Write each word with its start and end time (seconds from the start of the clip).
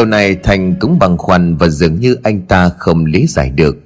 Điều 0.00 0.06
này 0.06 0.36
Thành 0.42 0.74
cũng 0.80 0.98
bằng 0.98 1.18
khoăn 1.18 1.56
Và 1.56 1.68
dường 1.68 2.00
như 2.00 2.16
anh 2.22 2.40
ta 2.40 2.68
không 2.78 3.04
lý 3.04 3.26
giải 3.26 3.50
được. 3.50 3.76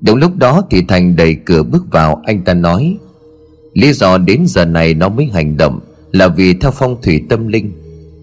Đúng 0.00 0.16
lúc 0.16 0.36
đó 0.36 0.62
thì 0.70 0.82
Thành 0.88 1.16
đẩy 1.16 1.34
cửa 1.34 1.62
bước 1.62 1.92
vào, 1.92 2.22
Anh 2.26 2.44
ta 2.44 2.54
nói, 2.54 2.96
Lý 3.72 3.92
do 3.92 4.18
đến 4.18 4.44
giờ 4.46 4.64
này 4.64 4.94
nó 4.94 5.08
mới 5.08 5.26
hành 5.26 5.56
động 5.56 5.80
Là 6.12 6.28
vì 6.28 6.54
theo 6.54 6.70
phong 6.70 6.96
thủy 7.02 7.24
tâm 7.28 7.48
linh. 7.48 7.72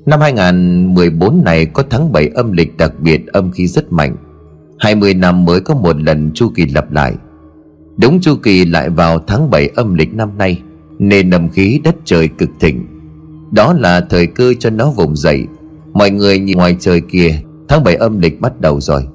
Năm 0.05 0.21
2014 0.21 1.43
này 1.43 1.65
có 1.65 1.83
tháng 1.89 2.11
7 2.11 2.27
âm 2.27 2.51
lịch 2.51 2.77
đặc 2.77 2.91
biệt, 2.99 3.27
âm 3.27 3.51
khí 3.51 3.67
rất 3.67 3.91
mạnh. 3.91 4.15
20 4.79 5.13
năm 5.13 5.45
mới 5.45 5.59
có 5.59 5.75
một 5.75 6.01
lần 6.01 6.31
chu 6.33 6.49
kỳ 6.55 6.65
lặp 6.65 6.91
lại. 6.91 7.13
Đúng 7.97 8.21
chu 8.21 8.35
kỳ 8.35 8.65
lại 8.65 8.89
vào 8.89 9.19
tháng 9.27 9.49
7 9.49 9.69
âm 9.75 9.93
lịch 9.93 10.13
năm 10.13 10.37
nay, 10.37 10.61
Nên 10.99 11.31
âm 11.31 11.49
khí 11.49 11.81
đất 11.83 11.95
trời 12.05 12.27
cực 12.27 12.49
thịnh. 12.59 12.85
Đó 13.51 13.73
là 13.73 14.01
thời 14.01 14.27
cơ 14.27 14.53
cho 14.59 14.69
nó 14.69 14.91
vùng 14.91 15.15
dậy. 15.15 15.47
Mọi 15.95 16.11
người 16.11 16.39
nhìn 16.39 16.57
ngoài 16.57 16.75
trời 16.79 17.01
kia 17.01 17.39
Tháng 17.67 17.83
7 17.83 17.95
âm 17.95 18.19
lịch 18.19 18.41
bắt 18.41 18.61
đầu 18.61 18.81
rồi. 18.81 19.07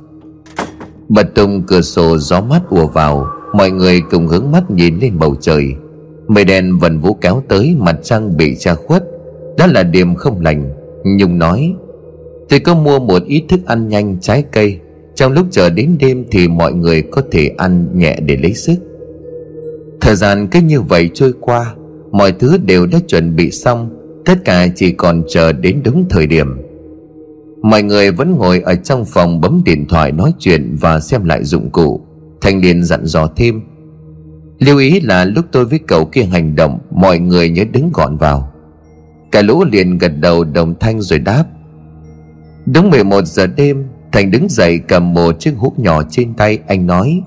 Bật 1.09 1.35
tung 1.35 1.63
cửa 1.67 1.81
sổ 1.81 2.19
gió 2.19 2.41
mát 2.41 2.61
ùa 2.69 2.87
vào. 2.87 3.27
Mọi 3.55 3.71
người 3.71 4.01
cùng 4.11 4.27
hướng 4.27 4.53
mắt 4.53 4.71
nhìn 4.71 4.99
lên 4.99 5.19
bầu 5.19 5.37
trời. 5.41 5.75
Mây 6.29 6.45
đen 6.45 6.79
vần 6.79 7.01
vũ 7.01 7.15
kéo 7.15 7.43
tới, 7.49 7.77
Mặt 7.79 7.97
trăng 8.03 8.37
bị 8.37 8.57
che 8.59 8.75
khuất. 8.75 9.05
Đó 9.59 9.67
là 9.67 9.83
điểm 9.83 10.15
không 10.15 10.41
lành. 10.41 10.71
Nhung 11.05 11.39
nói 11.39 11.75
Tôi 12.49 12.61
có 12.61 12.75
mua 12.75 12.99
một 12.99 13.23
ít 13.27 13.45
thức 13.49 13.61
ăn 13.67 13.89
nhanh 13.89 14.21
trái 14.21 14.45
cây. 14.53 14.79
Trong 15.15 15.33
lúc 15.33 15.47
chờ 15.51 15.71
đến 15.71 15.97
đêm 16.01 16.25
Thì 16.31 16.49
mọi 16.49 16.73
người 16.73 17.03
có 17.03 17.23
thể 17.31 17.51
ăn 17.59 17.89
nhẹ 17.95 18.17
để 18.21 18.37
lấy 18.37 18.55
sức. 18.55 18.77
Thời 20.01 20.15
gian 20.15 20.49
cứ 20.51 20.61
như 20.61 20.81
vậy 20.81 21.11
trôi 21.15 21.33
qua, 21.41 21.75
Mọi 22.13 22.33
thứ 22.33 22.59
đều 22.65 22.87
đã 22.87 22.99
chuẩn 23.07 23.37
bị 23.37 23.51
xong. 23.51 23.91
Tất 24.25 24.45
cả 24.45 24.67
chỉ 24.77 24.93
còn 24.93 25.23
chờ 25.29 25.53
đến 25.53 25.81
đúng 25.85 26.05
thời 26.09 26.27
điểm. 26.27 26.70
Mọi 27.63 27.83
người 27.83 28.11
vẫn 28.11 28.33
ngồi 28.33 28.61
ở 28.61 28.75
trong 28.75 29.05
phòng 29.05 29.41
bấm 29.41 29.63
điện 29.65 29.87
thoại 29.89 30.13
nói 30.13 30.33
chuyện 30.39 30.77
và 30.81 31.01
xem 31.01 31.25
lại 31.25 31.45
dụng 31.45 31.71
cụ. 31.71 32.01
Thanh 32.41 32.61
niên 32.61 32.85
dặn 32.85 33.07
dò 33.07 33.27
thêm. 33.37 33.63
Lưu 34.59 34.79
ý 34.79 35.01
là 35.01 35.25
lúc 35.25 35.45
tôi 35.53 35.65
với 35.65 35.79
cậu 35.79 36.05
kia 36.05 36.23
hành 36.23 36.57
động, 36.57 36.79
Mọi 36.91 37.19
người 37.19 37.51
nhớ 37.51 37.65
đứng 37.73 37.91
gọn 37.95 38.17
vào. 38.17 38.53
Cả 39.33 39.43
lũ 39.43 39.65
liền 39.65 39.99
gật 39.99 40.13
đầu 40.21 40.45
đồng 40.45 40.75
thanh 40.81 41.01
rồi 41.01 41.19
đáp. 41.19 41.45
Đúng 42.67 42.91
11 42.91 43.25
giờ 43.27 43.47
đêm, 43.47 43.87
Thành 44.13 44.31
đứng 44.31 44.49
dậy 44.49 44.79
cầm 44.89 45.15
một 45.15 45.41
chiếc 45.41 45.55
hút 45.57 45.79
nhỏ 45.79 46.03
trên 46.11 46.35
tay, 46.35 46.59
Anh 46.67 46.87
nói, 46.87 47.23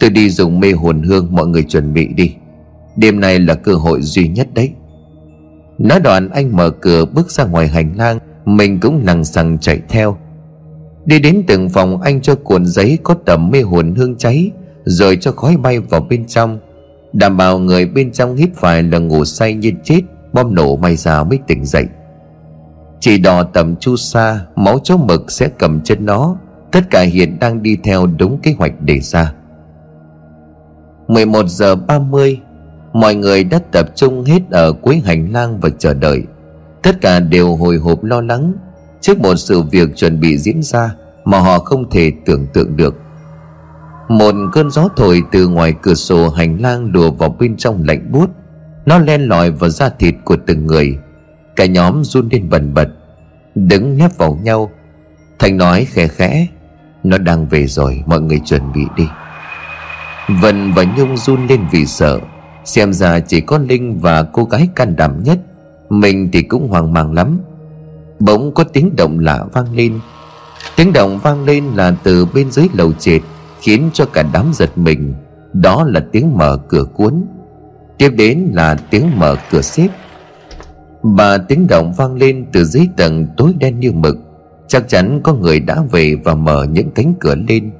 Tôi 0.00 0.10
đi 0.10 0.30
dùng 0.30 0.60
mê 0.60 0.72
hồn 0.72 1.02
hương, 1.02 1.28
mọi 1.30 1.46
người 1.46 1.62
chuẩn 1.62 1.92
bị 1.92 2.06
đi. 2.06 2.34
Đêm 2.96 3.20
nay 3.20 3.38
là 3.38 3.54
cơ 3.54 3.74
hội 3.74 4.02
duy 4.02 4.28
nhất 4.28 4.48
đấy. 4.54 4.70
Nói 5.78 6.00
đoạn, 6.00 6.30
anh 6.30 6.56
mở 6.56 6.70
cửa 6.70 7.04
bước 7.04 7.30
ra 7.30 7.44
ngoài 7.44 7.68
hành 7.68 7.94
lang. 7.96 8.18
Mình 8.44 8.80
cũng 8.80 9.02
lằng 9.04 9.24
sằng 9.24 9.58
chạy 9.58 9.80
theo. 9.88 10.16
Đi 11.04 11.18
đến 11.18 11.44
từng 11.46 11.68
phòng, 11.68 12.00
anh 12.00 12.20
cho 12.20 12.34
cuộn 12.34 12.66
giấy 12.66 12.98
có 13.02 13.14
tầm 13.26 13.50
mê 13.50 13.60
hồn 13.60 13.94
hương 13.94 14.16
cháy, 14.16 14.50
Rồi 14.84 15.18
cho 15.20 15.32
khói 15.32 15.56
bay 15.56 15.78
vào 15.78 16.00
bên 16.00 16.26
trong. 16.26 16.58
Đảm 17.12 17.36
bảo 17.36 17.58
người 17.58 17.86
bên 17.86 18.12
trong 18.12 18.36
hít 18.36 18.50
phải 18.54 18.82
là 18.82 18.98
ngủ 18.98 19.24
say 19.24 19.54
như 19.54 19.72
chết, 19.84 20.00
Bom 20.32 20.54
nổ 20.54 20.76
may 20.76 20.96
ra 20.96 21.24
mới 21.24 21.38
tỉnh 21.46 21.64
dậy. 21.64 21.84
Chỉ 23.00 23.18
đò 23.18 23.42
tầm 23.42 23.76
chu 23.76 23.96
sa, 23.96 24.40
Máu 24.56 24.78
chó 24.84 24.96
mực 24.96 25.30
sẽ 25.30 25.48
cầm 25.58 25.80
chân 25.80 26.06
nó. 26.06 26.36
Tất 26.72 26.80
cả 26.90 27.00
hiện 27.02 27.36
đang 27.40 27.62
đi 27.62 27.76
theo 27.84 28.06
đúng 28.06 28.38
kế 28.38 28.54
hoạch 28.58 28.80
đề 28.80 29.00
ra. 29.00 29.34
11 31.08 31.46
giờ 31.48 31.76
30 31.76 32.40
Mọi 32.92 33.14
người 33.14 33.44
đã 33.44 33.58
tập 33.72 33.86
trung 33.94 34.24
hết 34.24 34.40
ở 34.50 34.72
cuối 34.72 35.02
hành 35.04 35.32
lang 35.32 35.60
và 35.60 35.68
chờ 35.78 35.94
đợi. 35.94 36.22
Tất 36.84 37.00
cả 37.00 37.20
đều 37.20 37.56
hồi 37.56 37.76
hộp 37.76 38.04
lo 38.04 38.20
lắng 38.20 38.52
Trước 39.00 39.18
một 39.18 39.36
sự 39.36 39.62
việc 39.62 39.96
chuẩn 39.96 40.20
bị 40.20 40.38
diễn 40.38 40.62
ra 40.62 40.94
Mà 41.24 41.38
họ 41.38 41.58
không 41.58 41.90
thể 41.90 42.12
tưởng 42.26 42.46
tượng 42.46 42.76
được. 42.76 42.94
Một 44.08 44.34
cơn 44.52 44.70
gió 44.70 44.88
thổi 44.96 45.22
từ 45.32 45.48
ngoài 45.48 45.74
cửa 45.82 45.94
sổ 45.94 46.28
hành 46.28 46.62
lang 46.62 46.92
đùa 46.92 47.10
vào 47.10 47.36
bên 47.38 47.56
trong 47.56 47.84
lạnh 47.84 48.12
buốt. 48.12 48.30
Nó 48.86 48.98
len 48.98 49.28
lỏi 49.28 49.50
vào 49.50 49.70
da 49.70 49.88
thịt 49.88 50.14
của 50.24 50.36
từng 50.46 50.66
người. 50.66 50.98
Cả 51.56 51.66
nhóm 51.66 52.04
run 52.04 52.28
lên 52.30 52.48
bần 52.50 52.74
bật, 52.74 52.88
Đứng 53.54 53.98
nép 53.98 54.18
vào 54.18 54.38
nhau. 54.42 54.70
Thành 55.38 55.56
nói 55.56 55.84
khẽ 55.84 56.08
khẽ, 56.08 56.46
Nó 57.02 57.18
đang 57.18 57.48
về 57.48 57.66
rồi, 57.66 58.02
mọi 58.06 58.20
người 58.20 58.40
chuẩn 58.44 58.72
bị 58.72 58.82
đi. 58.96 59.08
Vân 60.40 60.72
và 60.72 60.84
Nhung 60.96 61.16
run 61.16 61.46
lên 61.46 61.60
vì 61.70 61.86
sợ, 61.86 62.20
Xem 62.64 62.92
ra 62.92 63.20
chỉ 63.20 63.40
có 63.40 63.58
Linh 63.58 64.00
và 64.00 64.22
cô 64.22 64.44
gái 64.44 64.68
can 64.74 64.96
đảm 64.96 65.22
nhất 65.22 65.38
mình 65.88 66.28
thì 66.32 66.42
cũng 66.42 66.68
hoang 66.68 66.92
mang 66.92 67.12
lắm. 67.12 67.38
Bỗng 68.18 68.54
có 68.54 68.64
tiếng 68.64 68.96
động 68.96 69.18
lạ 69.18 69.44
vang 69.52 69.74
lên. 69.74 70.00
Tiếng 70.76 70.92
động 70.92 71.18
vang 71.18 71.44
lên 71.44 71.64
là 71.74 71.96
từ 72.02 72.26
bên 72.34 72.50
dưới 72.50 72.66
lầu 72.72 72.92
trệt, 72.92 73.22
Khiến 73.64 73.90
cho 73.92 74.06
cả 74.06 74.24
đám 74.32 74.50
giật 74.54 74.78
mình. 74.78 75.14
Đó 75.52 75.84
là 75.84 76.06
tiếng 76.12 76.38
mở 76.38 76.58
cửa 76.68 76.84
cuốn. 76.84 77.24
Tiếp 77.98 78.10
đến 78.10 78.50
là 78.52 78.74
tiếng 78.90 79.18
mở 79.18 79.36
cửa 79.50 79.62
xếp. 79.62 79.88
Và 81.02 81.38
tiếng 81.38 81.66
động 81.66 81.92
vang 81.96 82.14
lên 82.14 82.46
từ 82.52 82.64
dưới 82.64 82.88
tầng 82.96 83.26
tối 83.36 83.54
đen 83.58 83.80
như 83.80 83.92
mực. 83.92 84.16
Chắc 84.68 84.88
chắn 84.88 85.20
có 85.22 85.34
người 85.34 85.60
đã 85.60 85.82
về 85.90 86.14
và 86.24 86.34
mở 86.34 86.66
những 86.70 86.90
cánh 86.90 87.14
cửa 87.20 87.34
lên. 87.48 87.70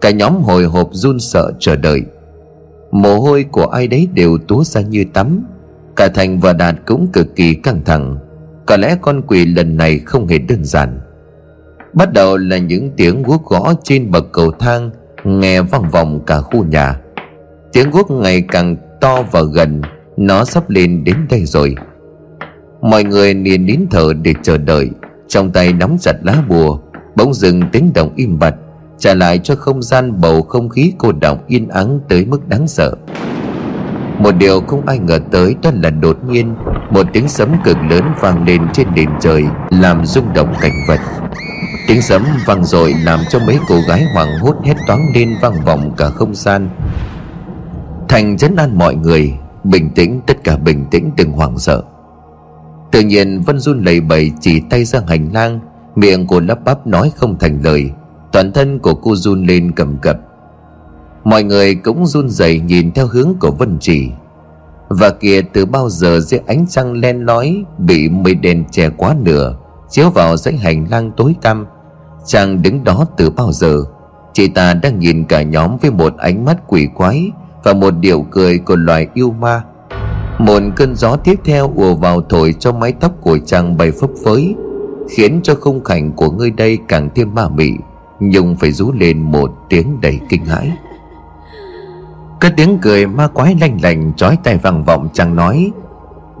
Cả 0.00 0.10
nhóm 0.10 0.42
hồi 0.42 0.64
hộp 0.64 0.88
run 0.92 1.20
sợ 1.20 1.52
chờ 1.58 1.76
đợi. 1.76 2.02
Mồ 2.90 3.20
hôi 3.20 3.44
của 3.44 3.66
ai 3.66 3.86
đấy 3.86 4.08
đều 4.14 4.38
túa 4.38 4.64
ra 4.64 4.80
như 4.80 5.04
tắm. 5.12 5.44
Cả 5.96 6.08
Thành 6.08 6.40
và 6.40 6.52
Đạt 6.52 6.74
cũng 6.86 7.08
cực 7.12 7.36
kỳ 7.36 7.54
căng 7.54 7.82
thẳng. 7.84 8.16
Có 8.66 8.76
lẽ 8.76 8.96
con 9.02 9.22
quỷ 9.26 9.46
lần 9.46 9.76
này 9.76 9.98
không 9.98 10.26
hề 10.26 10.38
đơn 10.38 10.64
giản. 10.64 11.00
Bắt 11.92 12.12
đầu 12.12 12.36
là 12.36 12.58
những 12.58 12.90
tiếng 12.96 13.22
guốc 13.22 13.44
gõ 13.46 13.72
trên 13.84 14.10
bậc 14.10 14.32
cầu 14.32 14.50
thang, 14.50 14.90
Nghe 15.24 15.62
vang 15.62 15.90
vọng 15.90 16.20
cả 16.26 16.40
khu 16.40 16.64
nhà. 16.64 17.00
Tiếng 17.72 17.90
guốc 17.90 18.10
ngày 18.10 18.42
càng 18.48 18.76
to 19.00 19.22
và 19.22 19.42
gần, 19.42 19.82
Nó 20.16 20.44
sắp 20.44 20.70
lên 20.70 21.04
đến 21.04 21.16
đây 21.30 21.44
rồi. 21.44 21.74
Mọi 22.80 23.04
người 23.04 23.34
liền 23.34 23.66
nín 23.66 23.80
thở 23.90 24.12
để 24.22 24.34
chờ 24.42 24.58
đợi, 24.58 24.90
Trong 25.28 25.52
tay 25.52 25.72
nắm 25.72 25.96
chặt 26.00 26.14
lá 26.22 26.42
bùa, 26.48 26.78
Bỗng 27.16 27.34
dừng 27.34 27.62
tiếng 27.72 27.92
động 27.94 28.12
im 28.16 28.38
bặt, 28.38 28.54
trả 28.98 29.14
lại 29.14 29.38
cho 29.38 29.54
không 29.54 29.82
gian 29.82 30.20
bầu 30.20 30.42
không 30.42 30.68
khí 30.68 30.92
cô 30.98 31.12
động 31.12 31.38
yên 31.46 31.68
ắng 31.68 32.00
tới 32.08 32.24
mức 32.24 32.48
đáng 32.48 32.68
sợ 32.68 32.94
một 34.20 34.32
điều 34.38 34.60
không 34.60 34.86
ai 34.86 34.98
ngờ 34.98 35.18
tới 35.30 35.56
đó 35.62 35.70
là 35.82 35.90
đột 35.90 36.18
nhiên, 36.28 36.54
một 36.90 37.06
tiếng 37.12 37.28
sấm 37.28 37.48
cực 37.64 37.76
lớn 37.90 38.04
vang 38.20 38.44
lên 38.44 38.62
trên 38.72 38.86
nền 38.94 39.08
trời, 39.20 39.44
làm 39.70 40.06
rung 40.06 40.32
động 40.34 40.54
cảnh 40.60 40.74
vật. 40.88 41.00
Tiếng 41.88 42.02
sấm 42.02 42.24
vang 42.46 42.64
dội 42.64 42.94
làm 43.04 43.20
cho 43.30 43.38
mấy 43.38 43.58
cô 43.68 43.76
gái 43.88 44.04
hoảng 44.14 44.38
hốt 44.38 44.56
hét 44.64 44.76
toáng 44.86 45.06
lên 45.14 45.36
vang 45.42 45.64
vọng 45.64 45.92
cả 45.96 46.10
không 46.10 46.34
gian. 46.34 46.68
Thành 48.08 48.36
chấn 48.36 48.56
an 48.56 48.78
mọi 48.78 48.94
người, 48.94 49.32
bình 49.64 49.90
tĩnh, 49.94 50.20
tất 50.26 50.44
cả 50.44 50.56
bình 50.56 50.84
tĩnh 50.90 51.10
đừng 51.16 51.32
hoảng 51.32 51.58
sợ. 51.58 51.82
Tự 52.92 53.00
nhiên, 53.00 53.40
vân 53.40 53.58
run 53.58 53.84
lầy 53.84 54.00
bầy 54.00 54.32
chỉ 54.40 54.60
tay 54.70 54.84
ra 54.84 55.00
hành 55.08 55.28
lang, 55.32 55.60
miệng 55.96 56.26
cô 56.26 56.40
lắp 56.40 56.64
bắp 56.64 56.86
nói 56.86 57.12
không 57.16 57.38
thành 57.38 57.60
lời. 57.62 57.90
Toàn 58.32 58.52
thân 58.52 58.78
của 58.78 58.94
cô 58.94 59.16
run 59.16 59.46
lên 59.46 59.72
cầm 59.72 59.96
cập 59.98 60.16
mọi 61.24 61.42
người 61.42 61.74
cũng 61.74 62.06
run 62.06 62.28
rẩy 62.28 62.60
nhìn 62.60 62.92
theo 62.92 63.06
hướng 63.06 63.34
của 63.40 63.50
vân 63.50 63.78
chỉ 63.80 64.10
và 64.90 65.10
kìa 65.10 65.42
từ 65.52 65.66
bao 65.66 65.88
giờ 65.88 66.20
dưới 66.20 66.40
ánh 66.46 66.66
trăng 66.68 66.92
len 66.92 67.26
lói 67.26 67.64
bị 67.78 68.08
mây 68.08 68.34
đèn 68.34 68.64
che 68.70 68.88
quá 68.88 69.14
nửa, 69.22 69.56
chiếu 69.90 70.10
vào 70.10 70.36
dãy 70.36 70.56
hành 70.56 70.86
lang 70.90 71.10
tối 71.16 71.34
tăm, 71.42 71.66
chàng 72.26 72.62
đứng 72.62 72.84
đó 72.84 73.06
từ 73.16 73.30
bao 73.30 73.52
giờ? 73.52 73.84
Chị 74.32 74.48
ta 74.48 74.74
đang 74.74 74.98
nhìn 74.98 75.24
cả 75.24 75.42
nhóm 75.42 75.76
với 75.82 75.90
một 75.90 76.16
ánh 76.16 76.44
mắt 76.44 76.56
quỷ 76.66 76.88
quái 76.94 77.30
và 77.64 77.72
một 77.72 77.90
điệu 78.00 78.26
cười 78.30 78.58
của 78.58 78.76
loài 78.76 79.06
yêu 79.14 79.30
ma. 79.40 79.62
Một 80.38 80.62
cơn 80.76 80.96
gió 80.96 81.16
tiếp 81.16 81.40
theo 81.44 81.72
ùa 81.76 81.94
vào 81.94 82.20
thổi 82.28 82.54
cho 82.58 82.72
mái 82.72 82.92
tóc 82.92 83.12
của 83.20 83.38
chàng 83.46 83.76
bay 83.76 83.90
phấp 84.00 84.10
phới, 84.24 84.54
khiến 85.10 85.40
cho 85.42 85.54
khung 85.60 85.84
cảnh 85.84 86.12
của 86.12 86.30
ngươi 86.30 86.50
đây 86.50 86.78
càng 86.88 87.08
thêm 87.14 87.34
ma 87.34 87.48
mị, 87.48 87.70
nhưng 88.20 88.56
phải 88.56 88.72
rú 88.72 88.92
lên 88.92 89.22
một 89.22 89.50
tiếng 89.68 90.00
đầy 90.00 90.20
kinh 90.28 90.44
hãi. 90.44 90.72
Cái 92.40 92.52
tiếng 92.56 92.78
cười 92.82 93.06
ma 93.06 93.26
quái 93.26 93.56
lanh 93.60 93.78
lành 93.82 94.12
Chói 94.16 94.38
tai 94.44 94.56
vang 94.56 94.84
vọng 94.84 95.08
chẳng 95.12 95.36
nói, 95.36 95.72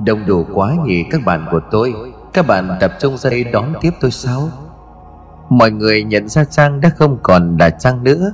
Đông 0.04 0.26
đủ 0.26 0.46
quá 0.54 0.74
nhỉ 0.84 1.04
các 1.10 1.20
bạn 1.24 1.46
của 1.50 1.60
tôi. 1.70 1.94
Các 2.32 2.46
bạn 2.46 2.76
tập 2.80 2.92
trung 3.00 3.16
ra 3.16 3.30
đây 3.30 3.44
đón 3.44 3.72
tiếp 3.80 3.90
tôi 4.00 4.10
sao? 4.10 4.48
Mọi 5.48 5.70
người 5.70 6.04
nhận 6.04 6.28
ra 6.28 6.44
Trang 6.44 6.80
đã 6.80 6.90
không 6.98 7.18
còn 7.22 7.56
là 7.56 7.70
Trang 7.70 8.04
nữa. 8.04 8.32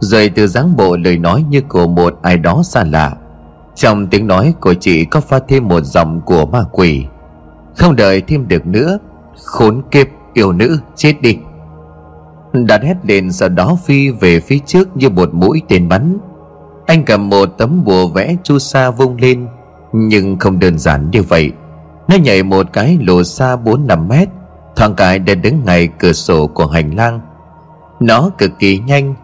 Rồi 0.00 0.30
từ 0.34 0.46
dáng 0.46 0.76
bộ 0.76 0.96
lời 0.96 1.18
nói 1.18 1.44
như 1.48 1.60
của 1.60 1.86
một 1.86 2.18
ai 2.22 2.36
đó 2.36 2.62
xa 2.64 2.84
lạ. 2.84 3.12
Trong 3.74 4.06
tiếng 4.06 4.26
nói 4.26 4.54
của 4.60 4.74
chị 4.74 5.04
có 5.04 5.20
pha 5.20 5.38
thêm 5.48 5.68
một 5.68 5.80
giọng 5.80 6.20
của 6.20 6.46
ma 6.46 6.64
quỷ. 6.72 7.04
Không 7.76 7.96
đợi 7.96 8.20
thêm 8.20 8.48
được 8.48 8.66
nữa, 8.66 8.98
Khốn 9.44 9.82
kiếp, 9.90 10.06
yêu 10.34 10.52
nữ, 10.52 10.78
chết 10.96 11.14
đi. 11.20 11.38
Đạt 12.52 12.82
hét 12.82 12.96
lên 13.02 13.32
sau 13.32 13.48
đó 13.48 13.78
phi 13.84 14.10
về 14.10 14.40
phía 14.40 14.58
trước 14.66 14.96
như 14.96 15.08
một 15.08 15.34
mũi 15.34 15.62
tên 15.68 15.88
bắn. 15.88 16.18
Anh 16.86 17.04
cầm 17.04 17.28
một 17.28 17.46
tấm 17.58 17.84
bùa 17.84 18.08
vẽ 18.08 18.36
chu 18.42 18.58
sa 18.58 18.90
vung 18.90 19.16
lên, 19.16 19.46
Nhưng 19.92 20.38
không 20.38 20.58
đơn 20.58 20.78
giản 20.78 21.10
như 21.10 21.22
vậy. 21.22 21.52
Nó 22.08 22.16
nhảy 22.16 22.42
một 22.42 22.66
cái 22.72 22.98
lùa 23.00 23.22
xa 23.22 23.56
bốn 23.56 23.86
năm 23.86 24.08
mét, 24.08 24.28
Thoáng 24.76 24.94
cái 24.94 25.18
đã 25.18 25.34
đứng 25.34 25.64
ngay 25.64 25.88
cửa 25.98 26.12
sổ 26.12 26.46
của 26.46 26.66
hành 26.66 26.90
lang. 26.90 27.20
Nó 28.00 28.30
cực 28.38 28.58
kỳ 28.58 28.78
nhanh 28.78 29.14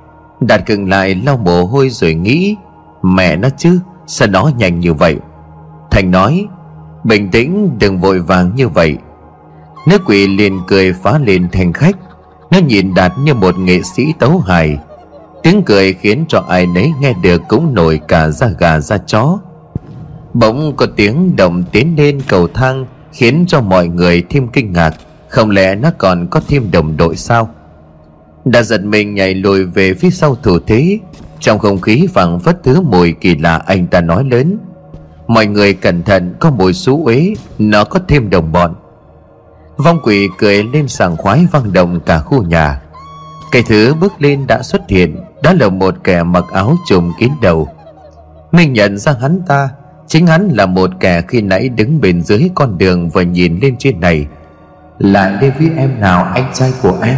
Đạt 0.41 0.67
cường 0.67 0.89
lại 0.89 1.15
lau 1.15 1.37
mồ 1.37 1.65
hôi 1.65 1.89
rồi 1.91 2.15
nghĩ, 2.15 2.57
Mẹ 3.03 3.37
nó 3.37 3.49
chứ, 3.57 3.79
Sao 4.07 4.29
nó 4.29 4.51
nhanh 4.59 4.81
như 4.81 4.95
vậy? 4.95 5.17
Thành 5.91 6.11
nói, 6.11 6.47
Bình 7.05 7.31
tĩnh, 7.31 7.79
đừng 7.79 8.01
vội 8.01 8.21
vàng 8.21 8.55
như 8.55 8.69
vậy. 8.69 8.99
Nữ 9.89 9.99
quỷ 10.07 10.27
liền 10.27 10.61
cười 10.67 10.93
phá 10.93 11.19
lên 11.19 11.49
thành 11.53 11.73
khách. 11.73 11.97
Nó 12.51 12.59
nhìn 12.59 12.95
Đạt 12.95 13.13
như 13.19 13.35
một 13.35 13.59
nghệ 13.59 13.83
sĩ 13.83 14.13
tấu 14.19 14.39
hài. 14.39 14.79
Tiếng 15.43 15.63
cười 15.63 15.93
khiến 15.93 16.25
cho 16.29 16.45
ai 16.49 16.67
nấy 16.67 16.93
nghe 17.01 17.13
được 17.23 17.43
cũng 17.49 17.75
nổi 17.75 18.01
cả 18.09 18.29
da 18.29 18.49
gà 18.59 18.81
da 18.81 18.99
chó. 18.99 19.39
Bỗng 20.35 20.77
có 20.77 20.87
tiếng 20.97 21.37
động 21.37 21.65
tiến 21.73 21.95
lên 21.97 22.21
cầu 22.29 22.49
thang, 22.49 22.87
Khiến 23.13 23.45
cho 23.49 23.61
mọi 23.61 23.89
người 23.89 24.23
thêm 24.31 24.49
kinh 24.49 24.73
ngạc. 24.73 24.95
Không 25.29 25.51
lẽ 25.51 25.75
nó 25.75 25.91
còn 25.99 26.27
có 26.31 26.41
thêm 26.49 26.71
đồng 26.71 26.97
đội 26.97 27.17
sao? 27.17 27.51
Đã 28.45 28.63
giật 28.63 28.85
mình 28.85 29.15
nhảy 29.15 29.35
lùi 29.35 29.65
về 29.65 29.95
phía 29.95 30.11
sau 30.11 30.35
thủ 30.43 30.59
thế. 30.67 30.99
Trong 31.41 31.59
không 31.59 31.81
khí 31.81 32.09
phẳng 32.15 32.41
phất 32.41 32.63
thứ 32.63 32.81
mùi 32.81 33.13
kỳ 33.13 33.35
lạ 33.35 33.63
anh 33.67 33.87
ta 33.87 34.01
nói 34.01 34.25
lớn. 34.31 34.59
Mọi 35.27 35.47
người 35.47 35.75
cẩn 35.75 36.03
thận, 36.03 36.35
có 36.41 36.51
mùi 36.51 36.73
xú 36.73 37.05
uế, 37.07 37.35
Nó 37.59 37.85
có 37.85 38.01
thêm 38.09 38.31
đồng 38.31 38.53
bọn. 38.53 38.75
Vong 39.77 40.01
quỷ 40.03 40.29
cười 40.39 40.65
lên 40.65 40.89
sảng 40.89 41.17
khoái 41.17 41.47
vang 41.53 41.73
động 41.73 42.01
cả 42.07 42.19
khu 42.19 42.43
nhà. 42.43 42.83
Cái 43.53 43.63
thứ 43.63 43.95
bước 43.95 44.13
lên 44.19 44.47
đã 44.47 44.63
xuất 44.63 44.83
hiện 44.89 45.17
đó 45.43 45.53
là 45.53 45.69
một 45.69 45.95
kẻ 46.05 46.23
mặc 46.23 46.45
áo 46.53 46.77
trùm 46.87 47.13
kín 47.19 47.33
đầu. 47.43 47.69
Mình 48.53 48.73
nhận 48.73 48.99
ra 48.99 49.15
hắn 49.21 49.41
ta, 49.47 49.69
Chính 50.07 50.27
hắn 50.27 50.49
là 50.49 50.67
một 50.67 50.91
kẻ 51.01 51.23
khi 51.29 51.43
nãy 51.43 51.69
đứng 51.69 52.01
bên 52.01 52.23
dưới 52.23 52.51
con 52.55 52.79
đường 52.79 53.09
Và 53.09 53.23
nhìn 53.23 53.59
lên 53.63 53.77
trên 53.79 54.01
này. 54.01 54.27
Là 54.99 55.39
David 55.43 55.73
em 55.77 56.01
nào, 56.01 56.25
anh 56.25 56.51
trai 56.55 56.73
của 56.83 56.99
em? 57.03 57.17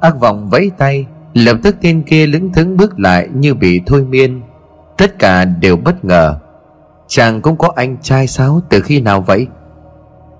Ác 0.00 0.20
vọng 0.20 0.48
vẫy 0.48 0.70
tay, 0.78 1.06
Lập 1.36 1.56
tức 1.62 1.76
tên 1.80 2.02
kia 2.02 2.26
lững 2.26 2.52
thững 2.52 2.76
bước 2.76 2.98
lại 2.98 3.28
như 3.34 3.54
bị 3.54 3.80
thôi 3.86 4.04
miên. 4.04 4.42
Tất 4.96 5.18
cả 5.18 5.44
đều 5.44 5.76
bất 5.76 6.04
ngờ. 6.04 6.38
Chàng 7.08 7.40
cũng 7.40 7.56
có 7.56 7.72
anh 7.76 7.96
trai 8.02 8.26
sao, 8.26 8.60
từ 8.68 8.80
khi 8.80 9.00
nào 9.00 9.20
vậy? 9.20 9.46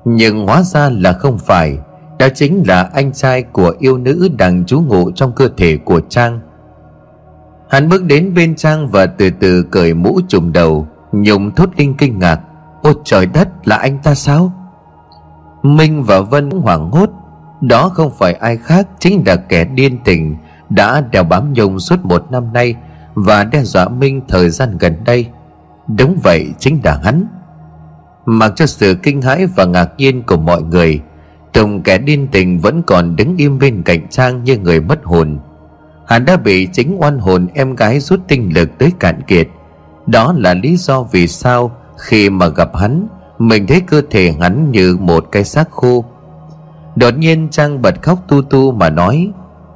Nhưng 0.04 0.46
hóa 0.46 0.62
ra 0.62 0.90
là 0.90 1.12
không 1.12 1.38
phải. 1.38 1.78
Đó 2.18 2.26
chính 2.34 2.62
là 2.66 2.90
anh 2.94 3.12
trai 3.12 3.42
của 3.42 3.74
yêu 3.78 3.98
nữ 3.98 4.28
đang 4.38 4.64
trú 4.64 4.80
ngụ 4.80 5.10
trong 5.10 5.32
cơ 5.32 5.48
thể 5.56 5.76
của 5.84 6.00
Trang. 6.08 6.40
Hắn 7.70 7.88
bước 7.88 8.04
đến 8.04 8.34
bên 8.34 8.56
Trang 8.56 8.88
và 8.88 9.06
từ 9.06 9.30
từ 9.30 9.62
cởi 9.62 9.94
mũ 9.94 10.20
trùm 10.28 10.52
đầu 10.52 10.86
Nhung 11.12 11.50
thốt 11.54 11.68
linh 11.76 11.94
kinh 11.94 12.18
ngạc. 12.18 12.40
Ôi 12.82 12.94
trời 13.04 13.26
đất, 13.26 13.48
là 13.64 13.76
anh 13.76 13.98
ta 14.02 14.14
sao? 14.14 14.52
Minh 15.62 16.02
và 16.02 16.20
Vân 16.20 16.50
hoảng 16.50 16.90
hốt. 16.90 17.10
Đó 17.60 17.88
không 17.88 18.12
phải 18.18 18.32
ai 18.32 18.56
khác 18.56 18.88
Chính 18.98 19.22
là 19.26 19.36
kẻ 19.36 19.64
điên 19.64 19.98
tình, 20.04 20.36
Đã 20.70 21.00
đeo 21.00 21.24
bám 21.24 21.52
Nhung 21.52 21.80
suốt 21.80 22.04
một 22.04 22.30
năm 22.30 22.52
nay 22.52 22.74
Và 23.14 23.44
đe 23.44 23.62
dọa 23.62 23.88
Minh 23.88 24.20
thời 24.28 24.50
gian 24.50 24.78
gần 24.78 25.04
đây. 25.04 25.26
Đúng 25.98 26.16
vậy, 26.22 26.46
chính 26.58 26.80
là 26.84 27.00
hắn. 27.04 27.26
Mặc 28.26 28.52
cho 28.56 28.66
sự 28.66 28.96
kinh 29.02 29.22
hãi 29.22 29.46
và 29.46 29.64
ngạc 29.64 29.90
nhiên 29.98 30.22
của 30.22 30.36
mọi 30.36 30.62
người 30.62 31.00
Tùng 31.52 31.82
kẻ 31.82 31.98
điên 31.98 32.28
tình 32.32 32.58
vẫn 32.58 32.82
còn 32.82 33.16
đứng 33.16 33.36
im 33.36 33.58
bên 33.58 33.82
cạnh 33.82 34.08
Trang 34.08 34.44
như 34.44 34.58
người 34.58 34.80
mất 34.80 35.04
hồn. 35.04 35.38
Hắn 36.06 36.24
đã 36.24 36.36
bị 36.36 36.68
chính 36.72 36.96
oan 37.00 37.18
hồn 37.18 37.46
em 37.54 37.76
gái 37.76 38.00
rút 38.00 38.20
tinh 38.28 38.50
lực 38.54 38.68
tới 38.78 38.92
cạn 39.00 39.22
kiệt. 39.22 39.48
Đó 40.06 40.34
là 40.36 40.54
lý 40.54 40.76
do 40.76 41.02
vì 41.02 41.26
sao 41.26 41.70
khi 41.98 42.30
mà 42.30 42.48
gặp 42.48 42.76
hắn, 42.76 43.08
Mình 43.38 43.66
thấy 43.66 43.80
cơ 43.80 44.02
thể 44.10 44.34
hắn 44.40 44.70
như 44.70 44.96
một 45.00 45.24
cái 45.32 45.44
xác 45.44 45.70
khô. 45.70 46.04
Đột 46.96 47.18
nhiên 47.18 47.48
Trang 47.50 47.82
bật 47.82 48.02
khóc 48.02 48.18
tu 48.28 48.42
tu 48.42 48.72
mà 48.72 48.90
nói, 48.90 49.30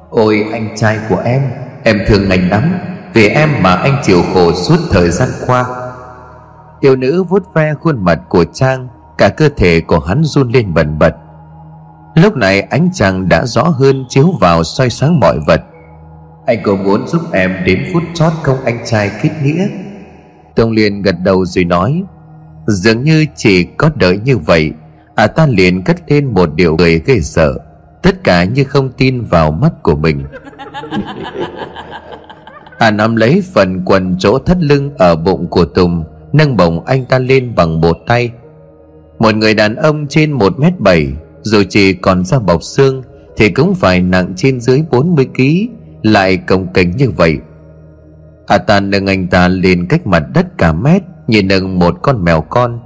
Ôi 0.09 0.45
anh 0.51 0.69
trai 0.77 0.99
của 1.09 1.21
em 1.25 1.41
Em 1.83 1.99
thương 2.07 2.29
anh 2.29 2.49
lắm, 2.49 2.79
Vì 3.13 3.27
em 3.27 3.49
mà 3.61 3.75
anh 3.75 3.97
chịu 4.03 4.21
khổ 4.33 4.53
suốt 4.53 4.77
thời 4.91 5.09
gian 5.09 5.29
qua. 5.47 5.65
Yêu 6.79 6.95
nữ 6.95 7.23
vuốt 7.23 7.53
ve 7.53 7.73
khuôn 7.73 8.05
mặt 8.05 8.19
của 8.29 8.45
Trang, 8.53 8.87
Cả 9.17 9.29
cơ 9.29 9.49
thể 9.57 9.81
của 9.81 9.99
hắn 9.99 10.23
run 10.23 10.49
lên 10.49 10.73
bần 10.73 10.99
bật. 10.99 11.15
Lúc 12.15 12.35
này 12.35 12.61
ánh 12.61 12.89
trăng 12.93 13.29
đã 13.29 13.45
rõ 13.45 13.63
hơn 13.63 14.05
chiếu 14.09 14.31
vào 14.39 14.63
soi 14.63 14.89
sáng 14.89 15.19
mọi 15.19 15.39
vật. 15.47 15.61
Anh 16.45 16.59
có 16.63 16.75
muốn 16.75 17.07
giúp 17.07 17.21
em 17.31 17.55
đến 17.65 17.83
phút 17.93 18.03
chót 18.13 18.33
không 18.43 18.57
anh 18.65 18.79
trai 18.85 19.11
kết 19.23 19.29
nghĩa? 19.43 19.67
Tông 20.55 20.71
liền 20.71 21.01
gật 21.01 21.15
đầu 21.23 21.45
rồi 21.45 21.65
nói, 21.65 22.03
Dường 22.67 23.03
như 23.03 23.25
chỉ 23.35 23.63
có 23.63 23.89
đợi 23.95 24.17
như 24.17 24.37
vậy 24.37 24.71
À 25.15 25.27
ta 25.27 25.45
liền 25.45 25.83
cất 25.83 26.11
lên 26.11 26.33
một 26.33 26.55
điều 26.55 26.75
người 26.77 26.99
gây 26.99 27.21
sợ. 27.21 27.57
Tất 28.01 28.23
cả 28.23 28.43
như 28.43 28.63
không 28.63 28.89
tin 28.97 29.21
vào 29.21 29.51
mắt 29.51 29.83
của 29.83 29.95
mình. 29.95 30.23
À 32.77 32.91
nắm 32.91 33.15
lấy 33.15 33.43
phần 33.53 33.85
quần 33.85 34.15
chỗ 34.19 34.39
thắt 34.39 34.57
lưng 34.61 34.91
ở 34.97 35.15
bụng 35.15 35.47
của 35.47 35.65
Tùng, 35.65 36.03
Nâng 36.33 36.57
bổng 36.57 36.85
anh 36.85 37.05
ta 37.05 37.19
lên 37.19 37.55
bằng 37.55 37.81
một 37.81 37.97
tay. 38.07 38.31
Một 39.19 39.35
người 39.35 39.53
đàn 39.53 39.75
ông 39.75 40.07
trên 40.07 40.31
một 40.31 40.59
mét 40.59 40.79
bảy, 40.79 41.07
Dù 41.41 41.63
chỉ 41.69 41.93
còn 41.93 42.25
da 42.25 42.39
bọc 42.39 42.63
xương, 42.63 43.03
Thì 43.37 43.49
cũng 43.49 43.75
phải 43.75 44.01
nặng 44.01 44.33
trên 44.35 44.59
dưới 44.59 44.83
40 44.91 45.25
kg 45.25 45.80
lại 46.03 46.37
cồng 46.37 46.67
kính 46.73 46.91
như 46.97 47.09
vậy. 47.09 47.37
A 48.47 48.57
ta 48.57 48.79
nâng 48.79 49.07
anh 49.07 49.27
ta 49.27 49.47
lên 49.47 49.87
cách 49.87 50.07
mặt 50.07 50.23
đất 50.33 50.57
cả 50.57 50.73
mét 50.73 51.01
Như 51.27 51.43
nâng 51.43 51.79
một 51.79 51.95
con 52.01 52.23
mèo 52.23 52.41
con. 52.41 52.79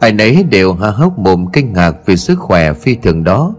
Ai 0.00 0.12
nấy 0.12 0.44
đều 0.50 0.74
há 0.74 0.90
hốc 0.90 1.18
mồm 1.18 1.46
kinh 1.52 1.72
ngạc 1.72 1.94
Vì 2.06 2.16
sức 2.16 2.38
khỏe 2.38 2.72
phi 2.72 2.94
thường 2.94 3.24
đó. 3.24 3.54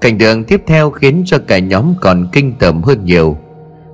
Cảnh 0.00 0.18
đường 0.18 0.44
tiếp 0.44 0.62
theo 0.66 0.90
khiến 0.90 1.22
cho 1.26 1.38
cả 1.46 1.58
nhóm 1.58 1.94
còn 2.00 2.28
kinh 2.32 2.52
tởm 2.58 2.82
hơn 2.82 3.04
nhiều. 3.04 3.36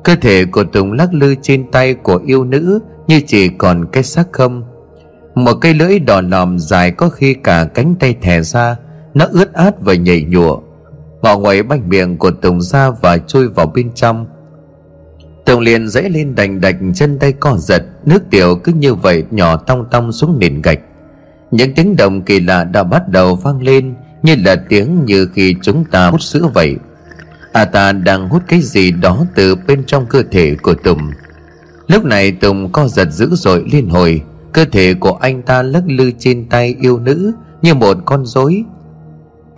Cơ 0.04 0.16
thể 0.20 0.44
của 0.44 0.64
Tùng 0.64 0.92
lắc 0.92 1.14
lư 1.14 1.34
trên 1.42 1.70
tay 1.70 1.94
của 1.94 2.20
yêu 2.26 2.44
nữ 2.44 2.80
như 3.06 3.20
chỉ 3.26 3.48
còn 3.48 3.86
cái 3.92 4.02
xác 4.02 4.24
không. 4.32 4.62
Một 5.34 5.54
cây 5.60 5.74
lưỡi 5.74 5.98
đỏ 5.98 6.20
lòm 6.20 6.58
dài 6.58 6.90
có 6.90 7.08
khi 7.08 7.34
cả 7.34 7.64
cánh 7.64 7.94
tay 8.00 8.14
thè 8.20 8.42
ra, 8.42 8.76
nó 9.14 9.26
ướt 9.30 9.52
át 9.52 9.74
và 9.80 9.94
nhảy 9.94 10.26
nhụa 10.28 10.60
ngọ 11.22 11.38
ngoài 11.38 11.62
banh 11.62 11.88
miệng 11.88 12.16
của 12.16 12.30
tùng 12.30 12.60
ra 12.60 12.90
và 12.90 13.18
chui 13.18 13.48
vào 13.48 13.66
bên 13.66 13.90
trong. 13.94 14.26
Tùng 15.46 15.60
liền 15.60 15.88
dãy 15.88 16.10
lên 16.10 16.34
đành 16.34 16.60
đạch, 16.60 16.76
chân 16.94 17.18
tay 17.18 17.32
co 17.32 17.56
giật, 17.56 17.82
nước 18.04 18.22
tiểu 18.30 18.56
cứ 18.64 18.72
như 18.72 18.94
vậy 18.94 19.24
nhỏ 19.30 19.56
tong 19.56 19.84
tong 19.90 20.12
xuống 20.12 20.38
nền 20.38 20.62
gạch. 20.62 20.78
Những 21.50 21.74
tiếng 21.74 21.96
động 21.96 22.22
kỳ 22.22 22.40
lạ 22.40 22.64
đã 22.64 22.82
bắt 22.84 23.08
đầu 23.08 23.36
vang 23.36 23.62
lên, 23.62 23.94
như 24.22 24.36
là 24.44 24.56
tiếng 24.68 25.04
như 25.04 25.28
khi 25.34 25.54
chúng 25.62 25.84
ta 25.84 26.10
hút 26.10 26.22
sữa 26.22 26.50
vậy. 26.54 26.76
À 27.52 27.64
ta 27.64 27.92
đang 27.92 28.28
hút 28.28 28.42
cái 28.48 28.60
gì 28.60 28.90
đó 28.90 29.24
từ 29.34 29.54
bên 29.54 29.84
trong 29.84 30.06
cơ 30.06 30.22
thể 30.30 30.56
của 30.62 30.74
tùng. 30.74 31.10
Lúc 31.88 32.04
này 32.04 32.32
Tùng 32.32 32.72
co 32.72 32.88
giật 32.88 33.08
dữ 33.10 33.28
dội 33.32 33.64
liên 33.72 33.88
hồi, 33.88 34.22
Cơ 34.52 34.64
thể 34.64 34.94
của 34.94 35.12
anh 35.12 35.42
ta 35.42 35.62
lắc 35.62 35.82
lư 35.86 36.10
trên 36.18 36.48
tay 36.48 36.76
yêu 36.80 36.98
nữ 36.98 37.32
Như 37.62 37.74
một 37.74 37.96
con 38.04 38.26
rối 38.26 38.64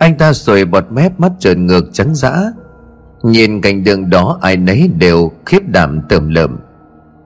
anh 0.01 0.17
ta 0.17 0.33
rồi 0.33 0.65
bọt 0.65 0.85
mép 0.91 1.19
mắt 1.19 1.31
trợn 1.39 1.65
ngược 1.65 1.93
trắng 1.93 2.15
dã. 2.15 2.51
Nhìn 3.23 3.61
cảnh 3.61 3.83
đường 3.83 4.09
đó 4.09 4.39
ai 4.41 4.57
nấy 4.57 4.89
đều 4.99 5.31
khiếp 5.45 5.59
đảm 5.67 6.01
tởm 6.09 6.29
lợm. 6.29 6.57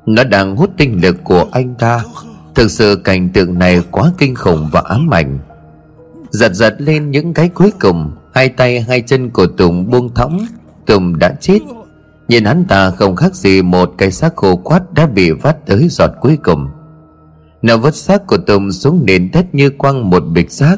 Nó 0.06 0.24
đang 0.24 0.56
hút 0.56 0.70
tinh 0.78 1.02
lực 1.02 1.16
của 1.24 1.46
anh 1.52 1.76
ta. 1.76 2.04
Thực 2.56 2.72
sự 2.72 2.96
cảnh 3.04 3.30
tượng 3.30 3.60
này 3.60 3.82
quá 3.92 4.12
kinh 4.18 4.36
khủng 4.36 4.70
và 4.72 4.82
ám 4.82 5.14
ảnh. 5.14 5.40
Giật 6.30 6.54
giật 6.54 6.76
lên 6.78 7.12
những 7.12 7.34
cái 7.34 7.50
cuối 7.50 7.72
cùng, 7.80 8.12
Hai 8.34 8.50
tay 8.50 8.82
hai 8.82 9.02
chân 9.02 9.30
của 9.30 9.48
Tùng 9.48 9.90
buông 9.90 10.14
thõng. 10.14 10.46
Tùng 10.86 11.20
đã 11.20 11.36
chết. 11.40 11.60
Nhìn 12.28 12.46
hắn 12.46 12.66
ta 12.66 12.92
không 12.92 13.16
khác 13.16 13.36
gì 13.36 13.62
một 13.62 13.92
cái 13.98 14.12
xác 14.12 14.36
khô 14.36 14.56
quát 14.56 14.94
đã 14.94 15.06
bị 15.06 15.32
vắt 15.32 15.66
tới 15.66 15.88
giọt 15.90 16.12
cuối 16.22 16.38
cùng. 16.44 16.68
Nó 17.62 17.78
vứt 17.78 17.96
xác 17.96 18.28
của 18.28 18.38
Tùng 18.38 18.72
xuống 18.72 19.06
nền 19.06 19.30
đất 19.34 19.56
như 19.56 19.70
quăng 19.70 20.10
một 20.10 20.24
bịch 20.34 20.52
xác 20.52 20.78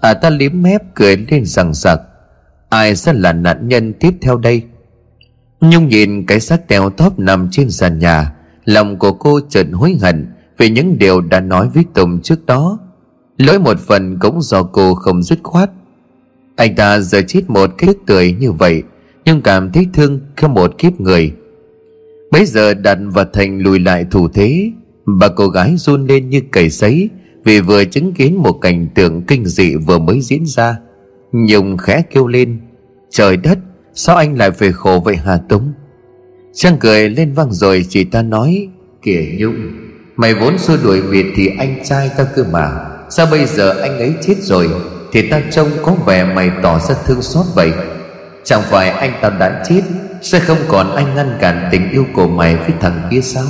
À 0.00 0.14
ta 0.14 0.30
liếm 0.30 0.62
mép 0.62 0.82
cười 0.94 1.16
lên 1.16 1.44
rằng 1.44 1.74
sặc 1.74 2.00
Ai 2.68 2.96
sẽ 2.96 3.12
là 3.12 3.32
nạn 3.32 3.68
nhân 3.68 3.92
tiếp 3.92 4.14
theo 4.20 4.38
đây? 4.38 4.62
Nhung 5.60 5.88
nhìn 5.88 6.26
cái 6.26 6.40
xác 6.40 6.68
teo 6.68 6.90
tóp 6.90 7.18
nằm 7.18 7.48
trên 7.50 7.70
sàn 7.70 7.98
nhà, 7.98 8.32
Lòng 8.64 8.98
của 8.98 9.12
cô 9.12 9.40
chợt 9.48 9.66
hối 9.72 9.96
hận 10.02 10.26
Vì 10.58 10.70
những 10.70 10.98
điều 10.98 11.20
đã 11.20 11.40
nói 11.40 11.68
với 11.74 11.84
Tùng 11.94 12.20
trước 12.22 12.46
đó. 12.46 12.78
Lỗi 13.38 13.58
một 13.58 13.78
phần 13.78 14.18
cũng 14.18 14.42
do 14.42 14.62
cô 14.62 14.94
không 14.94 15.22
dứt 15.22 15.38
khoát. 15.42 15.70
Anh 16.56 16.74
ta 16.74 17.00
giờ 17.00 17.22
chết 17.28 17.50
một 17.50 17.70
cái 17.78 17.94
tươi 18.06 18.32
như 18.32 18.52
vậy, 18.52 18.82
nhưng 19.24 19.42
cảm 19.42 19.72
thấy 19.72 19.86
thương 19.92 20.20
khi 20.36 20.48
một 20.48 20.78
kiếp 20.78 21.00
người. 21.00 21.32
Bây 22.30 22.46
giờ 22.46 22.74
đặt 22.74 22.98
và 23.02 23.24
thành 23.32 23.58
lùi 23.58 23.78
lại 23.78 24.06
thủ 24.10 24.28
thế, 24.28 24.70
Bà 25.06 25.28
cô 25.28 25.48
gái 25.48 25.76
run 25.76 26.06
lên 26.06 26.30
như 26.30 26.40
cầy 26.50 26.70
sấy 26.70 27.10
vì 27.44 27.60
vừa 27.60 27.84
chứng 27.84 28.12
kiến 28.12 28.36
một 28.36 28.52
cảnh 28.52 28.88
tượng 28.94 29.22
kinh 29.22 29.46
dị 29.46 29.74
vừa 29.74 29.98
mới 29.98 30.20
diễn 30.20 30.46
ra, 30.46 30.76
Nhung 31.32 31.76
khẽ 31.76 32.02
kêu 32.10 32.26
lên, 32.26 32.58
Trời 33.10 33.36
đất, 33.36 33.58
Sao 33.94 34.16
anh 34.16 34.38
lại 34.38 34.50
về 34.50 34.72
khổ 34.72 35.02
vậy 35.04 35.16
Hà 35.16 35.36
Túng 35.48 35.72
Trang 36.54 36.76
cười 36.80 37.10
lên 37.10 37.32
vang 37.32 37.52
rồi 37.52 37.86
chị 37.88 38.04
ta 38.04 38.22
nói, 38.22 38.68
Kìa 39.02 39.24
Nhung, 39.38 39.56
Mày 40.16 40.34
vốn 40.34 40.58
xua 40.58 40.76
đuổi 40.84 41.00
Việt 41.00 41.26
thì 41.36 41.48
anh 41.58 41.78
trai 41.84 42.10
tao 42.16 42.26
cơ 42.36 42.44
mà, 42.52 42.70
Sao 43.10 43.26
bây 43.30 43.46
giờ 43.46 43.70
anh 43.70 43.98
ấy 43.98 44.14
chết 44.22 44.34
rồi 44.40 44.68
Thì 45.12 45.28
ta 45.30 45.42
trông 45.50 45.68
có 45.82 45.94
vẻ 46.06 46.34
mày 46.34 46.50
tỏ 46.62 46.78
ra 46.78 46.94
thương 47.06 47.22
xót 47.22 47.46
vậy? 47.54 47.72
Chẳng 48.44 48.62
phải 48.62 48.90
anh 48.90 49.12
ta 49.22 49.30
đã 49.30 49.64
chết, 49.68 49.82
Sẽ 50.22 50.40
không 50.40 50.58
còn 50.68 50.96
anh 50.96 51.14
ngăn 51.14 51.36
cản 51.40 51.68
tình 51.72 51.90
yêu 51.90 52.04
của 52.14 52.28
mày 52.28 52.56
với 52.56 52.72
thằng 52.80 53.08
kia 53.10 53.20
sao? 53.20 53.46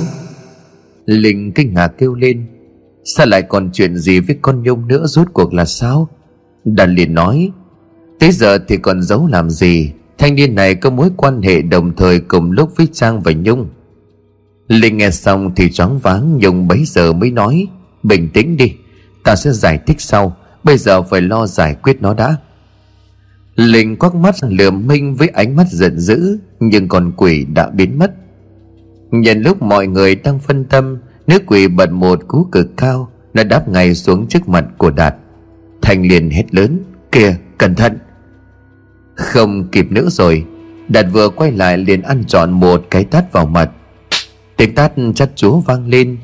Linh 1.05 1.51
kinh 1.51 1.73
ngạc 1.73 1.87
kêu 1.87 2.15
lên 2.15 2.45
Sao 3.03 3.25
lại 3.25 3.41
còn 3.41 3.69
chuyện 3.73 3.97
gì 3.97 4.19
với 4.19 4.37
con 4.41 4.63
Nhung 4.63 4.87
nữa 4.87 5.05
rốt 5.05 5.27
cuộc 5.33 5.53
là 5.53 5.65
sao? 5.65 6.09
Đàn 6.65 6.95
liền 6.95 7.13
nói, 7.13 7.51
Tới 8.19 8.31
giờ 8.31 8.57
thì 8.67 8.77
còn 8.77 9.01
giấu 9.01 9.27
làm 9.27 9.49
gì? 9.49 9.91
Thanh 10.17 10.35
niên 10.35 10.55
này 10.55 10.75
có 10.75 10.89
mối 10.89 11.09
quan 11.17 11.41
hệ 11.41 11.61
đồng 11.61 11.95
thời 11.95 12.19
cùng 12.19 12.51
lúc 12.51 12.71
với 12.75 12.87
Trang 12.93 13.21
và 13.21 13.31
Nhung. 13.31 13.69
Linh 14.67 14.97
nghe 14.97 15.11
xong 15.11 15.51
thì 15.55 15.71
choáng 15.71 15.99
váng, 15.99 16.37
Nhung 16.37 16.67
bấy 16.67 16.83
giờ 16.85 17.13
mới 17.13 17.31
nói, 17.31 17.67
Bình 18.03 18.29
tĩnh 18.33 18.57
đi, 18.57 18.73
Ta 19.23 19.35
sẽ 19.35 19.51
giải 19.51 19.79
thích 19.87 20.01
sau, 20.01 20.37
Bây 20.63 20.77
giờ 20.77 21.01
phải 21.01 21.21
lo 21.21 21.47
giải 21.47 21.75
quyết 21.83 22.01
nó 22.01 22.13
đã. 22.13 22.35
Linh 23.55 23.95
quắc 23.95 24.15
mắt 24.15 24.35
lườm 24.41 24.87
Minh 24.87 25.15
với 25.15 25.27
ánh 25.27 25.55
mắt 25.55 25.67
giận 25.69 25.99
dữ, 25.99 26.37
Nhưng 26.59 26.87
con 26.87 27.11
quỷ 27.17 27.45
đã 27.53 27.69
biến 27.69 27.99
mất. 27.99 28.11
Nhân 29.11 29.41
lúc 29.41 29.61
mọi 29.61 29.87
người 29.87 30.15
đang 30.15 30.39
phân 30.39 30.65
tâm 30.65 30.97
Nữ 31.31 31.39
quỷ 31.45 31.67
bật 31.67 31.91
một 31.91 32.27
cú 32.27 32.47
cực 32.51 32.77
cao, 32.77 33.11
Nó 33.33 33.43
đáp 33.43 33.69
ngay 33.69 33.95
xuống 33.95 34.27
trước 34.27 34.49
mặt 34.49 34.65
của 34.77 34.91
Đạt. 34.91 35.15
Thành 35.81 36.07
liền 36.07 36.29
hét 36.29 36.55
lớn, 36.55 36.79
Kìa, 37.11 37.35
cẩn 37.57 37.75
thận! 37.75 37.97
Không 39.15 39.67
kịp 39.71 39.91
nữa 39.91 40.07
rồi, 40.09 40.45
Đạt 40.87 41.05
vừa 41.13 41.29
quay 41.29 41.51
lại 41.51 41.77
liền 41.77 42.01
ăn 42.01 42.23
trọn 42.27 42.51
một 42.51 42.85
cái 42.89 43.03
tát 43.03 43.33
vào 43.33 43.45
mặt. 43.45 43.71
Tiếng 44.57 44.75
tát 44.75 44.91
chắt 45.15 45.29
chúa 45.35 45.59
vang 45.59 45.87
lên. 45.87 46.17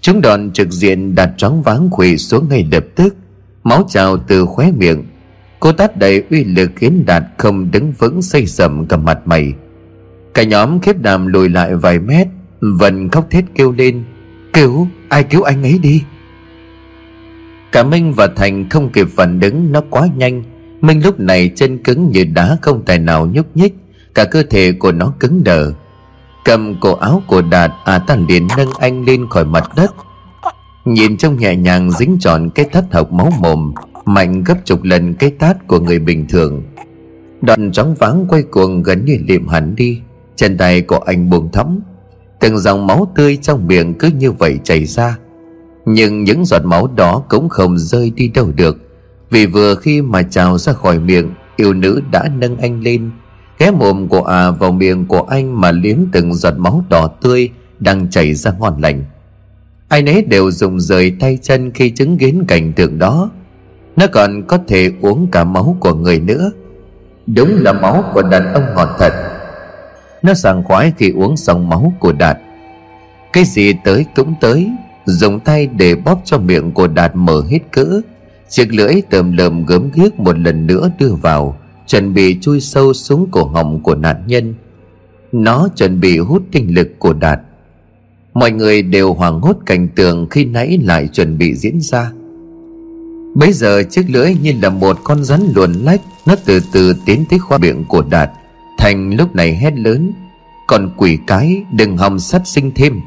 Chúng 0.00 0.20
đòn 0.20 0.50
trực 0.52 0.70
diện 0.70 1.14
Đạt 1.14 1.30
tróng 1.36 1.62
váng 1.62 1.88
quỷ 1.92 2.18
xuống 2.18 2.48
ngay 2.48 2.68
lập 2.72 2.84
tức, 2.94 3.16
Máu 3.62 3.84
trào 3.88 4.16
từ 4.16 4.46
khóe 4.46 4.70
miệng. 4.70 5.04
Cô 5.60 5.72
tát 5.72 5.96
đầy 5.96 6.24
uy 6.30 6.44
lực 6.44 6.70
khiến 6.76 7.04
Đạt 7.06 7.22
không 7.38 7.70
đứng 7.70 7.92
vững 7.92 8.22
xây 8.22 8.46
sầm 8.46 8.86
cả 8.86 8.96
mặt 8.96 9.18
mày. 9.24 9.52
Cả 10.34 10.42
nhóm 10.42 10.80
khiếp 10.80 10.98
đàm 10.98 11.26
lùi 11.26 11.48
lại 11.48 11.76
vài 11.76 11.98
mét 11.98 12.26
Vân 12.60 13.08
khóc 13.08 13.30
thét 13.30 13.44
kêu 13.54 13.72
lên. 13.72 14.04
Cứu 14.54 14.86
ai 15.08 15.24
cứu 15.24 15.42
anh 15.42 15.62
ấy 15.62 15.78
đi? 15.78 16.02
Cả 17.72 17.82
Minh 17.82 18.12
và 18.12 18.26
Thành 18.36 18.68
không 18.68 18.88
kịp 18.88 19.06
phản 19.16 19.40
ứng, 19.40 19.72
Nó 19.72 19.80
quá 19.90 20.08
nhanh. 20.16 20.42
Minh 20.80 21.04
lúc 21.04 21.20
này 21.20 21.50
chân 21.56 21.78
cứng 21.78 22.10
như 22.10 22.24
đá, 22.24 22.58
không 22.62 22.82
tài 22.84 22.98
nào 22.98 23.26
nhúc 23.26 23.56
nhích. 23.56 23.74
Cả 24.14 24.24
cơ 24.24 24.42
thể 24.50 24.72
của 24.72 24.92
nó 24.92 25.12
cứng 25.20 25.44
đờ. 25.44 25.72
Cầm 26.44 26.80
cổ 26.80 26.94
áo 26.94 27.22
của 27.26 27.42
Đạt 27.42 27.70
À 27.84 27.98
ta 27.98 28.16
liền 28.28 28.48
nâng 28.56 28.68
anh 28.78 29.04
lên 29.04 29.26
khỏi 29.30 29.44
mặt 29.44 29.70
đất. 29.76 29.94
Nhìn 30.84 31.16
trông 31.16 31.38
nhẹ 31.38 31.56
nhàng 31.56 31.90
dính 31.90 32.16
tròn 32.20 32.50
cái 32.54 32.66
thất 32.72 32.84
học 32.92 33.12
máu 33.12 33.30
mồm, 33.40 33.72
Mạnh 34.04 34.44
gấp 34.44 34.54
chục 34.64 34.82
lần 34.82 35.14
cái 35.14 35.30
tát 35.30 35.66
của 35.66 35.80
người 35.80 35.98
bình 35.98 36.26
thường. 36.28 36.62
Đoạn 37.42 37.72
chóng 37.72 37.94
váng 37.94 38.26
quay 38.28 38.42
cuồng 38.42 38.82
gần 38.82 39.04
như 39.04 39.18
liệm 39.28 39.48
hẳn 39.48 39.74
đi. 39.76 40.00
Chân 40.36 40.56
tay 40.56 40.80
của 40.80 40.98
anh 40.98 41.30
buông 41.30 41.52
thõng. 41.52 41.80
Từng 42.40 42.58
dòng 42.58 42.86
máu 42.86 43.12
tươi 43.16 43.38
trong 43.42 43.66
miệng 43.66 43.94
cứ 43.94 44.10
như 44.18 44.32
vậy 44.32 44.58
chảy 44.64 44.84
ra. 44.84 45.18
Nhưng 45.86 46.24
những 46.24 46.44
giọt 46.44 46.64
máu 46.64 46.88
đó 46.96 47.22
cũng 47.28 47.48
không 47.48 47.78
rơi 47.78 48.10
đi 48.10 48.28
đâu 48.28 48.52
được. 48.56 48.76
Vì 49.30 49.46
vừa 49.46 49.74
khi 49.74 50.02
mà 50.02 50.22
trào 50.22 50.58
ra 50.58 50.72
khỏi 50.72 50.98
miệng, 50.98 51.30
Yêu 51.56 51.74
nữ 51.74 52.00
đã 52.10 52.28
nâng 52.38 52.56
anh 52.56 52.80
lên, 52.80 53.10
Ghé 53.58 53.70
mồm 53.70 54.08
của 54.08 54.22
à 54.22 54.50
vào 54.50 54.72
miệng 54.72 55.06
của 55.06 55.22
anh 55.22 55.60
Mà 55.60 55.72
liếm 55.72 55.96
từng 56.12 56.34
giọt 56.34 56.54
máu 56.58 56.84
đỏ 56.88 57.06
tươi 57.06 57.50
Đang 57.80 58.10
chảy 58.10 58.34
ra 58.34 58.52
ngon 58.58 58.80
lành. 58.80 59.04
Ai 59.88 60.02
nấy 60.02 60.22
đều 60.22 60.50
dùng 60.50 60.80
rời 60.80 61.16
tay 61.20 61.38
chân 61.42 61.70
Khi 61.70 61.90
chứng 61.90 62.18
kiến 62.18 62.44
cảnh 62.48 62.72
tượng 62.72 62.98
đó. 62.98 63.30
Nó 63.96 64.06
còn 64.06 64.42
có 64.46 64.58
thể 64.68 64.92
uống 65.00 65.26
cả 65.32 65.44
máu 65.44 65.76
của 65.80 65.94
người 65.94 66.20
nữa. 66.20 66.50
Đúng 67.26 67.56
là 67.60 67.72
máu 67.72 68.04
của 68.14 68.22
đàn 68.22 68.52
ông 68.52 68.64
ngọt 68.74 68.88
thật. 68.98 69.12
Nó 70.24 70.34
sảng 70.34 70.64
khoái 70.64 70.92
khi 70.98 71.10
uống 71.10 71.36
xong 71.36 71.68
máu 71.68 71.92
của 71.98 72.12
Đạt. 72.12 72.38
Cái 73.32 73.44
gì 73.44 73.72
tới 73.84 74.04
cũng 74.16 74.34
tới, 74.40 74.70
Dùng 75.06 75.40
tay 75.40 75.66
để 75.66 75.94
bóp 75.94 76.20
cho 76.24 76.38
miệng 76.38 76.72
của 76.72 76.86
Đạt 76.86 77.12
mở 77.14 77.42
hết 77.50 77.58
cỡ. 77.70 78.00
Chiếc 78.48 78.74
lưỡi 78.74 79.02
tầm 79.10 79.36
lầm 79.36 79.66
gớm 79.66 79.90
ghiếc 79.94 80.18
một 80.18 80.38
lần 80.38 80.66
nữa 80.66 80.90
đưa 80.98 81.12
vào, 81.12 81.56
Chuẩn 81.86 82.14
bị 82.14 82.38
chui 82.40 82.60
sâu 82.60 82.92
xuống 82.92 83.28
cổ 83.30 83.44
họng 83.44 83.82
của 83.82 83.94
nạn 83.94 84.22
nhân. 84.26 84.54
Nó 85.32 85.68
chuẩn 85.76 86.00
bị 86.00 86.18
hút 86.18 86.42
tinh 86.52 86.74
lực 86.74 86.88
của 86.98 87.12
Đạt. 87.12 87.40
Mọi 88.34 88.50
người 88.50 88.82
đều 88.82 89.14
hoảng 89.14 89.40
hốt 89.40 89.56
cảnh 89.66 89.88
tượng 89.88 90.26
khi 90.30 90.44
nãy 90.44 90.78
lại 90.82 91.08
chuẩn 91.12 91.38
bị 91.38 91.54
diễn 91.54 91.80
ra. 91.80 92.10
Bây 93.34 93.52
giờ 93.52 93.82
chiếc 93.90 94.10
lưỡi 94.10 94.34
như 94.42 94.52
là 94.62 94.70
một 94.70 94.98
con 95.04 95.24
rắn 95.24 95.40
luồn 95.54 95.72
lách, 95.72 96.00
Nó 96.26 96.36
từ 96.44 96.60
từ 96.72 96.94
tiến 97.06 97.24
tới 97.30 97.38
khoa 97.38 97.58
miệng 97.58 97.84
của 97.88 98.02
Đạt. 98.10 98.30
Thành 98.84 99.16
lúc 99.16 99.34
này 99.34 99.54
hét 99.54 99.78
lớn 99.78 100.12
Còn 100.66 100.90
quỷ 100.96 101.18
cái, 101.26 101.64
đừng 101.72 101.96
hòng 101.96 102.18
sát 102.18 102.46
sinh 102.46 102.72
thêm. 102.74 103.00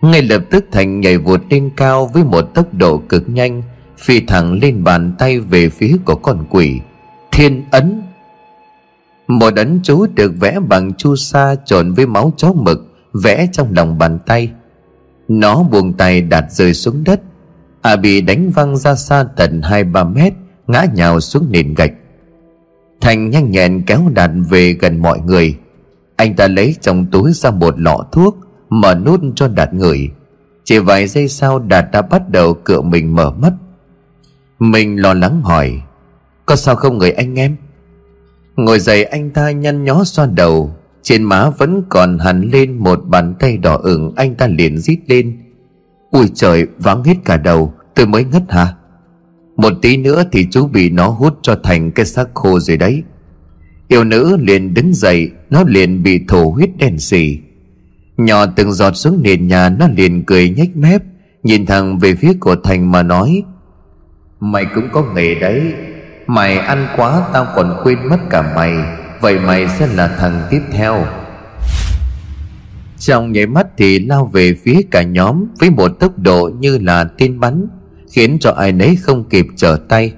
Ngay 0.00 0.22
lập 0.22 0.42
tức 0.50 0.64
Thành 0.72 1.00
nhảy 1.00 1.18
vụt 1.18 1.40
lên 1.50 1.70
cao 1.76 2.06
với 2.06 2.24
một 2.24 2.42
tốc 2.42 2.74
độ 2.74 2.98
cực 2.98 3.28
nhanh, 3.28 3.62
Phi 3.98 4.20
thẳng 4.20 4.52
lên 4.62 4.84
bàn 4.84 5.12
tay 5.18 5.40
về 5.40 5.68
phía 5.68 5.96
của 6.04 6.14
con 6.14 6.44
quỷ. 6.50 6.80
Thiên 7.32 7.64
ấn. 7.70 8.02
Một 9.28 9.56
ấn 9.56 9.80
chú 9.82 10.06
được 10.14 10.32
vẽ 10.40 10.58
bằng 10.68 10.94
chu 10.94 11.16
sa 11.16 11.54
trộn 11.64 11.92
với 11.92 12.06
máu 12.06 12.32
chó 12.36 12.52
mực, 12.52 12.94
Vẽ 13.12 13.46
trong 13.52 13.74
lòng 13.76 13.98
bàn 13.98 14.18
tay. 14.26 14.50
Nó 15.28 15.62
buông 15.62 15.92
tay 15.92 16.20
đặt 16.20 16.44
rơi 16.50 16.74
xuống 16.74 17.04
đất. 17.04 17.20
À 17.82 17.96
bị 17.96 18.20
đánh 18.20 18.50
văng 18.50 18.76
ra 18.76 18.94
xa 18.94 19.24
tận 19.36 19.62
hai 19.62 19.84
ba 19.84 20.04
mét, 20.04 20.32
Ngã 20.66 20.86
nhào 20.94 21.20
xuống 21.20 21.46
nền 21.50 21.74
gạch. 21.74 21.92
Thành 23.00 23.30
nhanh 23.30 23.50
nhẹn 23.50 23.82
kéo 23.86 24.02
đạt 24.14 24.30
về 24.50 24.72
gần 24.72 24.98
mọi 24.98 25.20
người. 25.20 25.58
Anh 26.16 26.36
ta 26.36 26.48
lấy 26.48 26.76
trong 26.80 27.06
túi 27.06 27.32
ra 27.32 27.50
một 27.50 27.80
lọ 27.80 28.04
thuốc 28.12 28.36
Mở 28.70 28.94
nút 28.94 29.20
cho 29.34 29.48
đạt 29.48 29.74
người. 29.74 30.10
Chỉ 30.64 30.78
vài 30.78 31.06
giây 31.06 31.28
sau, 31.28 31.58
đạt 31.58 31.84
đã 31.92 32.02
bắt 32.02 32.22
đầu 32.30 32.54
cựa 32.54 32.80
mình 32.80 33.14
mở 33.14 33.30
mắt. 33.30 33.52
Mình 34.58 35.02
lo 35.02 35.14
lắng 35.14 35.42
hỏi, 35.42 35.82
Có 36.46 36.56
sao 36.56 36.76
không 36.76 36.98
người 36.98 37.12
anh 37.12 37.38
em? 37.38 37.56
Ngồi 38.56 38.80
dậy, 38.80 39.04
anh 39.04 39.30
ta 39.30 39.50
nhăn 39.50 39.84
nhó 39.84 40.04
xoa 40.04 40.26
đầu. 40.26 40.74
Trên 41.02 41.22
má 41.22 41.50
vẫn 41.50 41.82
còn 41.88 42.18
hằn 42.18 42.50
lên 42.52 42.78
một 42.78 43.00
bàn 43.06 43.34
tay 43.38 43.56
đỏ 43.56 43.76
ửng, 43.76 44.12
Anh 44.16 44.34
ta 44.34 44.46
liền 44.46 44.78
rít 44.78 44.98
lên, 45.06 45.38
Ui 46.10 46.30
trời 46.34 46.66
vắng 46.78 47.04
hết 47.04 47.16
cả 47.24 47.36
đầu, 47.36 47.74
Tôi 47.94 48.06
mới 48.06 48.24
ngất 48.24 48.42
hả? 48.48 48.74
Một 49.60 49.72
tí 49.82 49.96
nữa 49.96 50.24
thì 50.32 50.46
chú 50.50 50.66
bị 50.66 50.90
nó 50.90 51.08
hút 51.08 51.38
cho 51.42 51.56
thành 51.62 51.90
cái 51.90 52.06
xác 52.06 52.28
khô 52.34 52.60
rồi 52.60 52.76
đấy. 52.76 53.02
Yêu 53.88 54.04
nữ 54.04 54.36
liền 54.36 54.74
đứng 54.74 54.94
dậy, 54.94 55.30
Nó 55.50 55.64
liền 55.66 56.02
bị 56.02 56.20
thổ 56.28 56.50
huyết 56.50 56.70
đen 56.78 56.98
xì. 56.98 57.38
Nhỏ 58.16 58.46
từng 58.46 58.72
giọt 58.72 58.92
xuống 58.96 59.22
nền 59.22 59.46
nhà, 59.46 59.68
Nó 59.68 59.88
liền 59.96 60.24
cười 60.24 60.50
nhếch 60.50 60.76
mép, 60.76 61.02
Nhìn 61.42 61.66
thẳng 61.66 61.98
về 61.98 62.14
phía 62.14 62.32
của 62.40 62.56
Thành 62.64 62.92
mà 62.92 63.02
nói, 63.02 63.42
Mày 64.40 64.66
cũng 64.74 64.88
có 64.92 65.04
nghề 65.14 65.34
đấy. 65.34 65.74
Mày 66.26 66.58
ăn 66.58 66.86
quá, 66.96 67.22
tao 67.32 67.46
còn 67.56 67.80
quên 67.84 67.98
mất 68.08 68.18
cả 68.30 68.52
mày. 68.56 68.74
Vậy 69.20 69.38
mày 69.38 69.68
sẽ 69.68 69.86
là 69.86 70.16
thằng 70.18 70.42
tiếp 70.50 70.60
theo. 70.72 71.06
Trong 72.98 73.32
nháy 73.32 73.46
mắt 73.46 73.66
thì 73.76 73.98
lao 73.98 74.30
về 74.32 74.54
phía 74.64 74.80
cả 74.90 75.02
nhóm 75.02 75.44
Với 75.58 75.70
một 75.70 75.88
tốc 75.88 76.18
độ 76.18 76.50
như 76.58 76.78
là 76.78 77.04
tên 77.18 77.40
bắn. 77.40 77.66
Khiến 78.10 78.38
cho 78.40 78.50
ai 78.50 78.72
nấy 78.72 78.96
không 78.96 79.24
kịp 79.24 79.46
trở 79.56 79.78
tay. 79.88 80.12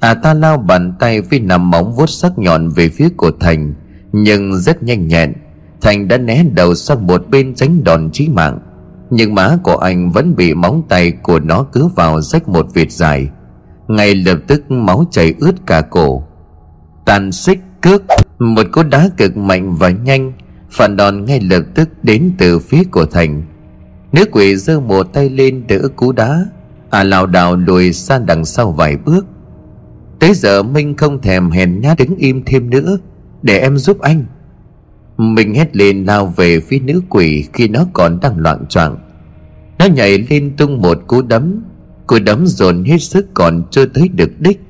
À 0.00 0.14
ta 0.14 0.34
lao 0.34 0.58
bàn 0.58 0.92
tay 0.98 1.20
với 1.20 1.40
nằm 1.40 1.70
móng 1.70 1.94
vuốt 1.94 2.10
sắc 2.10 2.38
nhọn 2.38 2.68
về 2.68 2.88
phía 2.88 3.08
của 3.16 3.30
Thành, 3.40 3.74
Nhưng 4.12 4.56
rất 4.56 4.82
nhanh 4.82 5.08
nhẹn. 5.08 5.32
Thành 5.80 6.08
đã 6.08 6.18
né 6.18 6.44
đầu 6.54 6.74
sang 6.74 7.06
một 7.06 7.28
bên 7.30 7.54
tránh 7.54 7.84
đòn 7.84 8.10
chí 8.12 8.28
mạng. 8.28 8.58
Nhưng 9.10 9.34
má 9.34 9.58
của 9.62 9.76
anh 9.76 10.10
vẫn 10.10 10.36
bị 10.36 10.54
móng 10.54 10.82
tay 10.88 11.10
của 11.10 11.38
nó 11.38 11.66
cứ 11.72 11.86
vào 11.86 12.20
rách 12.20 12.48
một 12.48 12.66
vệt 12.74 12.92
dài. 12.92 13.28
Ngay 13.88 14.14
lập 14.14 14.38
tức 14.46 14.70
máu 14.70 15.04
chảy 15.10 15.34
ướt 15.38 15.54
cả 15.66 15.80
cổ. 15.80 16.22
Tàn 17.04 17.32
xích 17.32 17.58
cước, 17.80 18.02
Một 18.38 18.66
cú 18.72 18.82
đá 18.82 19.08
cực 19.16 19.36
mạnh 19.36 19.76
và 19.76 19.90
nhanh, 19.90 20.32
Phản 20.70 20.96
đòn 20.96 21.24
ngay 21.24 21.40
lập 21.40 21.62
tức 21.74 21.88
đến 22.02 22.32
từ 22.38 22.58
phía 22.58 22.84
của 22.84 23.06
Thành. 23.06 23.42
Nữ 24.12 24.24
quỷ 24.32 24.56
giơ 24.56 24.80
một 24.80 25.02
tay 25.12 25.30
lên 25.30 25.64
đỡ 25.68 25.88
cú 25.96 26.12
đá. 26.12 26.44
À 26.92 27.04
lảo 27.04 27.26
đảo 27.26 27.56
lùi 27.56 27.92
xa 27.92 28.18
đằng 28.18 28.44
sau 28.44 28.72
vài 28.72 28.96
bước. 28.96 29.26
Tới 30.18 30.34
giờ 30.34 30.62
Minh 30.62 30.96
không 30.96 31.20
thèm 31.20 31.50
hèn 31.50 31.80
nhát 31.80 31.98
đứng 31.98 32.16
im 32.16 32.42
thêm 32.46 32.70
nữa, 32.70 32.98
Để 33.42 33.58
em 33.58 33.76
giúp 33.76 34.00
anh. 34.00 34.24
Mình 35.16 35.54
hét 35.54 35.76
lên 35.76 36.04
lao 36.04 36.26
về 36.26 36.60
phía 36.60 36.78
nữ 36.78 37.02
quỷ 37.08 37.48
khi 37.52 37.68
nó 37.68 37.86
còn 37.92 38.20
đang 38.20 38.38
loạn 38.38 38.66
choạng. 38.68 38.96
Nó 39.78 39.86
nhảy 39.86 40.18
lên 40.30 40.56
tung 40.56 40.82
một 40.82 40.98
cú 41.06 41.22
đấm 41.22 41.62
Cú 42.06 42.18
đấm 42.18 42.46
dồn 42.46 42.84
hết 42.84 42.98
sức 42.98 43.26
còn 43.34 43.62
chưa 43.70 43.86
tới 43.86 44.08
được 44.08 44.30
đích. 44.40 44.60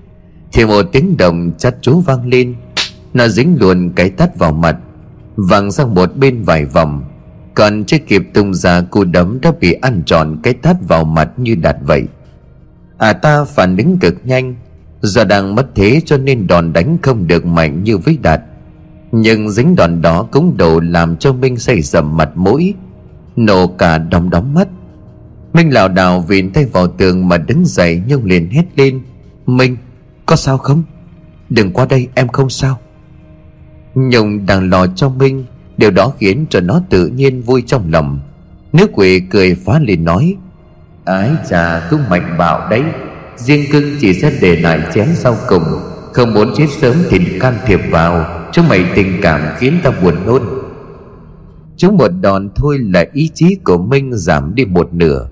Thì 0.52 0.64
một 0.64 0.82
tiếng 0.92 1.16
đồng 1.16 1.52
chát 1.58 1.74
chú 1.80 2.00
vang 2.00 2.28
lên, 2.28 2.54
Nó 3.14 3.28
dính 3.28 3.56
luôn 3.60 3.90
cái 3.96 4.10
tát 4.10 4.38
vào 4.38 4.52
mặt, 4.52 4.76
Văng 5.36 5.72
sang 5.72 5.94
một 5.94 6.16
bên 6.16 6.42
vài 6.42 6.64
vòng. 6.64 7.04
Còn 7.54 7.84
chưa 7.84 7.98
kịp 7.98 8.22
tung 8.34 8.54
ra 8.54 8.80
cú 8.80 9.04
đấm 9.04 9.38
đã 9.42 9.52
bị 9.60 9.72
ăn 9.72 10.02
tròn 10.06 10.36
cái 10.42 10.54
tát 10.54 10.76
vào 10.88 11.04
mặt 11.04 11.30
như 11.36 11.54
đạt 11.54 11.76
vậy. 11.82 12.02
À 12.98 13.12
ta 13.12 13.44
phản 13.44 13.76
ứng 13.76 13.98
cực 13.98 14.14
nhanh. 14.24 14.54
Do 15.00 15.24
đang 15.24 15.54
mất 15.54 15.66
thế 15.74 16.00
cho 16.04 16.16
nên 16.16 16.46
đòn 16.46 16.72
đánh 16.72 16.98
không 17.02 17.26
được 17.26 17.46
mạnh 17.46 17.84
như 17.84 17.98
với 17.98 18.18
Đạt. 18.22 18.40
Nhưng 19.12 19.50
dính 19.50 19.76
đòn 19.76 20.02
đó 20.02 20.28
cũng 20.30 20.56
đủ 20.56 20.80
làm 20.80 21.16
cho 21.16 21.32
Minh 21.32 21.56
xây 21.56 21.82
dầm 21.82 22.16
mặt 22.16 22.30
mũi, 22.34 22.74
Nổ 23.36 23.66
cả 23.66 23.98
đóng 23.98 24.30
đóng 24.30 24.54
mắt. 24.54 24.68
Minh 25.52 25.70
lảo 25.70 25.88
đảo 25.88 26.20
vịn 26.20 26.52
tay 26.52 26.64
vào 26.64 26.86
tường 26.88 27.28
mà 27.28 27.38
đứng 27.38 27.64
dậy 27.66 28.02
nhưng 28.06 28.24
liền 28.24 28.50
hét 28.50 28.64
lên. 28.76 29.02
Minh, 29.46 29.76
có 30.26 30.36
sao 30.36 30.58
không? 30.58 30.82
Đừng 31.50 31.72
qua 31.72 31.86
đây, 31.86 32.08
em 32.14 32.28
không 32.28 32.50
sao. 32.50 32.78
Nhung 33.94 34.46
đang 34.46 34.70
lo 34.70 34.86
cho 34.86 35.08
Minh 35.08 35.44
Điều 35.76 35.90
đó 35.90 36.12
khiến 36.18 36.46
cho 36.50 36.60
nó 36.60 36.80
tự 36.90 37.06
nhiên 37.06 37.42
vui 37.42 37.62
trong 37.66 37.92
lòng. 37.92 38.20
Nước 38.72 38.90
quỷ 38.92 39.20
cười 39.30 39.54
phá 39.54 39.78
lên 39.78 40.04
nói, 40.04 40.36
Ái 41.04 41.30
chà 41.48 41.88
cũng 41.90 42.00
mạnh 42.10 42.34
bạo 42.38 42.70
đấy. 42.70 42.82
Riêng 43.36 43.64
cưng 43.72 43.84
chỉ 44.00 44.14
sẽ 44.14 44.32
để 44.40 44.56
lại 44.56 44.80
chén 44.94 45.08
sau 45.14 45.36
cùng, 45.48 45.64
Không 46.12 46.34
muốn 46.34 46.52
chết 46.56 46.66
sớm 46.80 46.96
thì 47.10 47.38
can 47.40 47.54
thiệp 47.66 47.80
vào. 47.90 48.26
Cho 48.52 48.62
mày 48.62 48.84
tình 48.94 49.18
cảm 49.22 49.40
khiến 49.58 49.78
ta 49.82 49.90
buồn 50.02 50.14
nôn. 50.26 50.42
Chúng 51.76 51.96
một 51.96 52.08
đòn 52.20 52.50
thôi 52.54 52.78
là 52.78 53.04
ý 53.12 53.30
chí 53.34 53.56
của 53.64 53.78
Minh 53.78 54.10
giảm 54.14 54.54
đi 54.54 54.64
một 54.64 54.94
nửa. 54.94 55.28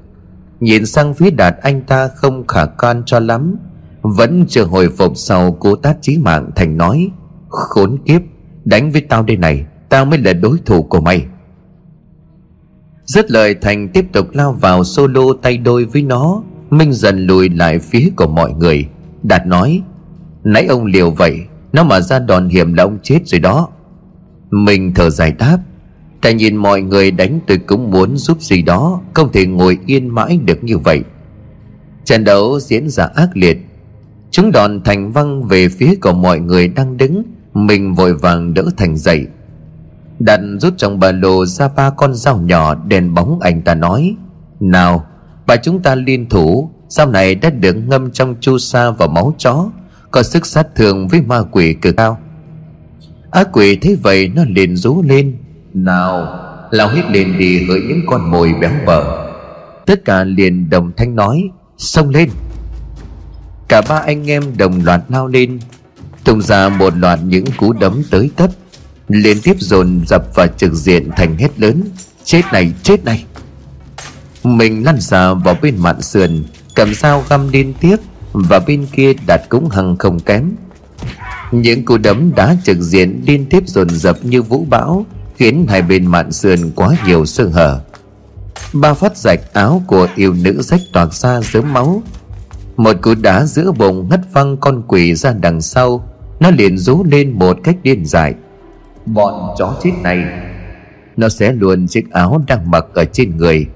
Nhìn 0.60 0.86
sang 0.86 1.14
phía 1.14 1.30
đạt 1.30 1.56
anh 1.62 1.82
ta 1.82 2.08
không 2.08 2.46
khả 2.46 2.66
can 2.66 3.02
cho 3.06 3.20
lắm, 3.20 3.56
Vẫn 4.02 4.44
chưa 4.48 4.64
hồi 4.64 4.88
phục 4.98 5.12
sau 5.16 5.52
cú 5.52 5.76
tát 5.76 5.96
chí 6.00 6.18
mạng 6.18 6.50
Thành 6.56 6.76
nói, 6.76 7.10
Khốn 7.48 7.98
kiếp, 8.06 8.22
Đánh 8.64 8.90
với 8.90 9.00
tao 9.00 9.22
đây 9.22 9.36
này. 9.36 9.66
Tao 9.90 10.04
mới 10.04 10.18
là 10.18 10.32
đối 10.32 10.58
thủ 10.66 10.82
của 10.82 11.00
mày. 11.00 11.26
Dứt 13.04 13.30
lời, 13.30 13.54
Thành 13.54 13.88
tiếp 13.88 14.06
tục 14.12 14.26
lao 14.32 14.52
vào 14.52 14.84
solo 14.84 15.22
tay 15.42 15.56
đôi 15.56 15.84
với 15.84 16.02
nó. 16.02 16.42
Minh 16.70 16.92
dần 16.92 17.26
lùi 17.26 17.48
lại 17.48 17.78
phía 17.78 18.10
của 18.16 18.26
mọi 18.26 18.52
người. 18.52 18.88
Đạt 19.22 19.46
nói, 19.46 19.82
Nãy 20.44 20.66
ông 20.66 20.86
liều 20.86 21.10
vậy, 21.10 21.38
Nó 21.72 21.84
mà 21.84 22.00
ra 22.00 22.18
đòn 22.18 22.48
hiểm 22.48 22.74
là 22.74 22.82
ông 22.82 22.98
chết 23.02 23.18
rồi 23.24 23.40
đó. 23.40 23.68
Minh 24.50 24.92
thở 24.94 25.10
dài 25.10 25.32
đáp 25.38 25.58
Ta 26.20 26.30
nhìn 26.30 26.56
mọi 26.56 26.82
người 26.82 27.10
đánh 27.10 27.40
tôi 27.46 27.58
cũng 27.58 27.90
muốn 27.90 28.16
giúp 28.16 28.42
gì 28.42 28.62
đó, 28.62 29.00
Không 29.14 29.32
thể 29.32 29.46
ngồi 29.46 29.78
yên 29.86 30.08
mãi 30.08 30.38
được 30.44 30.64
như 30.64 30.78
vậy. 30.78 31.02
Trận 32.04 32.24
đấu 32.24 32.60
diễn 32.60 32.88
ra 32.88 33.08
ác 33.14 33.28
liệt. 33.34 33.58
Chúng 34.30 34.52
đòn 34.52 34.80
thành 34.84 35.12
văng 35.12 35.44
về 35.44 35.68
phía 35.68 35.94
của 35.94 36.12
mọi 36.12 36.40
người 36.40 36.68
đang 36.68 36.96
đứng. 36.96 37.22
Mình 37.54 37.94
vội 37.94 38.14
vàng 38.14 38.54
đỡ 38.54 38.64
thành 38.76 38.96
dậy. 38.96 39.26
Đặt 40.20 40.40
rút 40.60 40.74
trong 40.76 41.00
ba 41.00 41.12
lô 41.12 41.46
ra 41.46 41.68
ba 41.68 41.90
con 41.90 42.14
dao 42.14 42.38
nhỏ 42.38 42.74
đèn 42.74 43.14
bóng 43.14 43.40
anh 43.40 43.62
ta 43.62 43.74
nói, 43.74 44.16
Nào, 44.60 45.06
Bà 45.46 45.56
chúng 45.56 45.82
ta 45.82 45.94
liên 45.94 46.28
thủ 46.28 46.70
Sau 46.88 47.06
này 47.06 47.34
đã 47.34 47.50
được 47.50 47.72
ngâm 47.72 48.10
trong 48.10 48.34
chu 48.40 48.58
sa 48.58 48.90
và 48.90 49.06
máu 49.06 49.34
chó, 49.38 49.70
Có 50.10 50.22
sức 50.22 50.46
sát 50.46 50.66
thương 50.74 51.08
với 51.08 51.20
ma 51.20 51.42
quỷ 51.50 51.74
cực 51.74 51.96
cao. 51.96 52.18
Ác 53.30 53.48
quỷ 53.52 53.76
thấy 53.76 53.96
vậy 54.02 54.28
nó 54.34 54.42
liền 54.48 54.76
rú 54.76 55.02
lên, 55.02 55.36
Nào 55.74 56.38
Lao 56.70 56.88
hết 56.88 57.02
lên 57.10 57.38
đi 57.38 57.66
hỡi 57.68 57.80
những 57.88 58.00
con 58.06 58.30
mồi 58.30 58.54
béo 58.60 58.70
bở. 58.86 59.26
Tất 59.86 60.04
cả 60.04 60.24
liền 60.24 60.70
đồng 60.70 60.92
thanh 60.96 61.16
nói, 61.16 61.42
Xông 61.76 62.08
lên. 62.08 62.30
Cả 63.68 63.82
ba 63.88 63.96
anh 63.96 64.30
em 64.30 64.42
đồng 64.58 64.84
loạt 64.84 65.00
lao 65.08 65.26
lên, 65.26 65.60
Tung 66.24 66.42
ra 66.42 66.68
một 66.68 66.96
loạt 66.96 67.18
những 67.24 67.44
cú 67.56 67.72
đấm 67.72 68.02
tới 68.10 68.30
tấp 68.36 68.50
liên 69.10 69.40
tiếp 69.40 69.56
dồn 69.58 70.00
dập 70.06 70.24
và 70.34 70.46
trực 70.46 70.74
diện 70.74 71.10
thành 71.16 71.36
hét 71.36 71.60
lớn. 71.60 71.82
Chết 72.24 72.42
này 72.52 72.72
chết 72.82 73.04
này. 73.04 73.24
Mình 74.44 74.84
lăn 74.84 75.00
xà 75.00 75.34
vào 75.34 75.56
bên 75.62 75.76
mạn 75.78 76.02
sườn, 76.02 76.44
cầm 76.74 76.94
dao 76.94 77.24
găm 77.28 77.48
liên 77.48 77.74
tiếp 77.80 77.96
và 78.32 78.58
bên 78.58 78.86
kia 78.92 79.12
đặt 79.26 79.40
cũng 79.48 79.68
hằng 79.68 79.96
không 79.96 80.20
kém. 80.20 80.50
Những 81.52 81.84
cú 81.84 81.98
đấm 81.98 82.32
đá 82.36 82.56
trực 82.64 82.78
diện 82.80 83.22
liên 83.26 83.46
tiếp 83.46 83.62
dồn 83.66 83.90
dập 83.90 84.24
như 84.24 84.42
vũ 84.42 84.66
bão, 84.70 85.06
khiến 85.36 85.66
hai 85.68 85.82
bên 85.82 86.06
mạn 86.06 86.32
sườn 86.32 86.70
quá 86.74 86.96
nhiều 87.06 87.26
sơ 87.26 87.48
hở. 87.48 87.80
Ba 88.72 88.94
phát 88.94 89.16
rạch 89.16 89.52
áo 89.52 89.82
của 89.86 90.08
yêu 90.16 90.34
nữ 90.34 90.62
rách 90.62 90.80
toạc 90.92 91.14
ra 91.14 91.40
dớm 91.40 91.72
máu. 91.72 92.02
Một 92.76 92.96
cú 93.02 93.14
đá 93.14 93.44
giữa 93.44 93.72
bụng 93.72 94.08
hất 94.10 94.20
văng 94.32 94.56
con 94.56 94.82
quỷ 94.88 95.14
ra 95.14 95.32
đằng 95.40 95.60
sau, 95.60 96.08
nó 96.40 96.50
liền 96.50 96.78
rú 96.78 97.04
lên 97.04 97.32
một 97.38 97.58
cách 97.64 97.76
điên 97.82 98.06
dại. 98.06 98.34
Bọn 99.14 99.54
chó 99.58 99.76
chết 99.82 99.90
này. 100.02 100.24
Nó 101.16 101.28
sẽ 101.28 101.52
luôn 101.52 101.86
chiếc 101.88 102.10
áo 102.10 102.42
đang 102.46 102.70
mặc 102.70 102.84
ở 102.94 103.04
trên 103.04 103.36
người. 103.36 103.66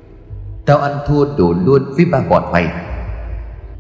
Tao 0.67 0.79
ăn 0.79 0.97
thua 1.07 1.37
đủ 1.37 1.55
luôn 1.65 1.83
với 1.97 2.05
ba 2.05 2.21
bọn 2.31 2.53
mày. 2.53 2.67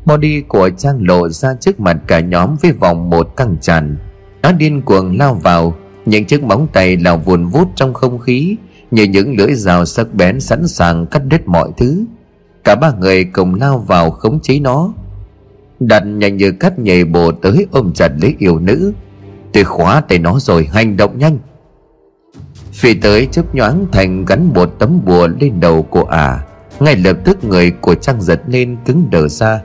Body 0.05 0.41
của 0.41 0.71
Trang 0.71 0.99
lộ 1.01 1.29
ra 1.29 1.55
trước 1.61 1.81
mặt 1.81 1.97
cả 2.07 2.21
nhóm 2.21 2.57
với 2.63 2.73
vòng 2.73 3.11
một 3.11 3.37
căng 3.37 3.57
tràn. 3.61 3.97
Nó 4.43 4.53
điên 4.53 4.83
cuồng 4.83 5.19
lao 5.19 5.35
vào, 5.35 5.75
Những 6.07 6.25
chiếc 6.25 6.43
móng 6.43 6.67
tay 6.73 6.97
lao 6.97 7.19
vùn 7.19 7.47
vút 7.47 7.69
trong 7.75 7.95
không 7.95 8.19
khí, 8.19 8.57
Như 8.91 9.03
những 9.03 9.37
lưỡi 9.39 9.55
rào 9.55 9.85
sắc 9.85 10.15
bén 10.15 10.41
sẵn 10.41 10.69
sàng 10.69 11.07
cắt 11.07 11.23
đứt 11.29 11.49
mọi 11.49 11.71
thứ. 11.77 12.05
Cả 12.65 12.75
ba 12.75 12.93
người 13.01 13.25
cùng 13.25 13.55
lao 13.55 13.79
vào 13.79 14.11
khống 14.11 14.41
chế 14.41 14.61
nó. 14.61 14.93
Đặt 15.81 16.03
nhanh 16.07 16.37
như 16.37 16.53
cắt 16.53 16.79
nhảy 16.79 17.05
bồ 17.05 17.33
tới 17.33 17.67
ôm 17.71 17.93
chặt 17.95 18.09
lấy 18.23 18.35
yêu 18.39 18.59
nữ. 18.59 18.93
Tôi 19.55 19.65
khóa 19.65 20.01
tay 20.01 20.19
nó 20.19 20.39
rồi 20.39 20.69
hành 20.73 20.97
động 20.97 21.19
nhanh. 21.19 21.39
Phi 22.73 22.95
tới 22.95 23.29
chớp 23.33 23.55
nhoáng 23.55 23.87
thành 23.93 24.25
gắn 24.25 24.53
một 24.55 24.75
tấm 24.79 25.01
bùa 25.05 25.29
lên 25.41 25.61
đầu 25.61 25.83
của 25.83 26.05
ả. 26.05 26.27
À. 26.27 26.45
Ngay 26.81 26.97
lập 26.97 27.17
tức 27.25 27.45
người 27.45 27.71
của 27.71 27.95
Trang 27.95 28.23
giật 28.23 28.41
lên 28.47 28.77
cứng 28.87 29.09
đờ 29.11 29.29
ra. 29.29 29.61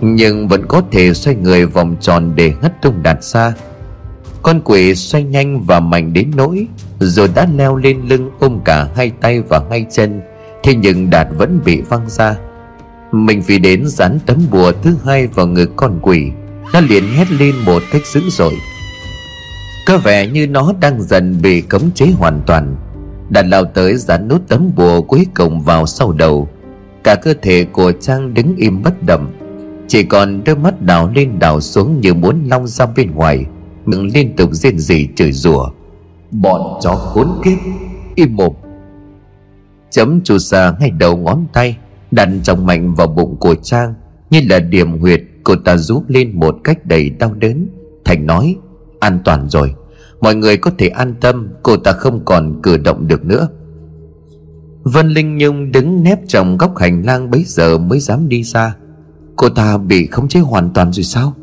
Nhưng 0.00 0.48
vẫn 0.48 0.66
có 0.66 0.82
thể 0.90 1.14
xoay 1.14 1.36
người 1.36 1.66
vòng 1.66 1.96
tròn 2.00 2.32
để 2.34 2.52
hất 2.62 2.82
tung 2.82 3.02
đạt 3.02 3.24
xa. 3.24 3.52
Con 4.42 4.60
quỷ 4.64 4.94
xoay 4.94 5.24
nhanh 5.24 5.62
và 5.62 5.80
mạnh 5.80 6.12
đến 6.12 6.30
nỗi, 6.36 6.66
Rồi 6.98 7.28
đã 7.34 7.46
leo 7.56 7.76
lên 7.76 8.00
lưng 8.08 8.30
ôm 8.40 8.60
cả 8.64 8.88
hai 8.96 9.12
tay 9.20 9.40
và 9.40 9.62
hai 9.70 9.86
chân. 9.90 10.20
Thế 10.62 10.74
nhưng 10.74 11.10
Đạt 11.10 11.26
vẫn 11.38 11.60
bị 11.64 11.80
văng 11.80 12.08
ra. 12.08 12.36
Mình 13.12 13.42
vì 13.46 13.58
đến 13.58 13.86
dán 13.86 14.18
tấm 14.26 14.38
bùa 14.50 14.72
thứ 14.82 14.96
hai 15.04 15.26
vào 15.26 15.46
ngực 15.46 15.70
con 15.76 15.98
quỷ, 16.02 16.30
Nó 16.72 16.80
liền 16.80 17.04
hét 17.08 17.30
lên 17.30 17.54
một 17.64 17.82
cách 17.92 18.06
dữ 18.06 18.20
dội 18.30 18.54
có 19.86 19.98
vẻ 19.98 20.26
như 20.26 20.46
nó 20.46 20.72
đang 20.80 21.02
dần 21.02 21.42
bị 21.42 21.60
cấm 21.60 21.90
chế 21.94 22.06
hoàn 22.06 22.40
toàn. 22.46 22.76
Đạt 23.30 23.46
lao 23.46 23.64
tới 23.64 23.96
dán 23.96 24.28
nút 24.28 24.48
tấm 24.48 24.70
bùa 24.76 25.02
cuối 25.02 25.26
cùng 25.34 25.60
vào 25.60 25.86
sau 25.86 26.12
đầu. 26.12 26.48
Cả 27.04 27.14
cơ 27.14 27.34
thể 27.42 27.64
của 27.64 27.92
Trang 28.00 28.34
đứng 28.34 28.56
im 28.56 28.82
bất 28.82 29.02
động. 29.02 29.30
Chỉ 29.88 30.02
còn 30.02 30.44
đôi 30.44 30.56
mắt 30.56 30.82
đào 30.82 31.10
lên 31.14 31.38
đào 31.38 31.60
xuống 31.60 32.00
như 32.00 32.14
muốn 32.14 32.44
long 32.48 32.66
ra 32.66 32.86
bên 32.86 33.10
ngoài 33.10 33.44
Miệng 33.86 34.14
liên 34.14 34.36
tục 34.36 34.50
rên 34.52 34.78
rỉ 34.78 35.08
chửi 35.16 35.32
rủa. 35.32 35.68
Bọn 36.30 36.80
chó 36.82 36.94
khốn 36.94 37.28
kiếp, 37.44 37.58
Im 38.14 38.36
mồm. 38.36 38.52
Chấm 39.90 40.20
chu 40.24 40.38
sa 40.38 40.74
ngay 40.80 40.90
đầu 40.90 41.16
ngón 41.16 41.46
tay, 41.52 41.76
Đặt 42.10 42.28
trọng 42.42 42.66
mạnh 42.66 42.94
vào 42.94 43.06
bụng 43.06 43.36
của 43.36 43.54
Trang, 43.54 43.94
Như 44.30 44.40
là 44.48 44.58
điểm 44.58 45.00
huyệt, 45.00 45.22
Cô 45.44 45.56
ta 45.56 45.76
rút 45.76 46.04
lên 46.08 46.40
một 46.40 46.56
cách 46.64 46.86
đầy 46.86 47.10
đau 47.10 47.34
đớn, 47.34 47.68
Thành 48.04 48.26
nói 48.26 48.56
An 49.00 49.18
toàn 49.24 49.48
rồi. 49.48 49.74
Mọi 50.20 50.34
người 50.34 50.56
có 50.56 50.70
thể 50.78 50.88
an 50.88 51.14
tâm, 51.20 51.48
Cô 51.62 51.76
ta 51.76 51.92
không 51.92 52.24
còn 52.24 52.60
cử 52.62 52.76
động 52.76 53.06
được 53.06 53.24
nữa. 53.24 53.48
Vân 54.82 55.08
Linh 55.08 55.38
Nhung 55.38 55.72
đứng 55.72 56.02
nép 56.02 56.18
trong 56.28 56.58
góc 56.58 56.78
hành 56.78 57.06
lang 57.06 57.30
bấy 57.30 57.44
giờ 57.46 57.78
mới 57.78 58.00
dám 58.00 58.28
đi 58.28 58.44
xa. 58.44 58.74
Cô 59.36 59.48
ta 59.48 59.78
bị 59.78 60.06
khống 60.06 60.28
chế 60.28 60.40
hoàn 60.40 60.70
toàn 60.72 60.92
rồi 60.92 61.04
sao? 61.04 61.34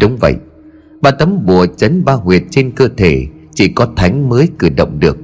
Đúng 0.00 0.16
vậy. 0.16 0.34
Ba 1.00 1.10
tấm 1.10 1.46
bùa 1.46 1.66
chấn 1.66 2.04
ba 2.04 2.12
huyệt 2.12 2.42
trên 2.50 2.70
cơ 2.70 2.88
thể 2.96 3.26
Chỉ 3.54 3.68
có 3.68 3.88
thánh 3.96 4.28
mới 4.28 4.48
cử 4.58 4.68
động 4.68 4.98
được. 4.98 5.16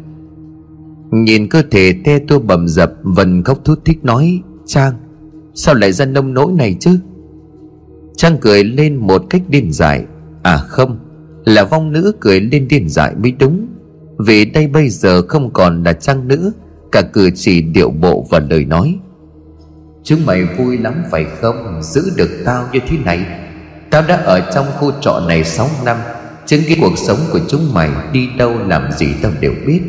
Nhìn 1.11 1.49
cơ 1.49 1.63
thể 1.71 1.95
te 2.05 2.19
tua 2.19 2.39
bầm 2.39 2.69
dập, 2.69 2.93
Vân 3.03 3.43
khóc 3.43 3.65
thút 3.65 3.85
thích 3.85 4.05
nói, 4.05 4.43
Trang, 4.67 4.95
Sao 5.55 5.75
lại 5.75 5.93
ra 5.93 6.05
nông 6.05 6.35
nỗi 6.35 6.53
này 6.53 6.77
chứ? 6.81 6.99
Trang 8.17 8.37
cười 8.41 8.65
lên 8.65 8.97
một 8.97 9.23
cách 9.31 9.43
điên 9.49 9.73
dại 9.73 10.05
À 10.43 10.57
không 10.57 10.99
là 11.45 11.65
vong 11.65 11.93
nữ 11.93 12.13
cười 12.21 12.41
lên 12.41 12.69
điên 12.69 12.89
dại 12.89 13.15
mới 13.23 13.33
đúng. 13.33 13.67
Vì 14.19 14.45
đây 14.45 14.67
bây 14.67 14.89
giờ 14.89 15.23
không 15.29 15.53
còn 15.53 15.83
là 15.83 15.93
trang 15.93 16.29
nữ, 16.29 16.53
cả 16.93 17.03
cử 17.13 17.31
chỉ 17.35 17.63
điệu 17.63 17.91
bộ 17.91 18.27
và 18.31 18.41
lời 18.51 18.65
nói. 18.65 18.99
Chúng 20.03 20.27
mày 20.27 20.45
vui 20.45 20.79
lắm 20.79 20.95
phải 21.11 21.27
không? 21.41 21.83
Giữ 21.83 22.03
được 22.17 22.31
tao 22.45 22.65
như 22.73 22.81
thế 22.89 22.97
này. 23.05 23.27
Tao 23.91 24.03
đã 24.09 24.17
ở 24.17 24.51
trong 24.55 24.67
khu 24.79 24.93
trọ 25.01 25.21
này 25.29 25.45
6 25.45 25.69
năm, 25.85 25.97
chứng 26.47 26.61
kiến 26.69 26.79
cuộc 26.81 26.99
sống 26.99 27.19
của 27.33 27.41
chúng 27.49 27.75
mày 27.75 27.91
đi 28.13 28.29
đâu 28.39 28.53
làm 28.67 28.93
gì 28.93 29.07
tao 29.23 29.33
đều 29.41 29.53
biết. 29.67 29.81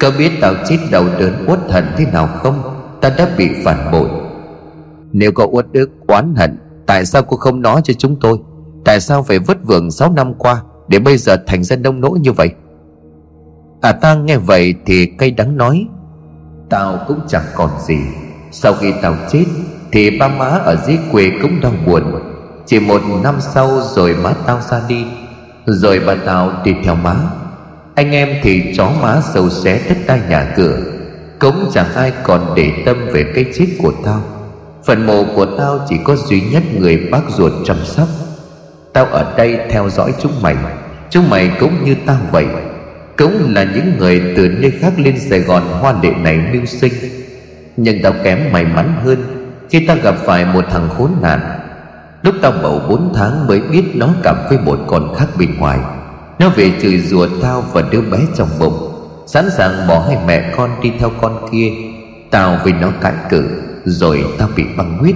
Có 0.00 0.10
biết 0.18 0.32
tao 0.40 0.54
chết 0.68 0.78
đầu 0.90 1.04
đớn 1.18 1.44
uất 1.46 1.58
hận 1.68 1.84
thế 1.96 2.04
nào 2.12 2.26
không? 2.26 2.62
Tao 3.00 3.12
đã 3.18 3.34
bị 3.38 3.48
phản 3.64 3.92
bội. 3.92 4.08
Nếu 5.12 5.32
có 5.32 5.46
uất 5.46 5.66
ức, 5.72 5.90
oán 6.06 6.34
hận, 6.34 6.58
tại 6.86 7.06
sao 7.06 7.22
cô 7.22 7.36
không 7.36 7.62
nói 7.62 7.80
cho 7.84 7.94
chúng 7.98 8.20
tôi? 8.20 8.38
Tại 8.84 9.00
sao 9.00 9.22
phải 9.22 9.38
vất 9.38 9.58
vưởng 9.64 9.90
6 9.90 10.12
năm 10.12 10.34
qua? 10.34 10.62
Để 10.90 10.98
bây 10.98 11.16
giờ 11.16 11.36
thành 11.46 11.64
ra 11.64 11.76
nông 11.76 12.00
nỗi 12.00 12.18
như 12.18 12.32
vậy. 12.32 12.50
À 13.80 13.92
ta 13.92 14.14
nghe 14.14 14.36
vậy 14.36 14.74
thì 14.86 15.06
cay 15.06 15.30
đắng 15.30 15.56
nói, 15.56 15.86
Tao 16.70 16.98
cũng 17.08 17.20
chẳng 17.28 17.44
còn 17.54 17.70
gì. 17.86 17.98
Sau 18.50 18.74
khi 18.74 18.92
tao 19.02 19.14
chết 19.30 19.44
Thì 19.92 20.18
ba 20.18 20.28
má 20.28 20.46
ở 20.46 20.76
dưới 20.86 20.98
quê 21.12 21.30
cũng 21.42 21.60
đau 21.60 21.72
buồn. 21.86 22.02
Chỉ 22.66 22.80
một 22.80 23.02
năm 23.22 23.34
sau 23.40 23.68
rồi 23.94 24.16
má 24.22 24.32
tao 24.46 24.60
ra 24.70 24.80
đi, 24.88 25.04
Rồi 25.66 26.00
bà 26.06 26.14
tao 26.26 26.52
đi 26.64 26.74
theo 26.84 26.94
má. 26.94 27.16
Anh 27.94 28.10
em 28.10 28.28
thì 28.42 28.74
chó 28.76 28.90
má 29.02 29.20
sâu 29.34 29.50
xé 29.50 29.80
tất 29.88 29.94
cả 30.06 30.28
nhà 30.28 30.54
cửa. 30.56 30.78
Cũng 31.38 31.70
chẳng 31.72 31.94
ai 31.94 32.12
còn 32.22 32.52
để 32.56 32.72
tâm 32.86 32.96
về 33.12 33.24
cái 33.34 33.44
chết 33.54 33.66
của 33.82 33.92
tao. 34.04 34.20
Phần 34.84 35.06
mộ 35.06 35.24
của 35.34 35.46
tao 35.58 35.78
chỉ 35.88 35.96
có 36.04 36.16
duy 36.16 36.40
nhất 36.40 36.62
người 36.78 37.08
bác 37.10 37.30
ruột 37.30 37.52
chăm 37.64 37.76
sóc. 37.84 38.08
Tao 38.92 39.04
ở 39.04 39.34
đây 39.36 39.58
theo 39.70 39.90
dõi 39.90 40.14
chúng 40.22 40.32
mày. 40.42 40.56
Chúng 41.10 41.30
mày 41.30 41.50
cũng 41.60 41.84
như 41.84 41.96
tao 42.06 42.16
vậy. 42.32 42.46
Cũng 43.18 43.54
là 43.54 43.64
những 43.64 43.92
người 43.98 44.22
từ 44.36 44.48
nơi 44.48 44.70
khác 44.80 44.92
lên 44.96 45.18
Sài 45.30 45.40
Gòn 45.40 45.62
hoa 45.80 45.94
lệ 46.02 46.10
này 46.10 46.40
mưu 46.52 46.64
sinh. 46.64 46.92
Nhưng 47.76 48.02
tao 48.02 48.12
kém 48.24 48.38
may 48.52 48.64
mắn 48.64 48.94
hơn 49.04 49.18
Khi 49.70 49.86
tao 49.86 49.96
gặp 50.02 50.14
phải 50.24 50.44
một 50.44 50.64
thằng 50.70 50.88
khốn 50.98 51.10
nạn. 51.22 51.40
Lúc 52.22 52.34
tao 52.42 52.52
bầu 52.62 52.80
4 52.88 53.14
tháng 53.14 53.46
mới 53.46 53.60
biết 53.60 53.84
nó 53.94 54.08
cảm 54.22 54.36
với 54.48 54.58
một 54.58 54.78
con 54.86 55.14
khác 55.14 55.26
bên 55.38 55.58
ngoài. 55.58 55.78
Nó 56.38 56.48
về 56.48 56.72
chửi 56.82 56.98
rủa 56.98 57.26
tao 57.42 57.64
và 57.72 57.82
đứa 57.90 58.00
bé 58.00 58.18
trong 58.36 58.48
bụng. 58.60 58.92
Sẵn 59.26 59.50
sàng 59.50 59.86
bỏ 59.88 60.04
hai 60.08 60.16
mẹ 60.26 60.52
con 60.56 60.70
đi 60.82 60.92
theo 60.98 61.10
con 61.20 61.48
kia. 61.52 61.72
Tao 62.30 62.58
vì 62.64 62.72
nó 62.72 62.90
cãi 63.00 63.12
cự 63.30 63.44
Rồi 63.84 64.24
tao 64.38 64.48
bị 64.56 64.64
băng 64.76 64.98
huyết. 64.98 65.14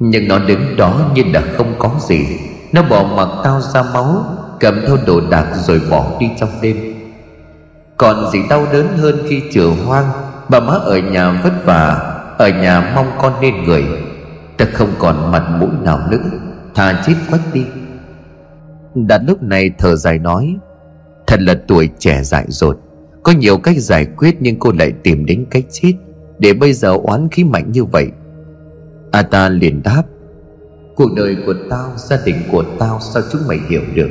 Nhưng 0.00 0.28
nó 0.28 0.38
đứng 0.38 0.76
đó 0.76 1.10
như 1.14 1.22
là 1.32 1.42
không 1.56 1.74
có 1.78 1.90
gì. 2.08 2.26
Nó 2.72 2.82
bỏ 2.82 3.04
mặc 3.16 3.28
tao 3.44 3.60
ra 3.60 3.82
máu, 3.82 4.24
Cầm 4.60 4.80
theo 4.86 4.96
đồ 5.06 5.20
đạc 5.30 5.52
rồi 5.54 5.80
bỏ 5.90 6.16
đi 6.20 6.26
trong 6.40 6.48
đêm. 6.62 6.76
Còn 7.96 8.30
gì 8.32 8.38
đau 8.50 8.66
đớn 8.72 8.88
hơn 8.96 9.18
khi 9.28 9.42
chữa 9.52 9.68
hoang, 9.68 10.10
Bà 10.48 10.60
má 10.60 10.72
ở 10.72 10.98
nhà 10.98 11.40
vất 11.44 11.64
vả, 11.64 12.14
Ở 12.38 12.48
nhà 12.48 12.92
mong 12.94 13.10
con 13.22 13.32
nên 13.40 13.64
người. 13.64 13.84
Ta 14.56 14.66
không 14.72 14.88
còn 14.98 15.32
mặt 15.32 15.42
mũi 15.60 15.70
nào 15.82 16.00
nữa 16.10 16.30
Thà 16.74 17.02
chết 17.06 17.14
quách 17.30 17.54
đi. 17.54 17.64
Đạt 18.94 19.20
lúc 19.26 19.42
này 19.42 19.70
thở 19.78 19.96
dài 19.96 20.18
nói, 20.18 20.56
Thật 21.26 21.40
là 21.40 21.54
tuổi 21.68 21.88
trẻ 21.98 22.22
dại 22.22 22.44
dột, 22.48 22.78
Có 23.22 23.32
nhiều 23.32 23.58
cách 23.58 23.76
giải 23.78 24.06
quyết 24.16 24.36
nhưng 24.40 24.58
cô 24.58 24.72
lại 24.78 24.92
tìm 25.02 25.26
đến 25.26 25.44
cách 25.50 25.64
chết, 25.70 25.92
Để 26.38 26.52
bây 26.52 26.72
giờ 26.72 26.96
oán 27.02 27.28
khí 27.28 27.44
mạnh 27.44 27.72
như 27.72 27.84
vậy. 27.84 28.10
A 29.12 29.22
ta 29.22 29.48
liền 29.48 29.82
đáp 29.82 30.02
Cuộc 31.02 31.14
đời 31.14 31.36
của 31.46 31.54
tao, 31.70 31.92
gia 31.96 32.18
đình 32.24 32.36
của 32.52 32.64
tao 32.78 33.00
Sao 33.00 33.22
chúng 33.32 33.40
mày 33.48 33.60
hiểu 33.68 33.82
được? 33.94 34.08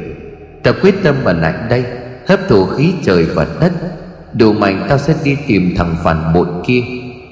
Tao 0.64 0.74
quyết 0.82 0.96
tâm 1.04 1.16
ở 1.24 1.34
lại 1.34 1.54
đây 1.70 1.86
Hấp 2.28 2.40
thụ 2.50 2.66
khí 2.66 2.94
trời 3.04 3.26
và 3.26 3.48
đất. 3.62 3.72
Đủ 4.34 4.54
mạnh 4.54 4.86
tao 4.90 4.98
sẽ 4.98 5.16
đi 5.24 5.38
tìm 5.48 5.74
thằng 5.78 5.96
phản 6.04 6.34
bội 6.34 6.48
kia 6.66 6.82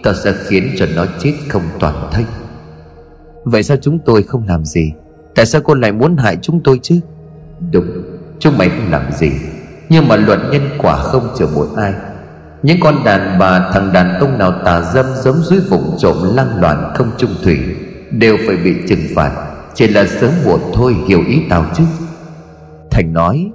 Tao 0.03 0.13
sẽ 0.13 0.33
khiến 0.47 0.69
cho 0.77 0.85
nó 0.95 1.05
chết 1.19 1.33
không 1.47 1.61
toàn 1.79 2.09
thân. 2.11 2.23
Vậy 3.43 3.63
sao 3.63 3.77
chúng 3.81 3.99
tôi 4.05 4.23
không 4.23 4.47
làm 4.47 4.65
gì? 4.65 4.91
Tại 5.35 5.45
sao 5.45 5.61
cô 5.61 5.73
lại 5.73 5.91
muốn 5.91 6.17
hại 6.17 6.37
chúng 6.41 6.63
tôi 6.63 6.79
chứ? 6.83 6.99
Đúng 7.71 7.87
Chúng 8.39 8.57
mày 8.57 8.69
không 8.69 8.91
làm 8.91 9.11
gì. 9.11 9.31
Nhưng 9.89 10.07
mà 10.07 10.15
luật 10.15 10.39
nhân 10.51 10.69
quả 10.77 10.97
không 10.97 11.27
chờ 11.39 11.47
một 11.55 11.67
ai. 11.77 11.93
Những 12.63 12.77
con 12.81 13.03
đàn 13.05 13.39
bà 13.39 13.71
thằng 13.73 13.93
đàn 13.93 14.19
ông 14.19 14.37
nào 14.37 14.53
tà 14.65 14.81
dâm 14.93 15.05
Giống 15.23 15.43
dưới 15.43 15.59
vùng 15.69 15.97
trộm 15.99 16.17
lăng 16.35 16.61
loạn 16.61 16.91
không 16.95 17.11
trung 17.17 17.35
thủy 17.43 17.59
Đều 18.11 18.37
phải 18.47 18.57
bị 18.57 18.73
trừng 18.89 19.07
phạt. 19.15 19.48
Chỉ 19.79 19.87
là 19.87 20.05
sớm 20.05 20.31
muộn 20.45 20.59
thôi, 20.73 20.95
hiểu 21.07 21.23
ý 21.27 21.41
tao 21.49 21.65
chứ. 21.73 21.83
Thành 22.91 23.13
nói, 23.13 23.51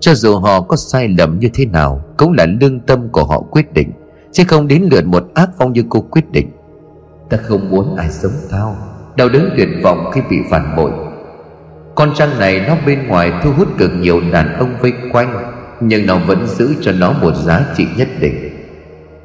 Cho 0.00 0.14
dù 0.14 0.38
họ 0.38 0.60
có 0.60 0.76
sai 0.76 1.08
lầm 1.18 1.38
như 1.38 1.48
thế 1.54 1.66
nào, 1.66 2.04
Cũng 2.16 2.32
là 2.32 2.46
lương 2.60 2.80
tâm 2.80 3.08
của 3.08 3.24
họ 3.24 3.40
quyết 3.40 3.72
định, 3.72 3.92
Chứ 4.32 4.44
không 4.48 4.68
đến 4.68 4.88
lượt 4.90 5.04
một 5.04 5.24
ác 5.34 5.50
phong 5.58 5.72
như 5.72 5.84
cô 5.88 6.00
quyết 6.00 6.32
định. 6.32 6.50
Ta 7.30 7.36
không 7.36 7.70
muốn 7.70 7.96
ai 7.96 8.10
sống 8.10 8.32
tao, 8.50 8.76
đau 9.16 9.28
đớn 9.28 9.50
tuyệt 9.56 9.68
vọng 9.82 10.10
khi 10.12 10.20
bị 10.30 10.36
phản 10.50 10.76
bội. 10.76 10.90
Con 11.94 12.12
trăng 12.14 12.38
này 12.38 12.64
nó 12.68 12.76
bên 12.86 13.08
ngoài 13.08 13.32
thu 13.42 13.52
hút 13.52 13.68
cực 13.78 13.90
nhiều 14.00 14.20
đàn 14.32 14.58
ông 14.58 14.74
vây 14.80 14.92
quanh, 15.12 15.54
nhưng 15.80 16.06
nó 16.06 16.18
vẫn 16.18 16.46
giữ 16.46 16.74
cho 16.80 16.92
nó 16.92 17.12
một 17.12 17.34
giá 17.34 17.66
trị 17.76 17.86
nhất 17.96 18.08
định. 18.20 18.34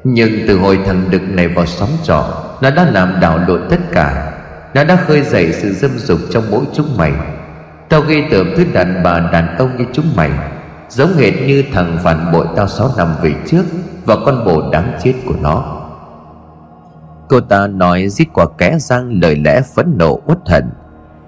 Nhưng 0.04 0.30
từ 0.48 0.58
hồi 0.58 0.78
thằng 0.86 1.04
đực 1.10 1.22
này 1.22 1.48
vào 1.48 1.66
sóng 1.66 1.90
trọ, 2.02 2.44
nó 2.62 2.70
đã 2.70 2.90
làm 2.90 3.20
đảo 3.20 3.38
lộn 3.48 3.60
tất 3.70 3.80
cả 3.92 4.36
nó 4.74 4.84
đã 4.84 4.96
khơi 4.96 5.22
dậy 5.22 5.52
sự 5.52 5.72
dâm 5.72 5.98
dục 5.98 6.18
trong 6.30 6.44
mỗi 6.50 6.64
chúng 6.72 6.96
mày. 6.96 7.12
Tao 7.88 8.00
ghi 8.00 8.22
tưởng 8.30 8.46
thứ 8.56 8.64
đàn 8.72 9.02
bà 9.02 9.20
đàn 9.20 9.56
ông 9.56 9.76
như 9.78 9.84
chúng 9.92 10.06
mày, 10.16 10.30
giống 10.88 11.14
hệt 11.16 11.34
như 11.46 11.64
thằng 11.72 11.98
phản 12.02 12.32
bội 12.32 12.46
tao 12.56 12.68
sáu 12.68 12.90
năm 12.96 13.08
về 13.22 13.34
trước 13.46 13.62
và 14.04 14.16
con 14.26 14.44
bồ 14.44 14.70
đáng 14.70 14.98
chết 15.02 15.14
của 15.26 15.34
nó. 15.42 15.80
Cô 17.28 17.40
ta 17.40 17.66
nói 17.66 18.08
giết 18.08 18.32
qua 18.32 18.46
kẽ 18.58 18.78
răng 18.78 19.20
lời 19.22 19.36
lẽ 19.36 19.60
phẫn 19.74 19.94
nộ 19.98 20.20
uất 20.26 20.38
hận. 20.46 20.70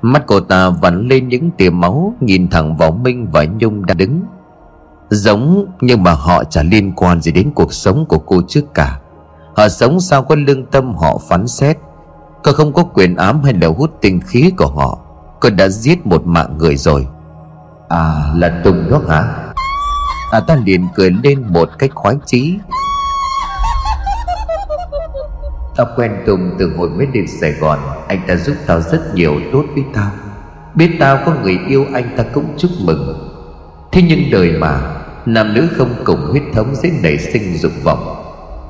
Mắt 0.03 0.23
cô 0.27 0.41
ta 0.41 0.69
vắn 0.69 1.09
lên 1.09 1.29
những 1.29 1.51
tia 1.51 1.71
máu, 1.71 2.15
Nhìn 2.21 2.49
thẳng 2.49 2.77
vào 2.77 2.93
Minh 2.93 3.27
và 3.33 3.45
Nhung 3.45 3.87
đang 3.87 3.97
đứng. 3.97 4.23
Giống 5.11 5.67
nhưng 5.81 6.03
mà 6.03 6.13
họ 6.13 6.45
chả 6.45 6.63
liên 6.63 6.93
quan 6.97 7.21
gì 7.21 7.33
đến 7.33 7.51
cuộc 7.55 7.73
sống 7.73 8.07
của 8.09 8.19
cô 8.19 8.43
trước 8.49 8.75
cả. 8.75 8.99
Họ 9.57 9.69
sống 9.69 10.01
sao 10.01 10.23
có 10.23 10.35
lương 10.35 10.67
tâm 10.67 10.95
họ 10.95 11.19
phán 11.29 11.47
xét. 11.47 11.77
Cô 12.45 12.53
không 12.53 12.73
có 12.73 12.83
quyền 12.83 13.17
ám 13.17 13.43
hay 13.45 13.53
là 13.53 13.69
hút 13.69 13.91
tinh 14.01 14.21
khí 14.27 14.53
của 14.57 14.67
họ. 14.67 14.99
Cô 15.41 15.51
đã 15.51 15.69
giết 15.69 16.07
một 16.07 16.27
mạng 16.27 16.59
người 16.59 16.77
rồi. 16.77 17.07
À 17.89 18.33
là 18.35 18.61
Tùng 18.65 18.91
đó 18.91 19.01
hả? 19.09 19.53
À 20.33 20.41
ta 20.41 20.57
liền 20.65 20.89
cười 20.95 21.11
lên 21.23 21.45
một 21.49 21.69
cách 21.79 21.91
khoái 21.95 22.15
chí. 22.27 22.59
Tao 25.77 25.87
quen 25.97 26.23
Tùng 26.27 26.51
từ 26.59 26.73
hồi 26.77 26.89
mới 26.89 27.07
đến 27.07 27.25
Sài 27.41 27.53
Gòn. 27.53 27.79
Anh 28.09 28.21
ta 28.29 28.37
giúp 28.37 28.57
tao 28.67 28.81
rất 28.81 29.15
nhiều 29.15 29.35
tốt 29.53 29.65
với 29.75 29.85
tao. 29.95 30.11
Biết 30.75 30.97
tao 31.01 31.19
có 31.27 31.33
người 31.43 31.59
yêu 31.69 31.87
anh 31.95 32.15
ta 32.17 32.25
cũng 32.35 32.45
chúc 32.59 32.71
mừng. 32.85 33.29
Thế 33.93 34.03
nhưng 34.09 34.31
đời 34.33 34.53
mà 34.53 34.81
Nam 35.27 35.55
nữ 35.55 35.69
không 35.77 35.95
cùng 36.05 36.21
huyết 36.31 36.43
thống 36.55 36.75
dễ 36.75 36.91
nảy 37.03 37.19
sinh 37.19 37.57
dục 37.59 37.73
vọng. 37.85 38.17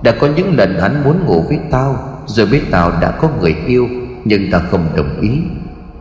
Đã 0.03 0.15
có 0.21 0.29
những 0.37 0.57
lần 0.57 0.79
hắn 0.81 1.05
muốn 1.05 1.27
ngủ 1.27 1.45
với 1.49 1.61
tao 1.71 2.12
rồi 2.27 2.47
biết 2.47 2.63
tao 2.71 2.93
đã 3.01 3.11
có 3.11 3.29
người 3.41 3.57
yêu, 3.67 3.89
Nhưng 4.25 4.51
tao 4.51 4.61
không 4.71 4.87
đồng 4.97 5.21
ý. 5.21 5.31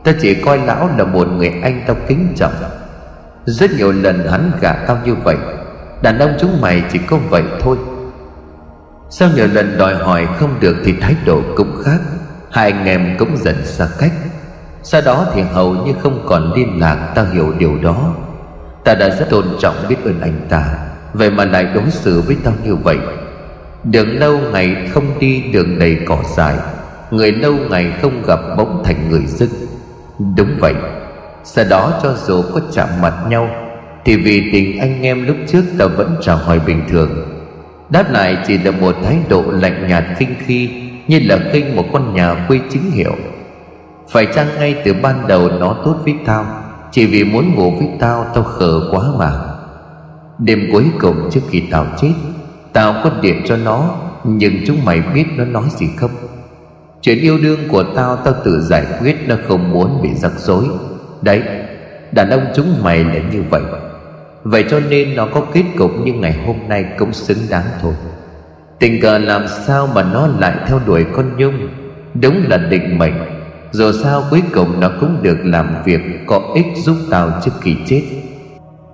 Ta 0.04 0.12
chỉ 0.22 0.34
coi 0.34 0.58
lão 0.58 0.90
là 0.98 1.04
một 1.04 1.28
người 1.28 1.54
anh 1.64 1.84
tao 1.88 1.96
kính 2.08 2.28
trọng. 2.36 2.54
Rất 3.46 3.72
nhiều 3.72 3.92
lần 3.92 4.28
hắn 4.28 4.52
gả 4.62 4.74
tao 4.74 4.98
như 5.06 5.16
vậy, 5.16 5.38
Đàn 6.02 6.20
ông 6.20 6.34
chúng 6.40 6.62
mày 6.62 6.84
chỉ 6.92 7.00
có 7.08 7.18
vậy 7.30 7.44
thôi. 7.60 7.78
Sau 9.10 9.30
nhiều 9.36 9.48
lần 9.54 9.78
đòi 9.78 9.96
hỏi 9.96 10.28
không 10.40 10.60
được 10.60 10.76
thì 10.86 10.94
thái 11.02 11.16
độ 11.26 11.42
cũng 11.56 11.82
khác, 11.84 12.00
Hai 12.52 12.72
anh 12.72 12.86
em 12.86 13.16
cũng 13.20 13.38
dần 13.38 13.56
xa 13.66 13.88
cách. 14.00 14.12
Sau 14.84 15.02
đó 15.06 15.26
thì 15.34 15.42
hầu 15.42 15.74
như 15.74 15.94
không 16.04 16.26
còn 16.28 16.54
liên 16.54 16.80
lạc, 16.80 17.12
tao 17.16 17.26
hiểu 17.26 17.54
điều 17.58 17.78
đó. 17.84 18.14
Ta 18.84 18.94
đã 18.96 19.10
rất 19.10 19.30
tôn 19.30 19.46
trọng 19.60 19.76
biết 19.90 19.96
ơn 20.06 20.22
anh 20.22 20.42
ta, 20.50 20.64
Vậy 21.14 21.30
mà 21.32 21.46
lại 21.46 21.68
đối 21.76 21.92
xử 21.92 22.22
với 22.22 22.38
tao 22.44 22.54
như 22.64 22.76
vậy. 22.76 22.98
Đường 23.84 24.20
lâu 24.20 24.40
ngày 24.52 24.90
không 24.94 25.20
đi 25.20 25.42
đường 25.54 25.80
đầy 25.80 25.98
cỏ 26.06 26.18
dài, 26.38 26.56
Người 27.12 27.32
lâu 27.32 27.54
ngày 27.70 27.94
không 28.02 28.24
gặp 28.28 28.40
bỗng 28.58 28.84
thành 28.84 29.10
người 29.10 29.26
dưng. 29.26 29.50
Đúng 30.38 30.50
vậy, 30.60 30.74
Sau 31.44 31.66
đó 31.70 32.00
cho 32.04 32.14
dù 32.26 32.42
có 32.54 32.62
chạm 32.74 32.90
mặt 33.02 33.14
nhau, 33.30 33.50
Thì 34.06 34.18
vì 34.18 34.50
tình 34.54 34.80
anh 34.80 35.02
em 35.02 35.28
lúc 35.28 35.36
trước 35.48 35.64
ta 35.80 35.86
vẫn 35.86 36.16
chào 36.22 36.38
hỏi 36.38 36.60
bình 36.68 36.82
thường. 36.90 37.10
Đáp 37.90 38.12
lại 38.12 38.38
chỉ 38.48 38.58
là 38.58 38.72
một 38.72 38.96
thái 39.04 39.18
độ 39.30 39.44
lạnh 39.48 39.88
nhạt 39.88 40.04
khinh 40.18 40.36
khi, 40.46 40.70
Như 41.08 41.20
là 41.24 41.40
khinh 41.52 41.76
một 41.76 41.86
con 41.94 42.14
nhà 42.14 42.46
quê 42.48 42.60
chính 42.70 42.92
hiệu. 42.92 43.16
Phải 44.10 44.28
chăng 44.36 44.48
ngay 44.60 44.76
từ 44.86 44.94
ban 44.94 45.28
đầu 45.28 45.50
nó 45.50 45.76
tốt 45.86 45.96
với 46.04 46.16
tao, 46.26 46.46
Chỉ 46.92 47.06
vì 47.06 47.24
muốn 47.24 47.56
ngủ 47.56 47.72
với 47.72 47.90
tao 48.00 48.26
Tao 48.34 48.44
khờ 48.44 48.82
quá 48.92 49.02
mà. 49.20 49.32
Đêm 50.40 50.70
cuối 50.72 50.86
cùng 51.00 51.30
trước 51.32 51.42
khi 51.50 51.64
tao 51.72 51.86
chết 52.02 52.14
Tao 52.74 53.02
có 53.04 53.12
điện 53.22 53.42
cho 53.46 53.58
nó, 53.58 53.96
Nhưng 54.24 54.54
chúng 54.68 54.86
mày 54.86 55.02
biết 55.14 55.26
nó 55.36 55.46
nói 55.46 55.64
gì 55.78 55.88
không? 55.98 56.12
Chuyện 57.02 57.20
yêu 57.20 57.38
đương 57.38 57.60
của 57.70 57.84
tao 57.96 58.16
Tao 58.16 58.34
tự 58.46 58.62
giải 58.62 58.86
quyết, 59.02 59.18
Nó 59.28 59.36
không 59.48 59.72
muốn 59.72 60.02
bị 60.02 60.10
rắc 60.16 60.32
rối. 60.38 60.66
Đấy, 61.22 61.44
Đàn 62.12 62.30
ông 62.30 62.46
chúng 62.56 62.84
mày 62.84 63.04
là 63.04 63.20
như 63.32 63.44
vậy. 63.50 63.62
Vậy 64.44 64.66
cho 64.70 64.80
nên 64.80 65.16
nó 65.16 65.28
có 65.34 65.42
kết 65.54 65.64
cục 65.78 65.92
như 66.04 66.14
ngày 66.14 66.34
hôm 66.46 66.56
nay 66.68 66.86
cũng 66.98 67.14
xứng 67.14 67.38
đáng 67.50 67.66
thôi. 67.82 67.94
Tình 68.80 69.02
cờ 69.02 69.18
làm 69.18 69.48
sao 69.48 69.88
mà 69.96 70.04
nó 70.04 70.28
lại 70.28 70.56
theo 70.68 70.80
đuổi 70.86 71.06
con 71.14 71.38
Nhung? 71.38 71.70
Đúng 72.14 72.44
là 72.50 72.58
định 72.58 72.98
mệnh. 72.98 73.14
Dù 73.72 73.92
sao 74.04 74.24
cuối 74.30 74.44
cùng 74.54 74.80
nó 74.80 74.92
cũng 75.00 75.18
được 75.22 75.38
làm 75.44 75.84
việc 75.86 76.02
có 76.28 76.42
ích 76.56 76.66
giúp 76.76 76.96
tao 77.10 77.32
trước 77.46 77.52
khi 77.62 77.76
chết. 77.86 78.04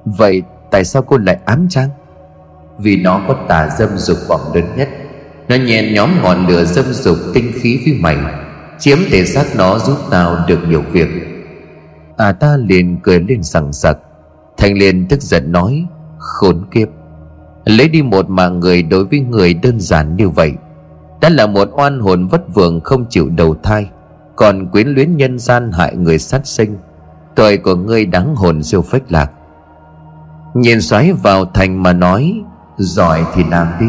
Vậy 0.06 0.44
tại 0.72 0.84
sao 0.84 1.02
cô 1.02 1.18
lại 1.18 1.38
ám 1.46 1.68
trang 1.70 1.90
vì 2.78 2.96
nó 2.98 3.22
có 3.28 3.36
tà 3.48 3.70
dâm 3.78 3.90
dục 3.98 4.18
vọng 4.28 4.42
lớn 4.54 4.66
nhất. 4.78 4.90
Nó 5.50 5.56
nhen 5.56 5.94
nhóm 5.94 6.10
ngọn 6.24 6.48
lửa 6.48 6.64
dâm 6.66 6.86
dục 6.86 7.18
tinh 7.34 7.52
khí 7.56 7.80
với 7.86 7.94
mày, 8.02 8.18
Chiếm 8.80 8.98
thể 9.12 9.26
xác 9.26 9.46
nó 9.56 9.80
giúp 9.80 9.98
tao 10.10 10.38
được 10.48 10.60
nhiều 10.70 10.82
việc. 10.92 11.08
À 12.18 12.32
ta 12.32 12.58
liền 12.58 12.98
cười 13.04 13.20
lên 13.20 13.44
sằng 13.44 13.74
sặc. 13.74 13.98
Thành 14.58 14.78
liền 14.78 15.08
tức 15.08 15.22
giận 15.22 15.52
nói, 15.52 15.86
Khốn 16.18 16.66
kiếp! 16.72 16.88
Lấy 17.66 17.88
đi 17.88 18.02
một 18.02 18.30
mạng 18.30 18.60
người 18.60 18.84
đối 18.84 19.06
với 19.06 19.20
người 19.20 19.54
đơn 19.54 19.80
giản 19.80 20.16
như 20.16 20.30
vậy, 20.30 20.54
Đã 21.22 21.30
là 21.30 21.48
một 21.48 21.70
oan 21.72 22.00
hồn 22.00 22.28
vất 22.28 22.56
vưởng 22.56 22.82
không 22.82 23.06
chịu 23.10 23.30
đầu 23.30 23.56
thai, 23.64 23.90
Còn 24.36 24.68
quyến 24.68 24.88
luyến 24.88 25.18
nhân 25.18 25.40
gian 25.40 25.72
hại 25.72 25.96
người 25.96 26.20
sát 26.20 26.48
sinh. 26.48 26.78
Tội 27.36 27.58
của 27.58 27.76
ngươi 27.76 28.06
đáng 28.06 28.36
hồn 28.36 28.64
siêu 28.64 28.82
phách 28.82 29.12
lạc. 29.12 29.32
Nhìn 30.54 30.82
xoáy 30.82 31.14
vào 31.14 31.46
thành 31.46 31.84
mà 31.84 31.94
nói 31.94 32.42
Giỏi 32.78 33.26
thì 33.34 33.44
làm 33.44 33.68
đi. 33.80 33.88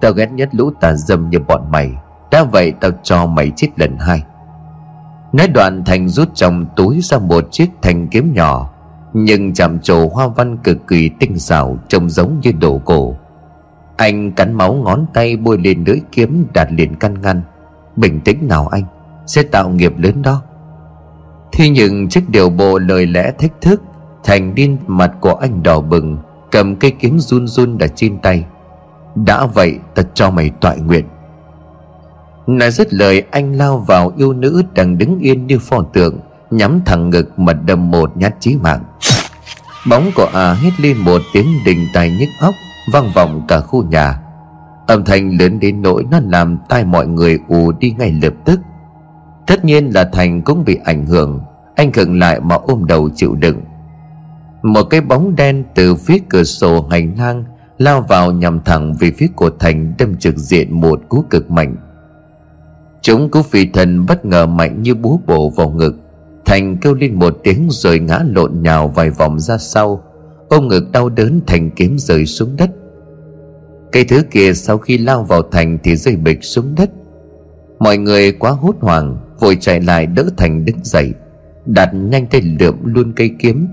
Tao 0.00 0.12
ghét 0.12 0.32
nhất 0.32 0.48
lũ 0.52 0.70
tà 0.80 0.94
dâm 0.94 1.30
như 1.30 1.38
bọn 1.38 1.70
mày. 1.70 1.92
Đã 2.30 2.44
vậy 2.44 2.72
tao 2.80 2.90
cho 3.02 3.26
mày 3.26 3.52
chết 3.56 3.68
lần 3.76 3.98
hai. 3.98 4.22
Nói 5.32 5.48
đoạn 5.48 5.84
Thành 5.84 6.08
rút 6.08 6.28
trong 6.34 6.66
túi 6.76 7.00
ra 7.00 7.18
một 7.18 7.48
chiếc 7.50 7.70
thanh 7.82 8.08
kiếm 8.08 8.32
nhỏ, 8.34 8.70
Nhưng 9.12 9.54
chạm 9.54 9.78
trổ 9.78 10.08
hoa 10.08 10.26
văn 10.26 10.56
cực 10.56 10.86
kỳ 10.86 11.08
tinh 11.08 11.38
xảo, 11.38 11.78
Trông 11.88 12.10
giống 12.10 12.40
như 12.42 12.52
đồ 12.52 12.80
cổ. 12.84 13.14
Anh 13.96 14.32
cắn 14.32 14.54
máu 14.54 14.74
ngón 14.74 15.06
tay 15.14 15.36
bôi 15.36 15.58
lên 15.58 15.84
lưỡi 15.86 16.00
kiếm 16.12 16.46
đặt 16.54 16.68
liền 16.70 16.94
căn 16.94 17.22
ngăn. 17.22 17.42
Bình 17.96 18.20
tĩnh 18.20 18.48
nào 18.48 18.66
anh, 18.66 18.84
Sẽ 19.26 19.42
tạo 19.42 19.68
nghiệp 19.68 19.92
lớn 19.98 20.22
đó. 20.22 20.42
Thế 21.52 21.68
nhưng 21.68 22.08
chiếc 22.08 22.30
điều 22.30 22.50
bộ 22.50 22.78
lời 22.78 23.06
lẽ 23.06 23.32
thách 23.38 23.60
thức, 23.60 23.82
Thành 24.24 24.54
điên 24.54 24.78
mặt 24.86 25.12
của 25.20 25.34
anh 25.34 25.62
đỏ 25.62 25.80
bừng 25.80 26.18
Cầm 26.54 26.76
cây 26.76 26.90
kiếm 26.90 27.18
run 27.18 27.46
run 27.46 27.78
đặt 27.78 27.92
trên 27.94 28.18
tay. 28.18 28.44
Đã 29.14 29.46
vậy, 29.46 29.78
ta 29.94 30.02
cho 30.14 30.30
mày 30.30 30.50
tọa 30.60 30.74
nguyện. 30.74 31.04
Nói 32.46 32.70
dứt 32.70 32.94
lời, 32.94 33.22
anh 33.30 33.52
lao 33.52 33.78
vào 33.78 34.12
yêu 34.16 34.32
nữ 34.32 34.62
đang 34.74 34.98
đứng 34.98 35.18
yên 35.18 35.46
như 35.46 35.58
pho 35.58 35.82
tượng, 35.82 36.18
Nhắm 36.50 36.80
thẳng 36.84 37.10
ngực 37.10 37.38
mà 37.38 37.52
đâm 37.52 37.90
một 37.90 38.16
nhát 38.16 38.34
chí 38.40 38.56
mạng. 38.56 38.84
Bóng 39.88 40.10
của 40.14 40.28
à 40.32 40.54
hét 40.54 40.70
lên 40.80 40.96
một 40.96 41.22
tiếng 41.32 41.46
đình 41.66 41.78
tài 41.94 42.10
nhức 42.10 42.28
óc, 42.40 42.54
Vang 42.92 43.12
vọng 43.14 43.42
cả 43.48 43.60
khu 43.60 43.84
nhà. 43.84 44.20
Âm 44.86 45.04
thanh 45.04 45.38
lớn 45.38 45.60
đến 45.60 45.82
nỗi 45.82 46.04
nó 46.10 46.20
làm 46.28 46.58
tai 46.68 46.84
mọi 46.84 47.06
người 47.06 47.38
ù 47.48 47.72
đi 47.72 47.94
ngay 47.98 48.12
lập 48.22 48.34
tức. 48.44 48.60
Tất 49.46 49.64
nhiên 49.64 49.90
là 49.94 50.08
Thành 50.12 50.42
cũng 50.42 50.64
bị 50.64 50.78
ảnh 50.84 51.06
hưởng. 51.06 51.40
Anh 51.74 51.92
khựng 51.92 52.18
lại 52.18 52.40
mà 52.40 52.54
ôm 52.54 52.84
đầu 52.86 53.10
chịu 53.14 53.34
đựng. 53.34 53.60
Một 54.64 54.82
cái 54.84 55.00
bóng 55.00 55.36
đen 55.36 55.64
từ 55.74 55.94
phía 55.94 56.18
cửa 56.28 56.44
sổ 56.44 56.86
hành 56.90 57.14
lang 57.18 57.44
Lao 57.78 58.00
vào 58.08 58.32
nhằm 58.32 58.60
thẳng 58.64 58.94
về 59.00 59.10
phía 59.10 59.26
của 59.36 59.50
Thành 59.58 59.94
Đâm 59.98 60.16
trực 60.16 60.36
diện 60.36 60.80
một 60.80 61.00
cú 61.08 61.24
cực 61.30 61.50
mạnh. 61.50 61.76
Chúng 63.02 63.30
cú 63.30 63.42
phi 63.42 63.66
thần 63.66 64.06
bất 64.06 64.24
ngờ 64.24 64.46
mạnh 64.46 64.82
như 64.82 64.94
búa 64.94 65.18
bổ 65.26 65.50
vào 65.50 65.70
ngực. 65.70 65.94
Thành 66.44 66.76
kêu 66.76 66.94
lên 66.94 67.14
một 67.14 67.38
tiếng 67.42 67.68
rồi 67.70 67.98
ngã 67.98 68.20
lộn 68.26 68.62
nhào 68.62 68.88
vài 68.88 69.10
vòng 69.10 69.40
ra 69.40 69.58
sau. 69.58 70.04
Ôm 70.48 70.68
ngực 70.68 70.92
đau 70.92 71.08
đớn 71.08 71.40
Thành 71.46 71.70
kiếm 71.70 71.98
rơi 71.98 72.26
xuống 72.26 72.56
đất. 72.56 72.70
Cây 73.92 74.04
thứ 74.04 74.22
kia 74.30 74.52
sau 74.54 74.78
khi 74.78 74.98
lao 74.98 75.24
vào 75.24 75.42
Thành 75.42 75.78
thì 75.84 75.96
rơi 75.96 76.16
bịch 76.16 76.44
xuống 76.44 76.74
đất. 76.76 76.90
Mọi 77.78 77.98
người 77.98 78.32
quá 78.32 78.50
hốt 78.50 78.74
hoảng, 78.80 79.16
Vội 79.40 79.56
chạy 79.60 79.80
lại 79.80 80.06
đỡ 80.06 80.24
Thành 80.36 80.64
đứng 80.64 80.78
dậy. 80.82 81.12
Đặt 81.66 81.90
nhanh 81.94 82.26
tay 82.26 82.40
lượm 82.60 82.76
luôn 82.84 83.12
cây 83.16 83.30
kiếm. 83.38 83.66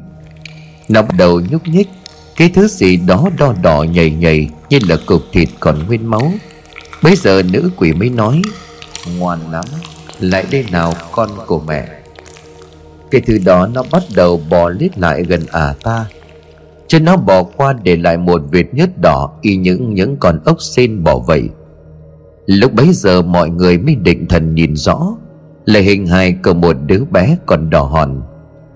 Nó 0.92 1.02
bắt 1.02 1.16
đầu 1.18 1.42
nhúc 1.50 1.68
nhích, 1.68 1.90
Cái 2.36 2.50
thứ 2.50 2.68
gì 2.68 2.98
đó 2.98 3.30
đo 3.38 3.54
đỏ 3.64 3.84
nhầy 3.84 4.12
nhầy 4.12 4.50
Như 4.70 4.80
là 4.88 4.98
cục 5.06 5.22
thịt 5.32 5.50
còn 5.60 5.88
nguyên 5.88 6.10
máu. 6.10 6.32
Bây 7.04 7.16
giờ 7.16 7.42
nữ 7.52 7.72
quỷ 7.78 7.94
mới 7.94 8.10
nói, 8.10 8.42
Ngoan 9.18 9.40
lắm, 9.52 9.66
Lại 10.20 10.46
đây 10.52 10.66
nào 10.72 10.94
con 11.12 11.30
của 11.48 11.62
mẹ. 11.68 11.88
Cái 13.12 13.22
thứ 13.22 13.38
đó 13.46 13.68
nó 13.68 13.84
bắt 13.92 14.04
đầu 14.16 14.42
bò 14.50 14.70
lết 14.70 14.98
lại 14.98 15.24
gần 15.24 15.42
ả 15.52 15.74
ta 15.84 16.06
Chân 16.88 17.06
nó 17.06 17.18
bò 17.18 17.44
qua 17.44 17.74
để 17.84 17.96
lại 17.96 18.18
một 18.18 18.42
vệt 18.52 18.66
nhớt 18.74 18.98
đỏ 18.98 19.32
Y 19.42 19.56
những 19.56 19.94
những 19.94 20.18
con 20.18 20.40
ốc 20.46 20.62
sen 20.62 21.04
bỏ 21.04 21.18
vậy. 21.18 21.50
Lúc 22.46 22.74
bấy 22.74 22.94
giờ 22.94 23.22
mọi 23.22 23.50
người 23.50 23.78
mới 23.78 23.96
định 23.96 24.28
thần 24.28 24.56
nhìn 24.56 24.76
rõ, 24.76 25.16
Là 25.66 25.80
hình 25.80 26.08
hài 26.08 26.34
của 26.44 26.54
một 26.54 26.76
đứa 26.86 27.04
bé 27.12 27.38
còn 27.46 27.70
đỏ 27.70 27.84
hòn. 27.84 28.22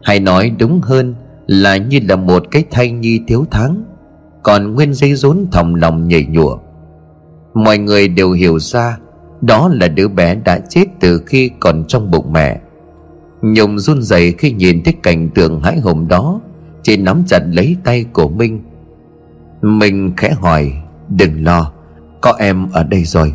Hay 0.04 0.19
nói 0.19 0.51
đúng 0.60 0.82
hơn 0.82 1.15
là 1.47 1.77
như 1.77 1.99
là 2.10 2.15
một 2.15 2.43
cái 2.51 2.63
thai 2.71 2.91
nhi 2.91 3.21
thiếu 3.27 3.45
tháng 3.51 3.84
Còn 4.43 4.73
nguyên 4.73 4.93
dây 4.93 5.15
rốn 5.15 5.45
thòng 5.51 5.75
lòng 5.75 6.08
nhảy 6.08 6.25
nhụa. 6.25 6.58
Mọi 7.53 7.77
người 7.77 8.08
đều 8.08 8.31
hiểu 8.31 8.60
ra 8.60 8.97
Đó 9.41 9.69
là 9.73 9.88
đứa 9.88 10.08
bé 10.08 10.36
đã 10.36 10.60
chết 10.69 10.86
từ 10.99 11.21
khi 11.25 11.51
còn 11.60 11.84
trong 11.88 12.12
bụng 12.12 12.34
mẹ. 12.34 12.60
Nhung 13.41 13.79
run 13.79 14.01
rẩy 14.01 14.31
khi 14.31 14.51
nhìn 14.51 14.84
thấy 14.84 14.93
cảnh 15.03 15.29
tượng 15.29 15.62
hãi 15.62 15.79
hùng 15.79 16.08
đó 16.08 16.41
Chị 16.84 16.97
nắm 16.97 17.23
chặt 17.27 17.39
lấy 17.51 17.75
tay 17.84 18.05
của 18.13 18.27
Minh. 18.27 18.62
Minh 19.62 20.13
khẽ 20.17 20.36
hỏi, 20.41 20.73
Đừng 21.10 21.43
lo, 21.43 21.71
Có 22.21 22.34
em 22.39 22.67
ở 22.71 22.84
đây 22.84 23.03
rồi. 23.03 23.34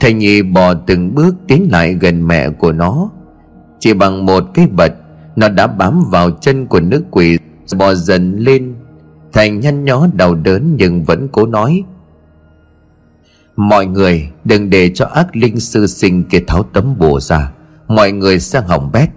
Thầy 0.00 0.12
Nhi 0.12 0.42
bò 0.42 0.74
từng 0.74 1.14
bước 1.14 1.34
tiến 1.48 1.68
lại 1.72 1.94
gần 1.94 2.28
mẹ 2.28 2.50
của 2.50 2.72
nó. 2.72 3.10
Chỉ 3.78 3.94
bằng 3.94 4.26
một 4.26 4.44
cái 4.54 4.66
bật 4.66 4.92
nó 5.36 5.48
đã 5.48 5.66
bám 5.66 6.04
vào 6.10 6.30
chân 6.30 6.66
của 6.66 6.80
nữ 6.80 7.02
quỷ, 7.10 7.38
Bò 7.78 7.94
dần 7.94 8.36
lên. 8.36 8.74
Thành 9.32 9.60
nhăn 9.60 9.84
nhó 9.84 10.06
đau 10.14 10.34
đớn 10.34 10.76
nhưng 10.76 11.04
vẫn 11.04 11.28
cố 11.32 11.46
nói. 11.46 11.84
Mọi 13.56 13.86
người, 13.86 14.30
đừng 14.44 14.70
để 14.70 14.90
cho 14.94 15.06
ác 15.06 15.36
linh 15.36 15.60
sư 15.60 15.86
sinh 15.86 16.24
kia 16.24 16.40
tháo 16.46 16.62
tấm 16.62 16.98
bùa 16.98 17.20
ra. 17.20 17.52
Mọi 17.88 18.12
người 18.12 18.40
sẽ 18.40 18.60
hỏng 18.60 18.92
bét. 18.92 19.10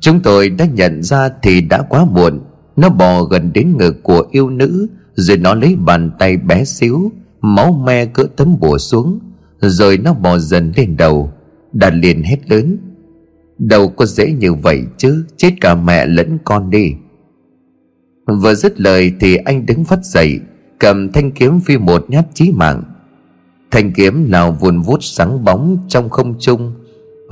Chúng 0.00 0.20
tôi 0.20 0.48
đã 0.48 0.64
nhận 0.64 1.02
ra 1.02 1.28
thì 1.42 1.60
đã 1.60 1.82
quá 1.82 2.04
muộn. 2.04 2.40
Nó 2.76 2.88
bò 2.88 3.22
gần 3.22 3.52
đến 3.52 3.76
ngực 3.78 4.02
của 4.02 4.26
yêu 4.30 4.50
nữ, 4.50 4.86
Rồi 5.14 5.36
nó 5.36 5.54
lấy 5.54 5.76
bàn 5.76 6.10
tay 6.18 6.36
bé 6.36 6.64
xíu, 6.64 7.12
Máu 7.40 7.72
me 7.72 8.06
cỡ 8.06 8.26
tấm 8.36 8.60
bùa 8.60 8.78
xuống, 8.78 9.18
Rồi 9.60 9.98
nó 9.98 10.14
bò 10.14 10.38
dần 10.38 10.72
lên 10.76 10.96
đầu 10.96 11.32
Đạt 11.72 11.94
liền 11.94 12.22
hét 12.22 12.50
lớn. 12.50 12.78
Đâu 13.60 13.88
có 13.88 14.06
dễ 14.06 14.32
như 14.32 14.54
vậy 14.54 14.82
chứ, 14.96 15.24
Chết 15.36 15.50
cả 15.60 15.74
mẹ 15.74 16.06
lẫn 16.06 16.38
con 16.44 16.70
đi. 16.70 16.94
Vừa 18.26 18.54
dứt 18.54 18.80
lời 18.80 19.12
thì 19.20 19.36
anh 19.36 19.66
đứng 19.66 19.84
phát 19.84 20.04
dậy, 20.04 20.40
Cầm 20.78 21.12
thanh 21.12 21.30
kiếm 21.30 21.60
phi 21.60 21.78
một 21.78 22.04
nhát 22.08 22.24
chí 22.34 22.52
mạng. 22.52 22.82
Thanh 23.70 23.92
kiếm 23.92 24.30
nào 24.30 24.52
vùn 24.52 24.80
vút 24.80 24.98
sáng 25.02 25.44
bóng 25.44 25.78
trong 25.88 26.08
không 26.08 26.34
trung, 26.38 26.72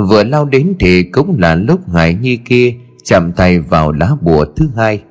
Vừa 0.08 0.24
lao 0.24 0.44
đến 0.44 0.74
thì 0.80 1.02
cũng 1.02 1.38
là 1.38 1.54
lúc 1.54 1.88
Hải 1.88 2.14
Nhi 2.14 2.36
kia 2.36 2.74
chạm 3.04 3.32
tay 3.32 3.58
vào 3.58 3.92
lá 3.92 4.10
bùa 4.20 4.44
thứ 4.56 4.68
hai. 4.76 5.02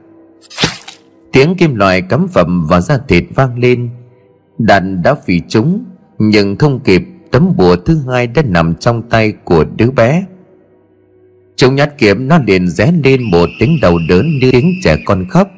Tiếng 1.32 1.56
kim 1.56 1.76
loại 1.76 2.02
cắm 2.02 2.28
phẩm 2.28 2.68
vào 2.70 2.82
da 2.82 2.98
thịt 3.08 3.24
vang 3.36 3.60
lên. 3.60 3.90
Đạn 4.58 5.02
đã 5.04 5.16
phỉ 5.16 5.42
trúng, 5.48 5.86
Nhưng 6.20 6.56
không 6.56 6.80
kịp, 6.80 7.04
tấm 7.32 7.54
bùa 7.58 7.76
thứ 7.76 8.00
hai 8.12 8.28
đã 8.28 8.42
nằm 8.42 8.76
trong 8.76 9.10
tay 9.10 9.32
của 9.44 9.66
đứa 9.78 9.92
bé 9.92 10.26
chúng 11.58 11.76
nhát 11.76 11.98
kiếm 11.98 12.28
nó 12.28 12.40
liền 12.48 12.68
ré 12.68 12.92
lên 13.04 13.24
một 13.24 13.50
tiếng 13.60 13.78
đầu 13.82 14.00
đớn 14.10 14.40
như 14.40 14.52
tiếng 14.52 14.74
trẻ 14.84 14.98
con 15.06 15.26
khóc. 15.30 15.52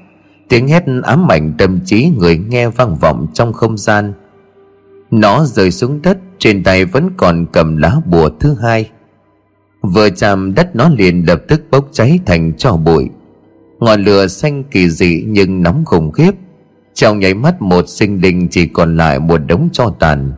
Tiếng 0.50 0.68
hét 0.68 0.84
ám 1.04 1.28
ảnh 1.32 1.54
tâm 1.58 1.80
trí 1.86 2.12
người 2.20 2.38
nghe 2.38 2.70
vang 2.70 2.96
vọng 2.96 3.28
trong 3.34 3.54
không 3.54 3.78
gian. 3.78 4.14
Nó 5.12 5.46
rơi 5.46 5.72
xuống 5.72 6.02
đất, 6.02 6.18
Trên 6.40 6.64
tay 6.64 6.86
vẫn 6.86 7.10
còn 7.18 7.46
cầm 7.52 7.78
lá 7.78 7.96
bùa 8.06 8.30
thứ 8.40 8.56
hai. 8.62 8.90
Vừa 9.82 10.10
chạm 10.10 10.54
đất 10.54 10.76
nó 10.76 10.90
liền 10.90 11.28
lập 11.28 11.42
tức 11.48 11.62
bốc 11.72 11.90
cháy 11.92 12.20
thành 12.26 12.54
tro 12.58 12.78
bụi. 12.78 13.10
Ngọn 13.80 14.04
lửa 14.04 14.28
xanh 14.28 14.64
kỳ 14.64 14.90
dị 14.90 15.24
nhưng 15.28 15.64
nóng 15.64 15.86
khủng 15.86 16.12
khiếp. 16.12 16.32
Trong 16.94 17.20
nháy 17.20 17.34
mắt 17.34 17.62
một 17.62 17.90
sinh 17.90 18.22
linh 18.22 18.48
chỉ 18.48 18.68
còn 18.68 18.98
lại 18.98 19.20
một 19.20 19.38
đống 19.38 19.70
tro 19.74 19.90
tàn. 20.00 20.32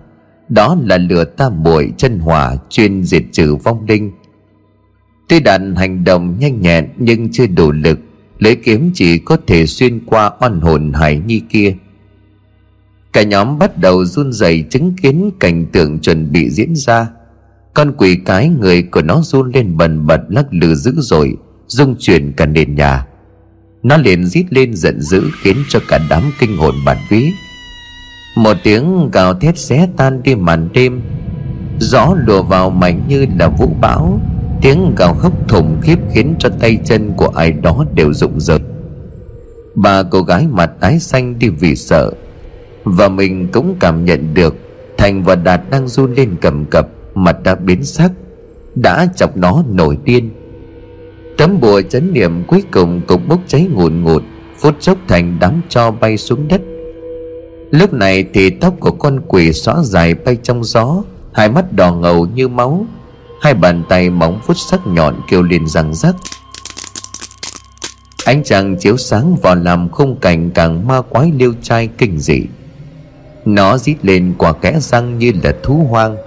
Đó 0.50 0.78
là 0.84 0.98
lửa 0.98 1.24
tam 1.24 1.64
bụi 1.64 1.92
chân 1.98 2.20
hỏa 2.20 2.56
chuyên 2.70 3.04
diệt 3.04 3.24
trừ 3.32 3.56
vong 3.56 3.86
linh. 3.88 4.12
Tuy 5.32 5.40
đàn 5.40 5.76
hành 5.76 6.04
động 6.04 6.40
nhanh 6.40 6.62
nhẹn 6.62 6.88
nhưng 6.98 7.32
chưa 7.32 7.48
đủ 7.48 7.72
lực 7.72 8.00
Lấy 8.40 8.56
kiếm 8.56 8.92
chỉ 8.94 9.18
có 9.18 9.38
thể 9.48 9.66
xuyên 9.66 10.06
qua 10.06 10.32
oan 10.40 10.62
hồn 10.62 10.94
hải 10.94 11.22
nhi 11.26 11.42
kia. 11.50 11.76
Cả 13.14 13.24
nhóm 13.24 13.60
bắt 13.60 13.78
đầu 13.78 14.06
run 14.06 14.34
rẩy 14.34 14.64
chứng 14.70 14.94
kiến 15.02 15.32
cảnh 15.40 15.66
tượng 15.66 16.00
chuẩn 16.00 16.32
bị 16.32 16.50
diễn 16.50 16.76
ra. 16.76 17.08
Con 17.74 17.94
quỷ 17.98 18.18
cái 18.26 18.50
người 18.50 18.84
của 18.84 19.02
nó 19.02 19.22
run 19.24 19.52
lên 19.52 19.78
bần 19.78 20.08
bật 20.08 20.22
lắc 20.30 20.46
lư 20.52 20.76
dữ 20.76 20.94
dội, 20.98 21.38
rung 21.68 21.96
chuyển 22.00 22.34
cả 22.34 22.46
nền 22.46 22.76
nhà. 22.76 23.08
Nó 23.84 23.98
liền 23.98 24.26
rít 24.26 24.46
lên 24.50 24.74
giận 24.74 25.02
dữ 25.02 25.24
khiến 25.42 25.58
cho 25.70 25.80
cả 25.88 26.00
đám 26.10 26.24
kinh 26.40 26.58
hồn 26.58 26.76
bản 26.86 26.98
vĩ. 27.10 27.32
một 28.36 28.58
tiếng 28.64 29.12
gào 29.12 29.34
thét 29.34 29.58
xé 29.58 29.88
tan 29.98 30.24
đi 30.24 30.36
màn 30.36 30.70
đêm. 30.74 31.02
Gió 31.80 32.16
lùa 32.26 32.44
vào 32.44 32.70
mạnh 32.70 33.04
như 33.08 33.26
là 33.40 33.48
vũ 33.48 33.76
bão 33.82 34.22
tiếng 34.62 34.96
gào 34.98 35.14
khóc 35.14 35.50
thùng 35.50 35.78
khiếp 35.82 36.00
khiến 36.14 36.36
cho 36.40 36.50
tay 36.60 36.78
chân 36.86 37.14
của 37.18 37.28
ai 37.36 37.52
đó 37.52 37.86
đều 37.96 38.14
rụng 38.14 38.40
rợn. 38.40 38.62
Bà 39.76 40.04
cô 40.04 40.22
gái 40.22 40.48
mặt 40.48 40.72
tái 40.80 41.00
xanh 41.00 41.40
đi 41.40 41.50
vì 41.50 41.76
sợ. 41.76 42.12
Và 42.84 43.10
mình 43.10 43.48
cũng 43.52 43.76
cảm 43.80 44.06
nhận 44.06 44.34
được 44.34 44.56
thành 44.98 45.24
và 45.24 45.36
đạt 45.36 45.62
đang 45.70 45.88
run 45.88 46.14
lên 46.14 46.36
cầm 46.42 46.66
cập, 46.66 46.88
mặt 47.16 47.44
đã 47.44 47.56
biến 47.56 47.84
sắc, 47.84 48.12
đã 48.76 49.08
chọc 49.16 49.38
nó 49.38 49.64
nổi 49.70 49.98
điên. 50.04 50.30
Tấm 51.38 51.60
bùa 51.62 51.82
chấn 51.82 52.14
niệm 52.14 52.44
cuối 52.48 52.64
cùng 52.72 53.02
cũng 53.08 53.28
bốc 53.28 53.40
cháy 53.48 53.68
ngùn 53.72 54.04
ngụt, 54.04 54.24
phút 54.58 54.76
chốc 54.80 54.98
thành 55.08 55.38
đám 55.42 55.62
cho 55.70 55.92
bay 55.92 56.18
xuống 56.18 56.48
đất. 56.48 56.62
Lúc 57.72 57.94
này 57.94 58.26
thì 58.34 58.50
tóc 58.50 58.74
của 58.80 58.92
con 58.92 59.20
quỷ 59.28 59.54
xóa 59.54 59.76
dài 59.84 60.14
bay 60.14 60.38
trong 60.44 60.64
gió, 60.64 61.04
Hai 61.34 61.50
mắt 61.50 61.74
đỏ 61.74 61.94
ngầu 61.94 62.26
như 62.26 62.48
máu 62.48 62.86
Hai 63.42 63.54
bàn 63.54 63.84
tay 63.90 64.10
móng 64.10 64.40
vuốt 64.46 64.54
sắc 64.58 64.88
nhọn 64.88 65.16
kêu 65.28 65.42
lên 65.44 65.68
răng 65.68 65.94
rắc. 65.94 66.16
Ánh 68.26 68.44
trăng 68.44 68.78
chiếu 68.80 68.98
sáng 68.98 69.36
vào 69.36 69.56
làm 69.56 69.90
khung 69.90 70.20
cảnh 70.20 70.50
càng 70.50 70.88
ma 70.88 71.02
quái 71.02 71.32
liêu 71.38 71.54
trai 71.62 71.90
kinh 71.98 72.20
dị. 72.20 72.42
Nó 73.46 73.78
rít 73.78 73.96
lên 74.06 74.34
quả 74.38 74.54
kẽ 74.54 74.80
răng 74.80 75.20
như 75.20 75.32
là 75.44 75.54
thú 75.64 75.88
hoang. 75.90 76.18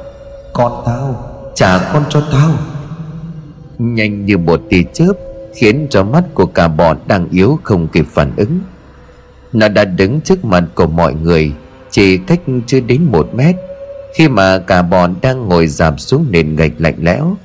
Con 0.53 0.83
tao, 0.87 1.33
trả 1.55 1.79
con 1.93 2.05
cho 2.09 2.23
tao. 2.33 2.51
Nhanh 3.79 4.27
như 4.27 4.39
một 4.39 4.61
tia 4.71 4.83
chớp 4.93 5.13
Khiến 5.55 5.87
cho 5.91 6.05
mắt 6.05 6.25
của 6.35 6.47
cả 6.47 6.69
bọn 6.69 6.99
đang 7.07 7.29
yếu 7.31 7.59
không 7.63 7.89
kịp 7.89 8.07
phản 8.13 8.33
ứng. 8.37 8.61
Nó 9.53 9.69
đã 9.69 9.85
đứng 9.85 10.21
trước 10.21 10.45
mặt 10.45 10.65
của 10.75 10.87
mọi 10.87 11.15
người 11.15 11.53
Chỉ 11.91 12.19
cách 12.19 12.41
chưa 12.67 12.81
đến 12.81 13.05
một 13.13 13.35
mét 13.35 13.57
khi 14.15 14.29
mà 14.29 14.59
cả 14.59 14.83
bọn 14.83 15.15
đang 15.23 15.49
ngồi 15.49 15.67
dạp 15.67 16.01
xuống 16.01 16.27
nền 16.31 16.57
gạch 16.57 16.73
lạnh 16.79 16.99
lẽo, 16.99 17.37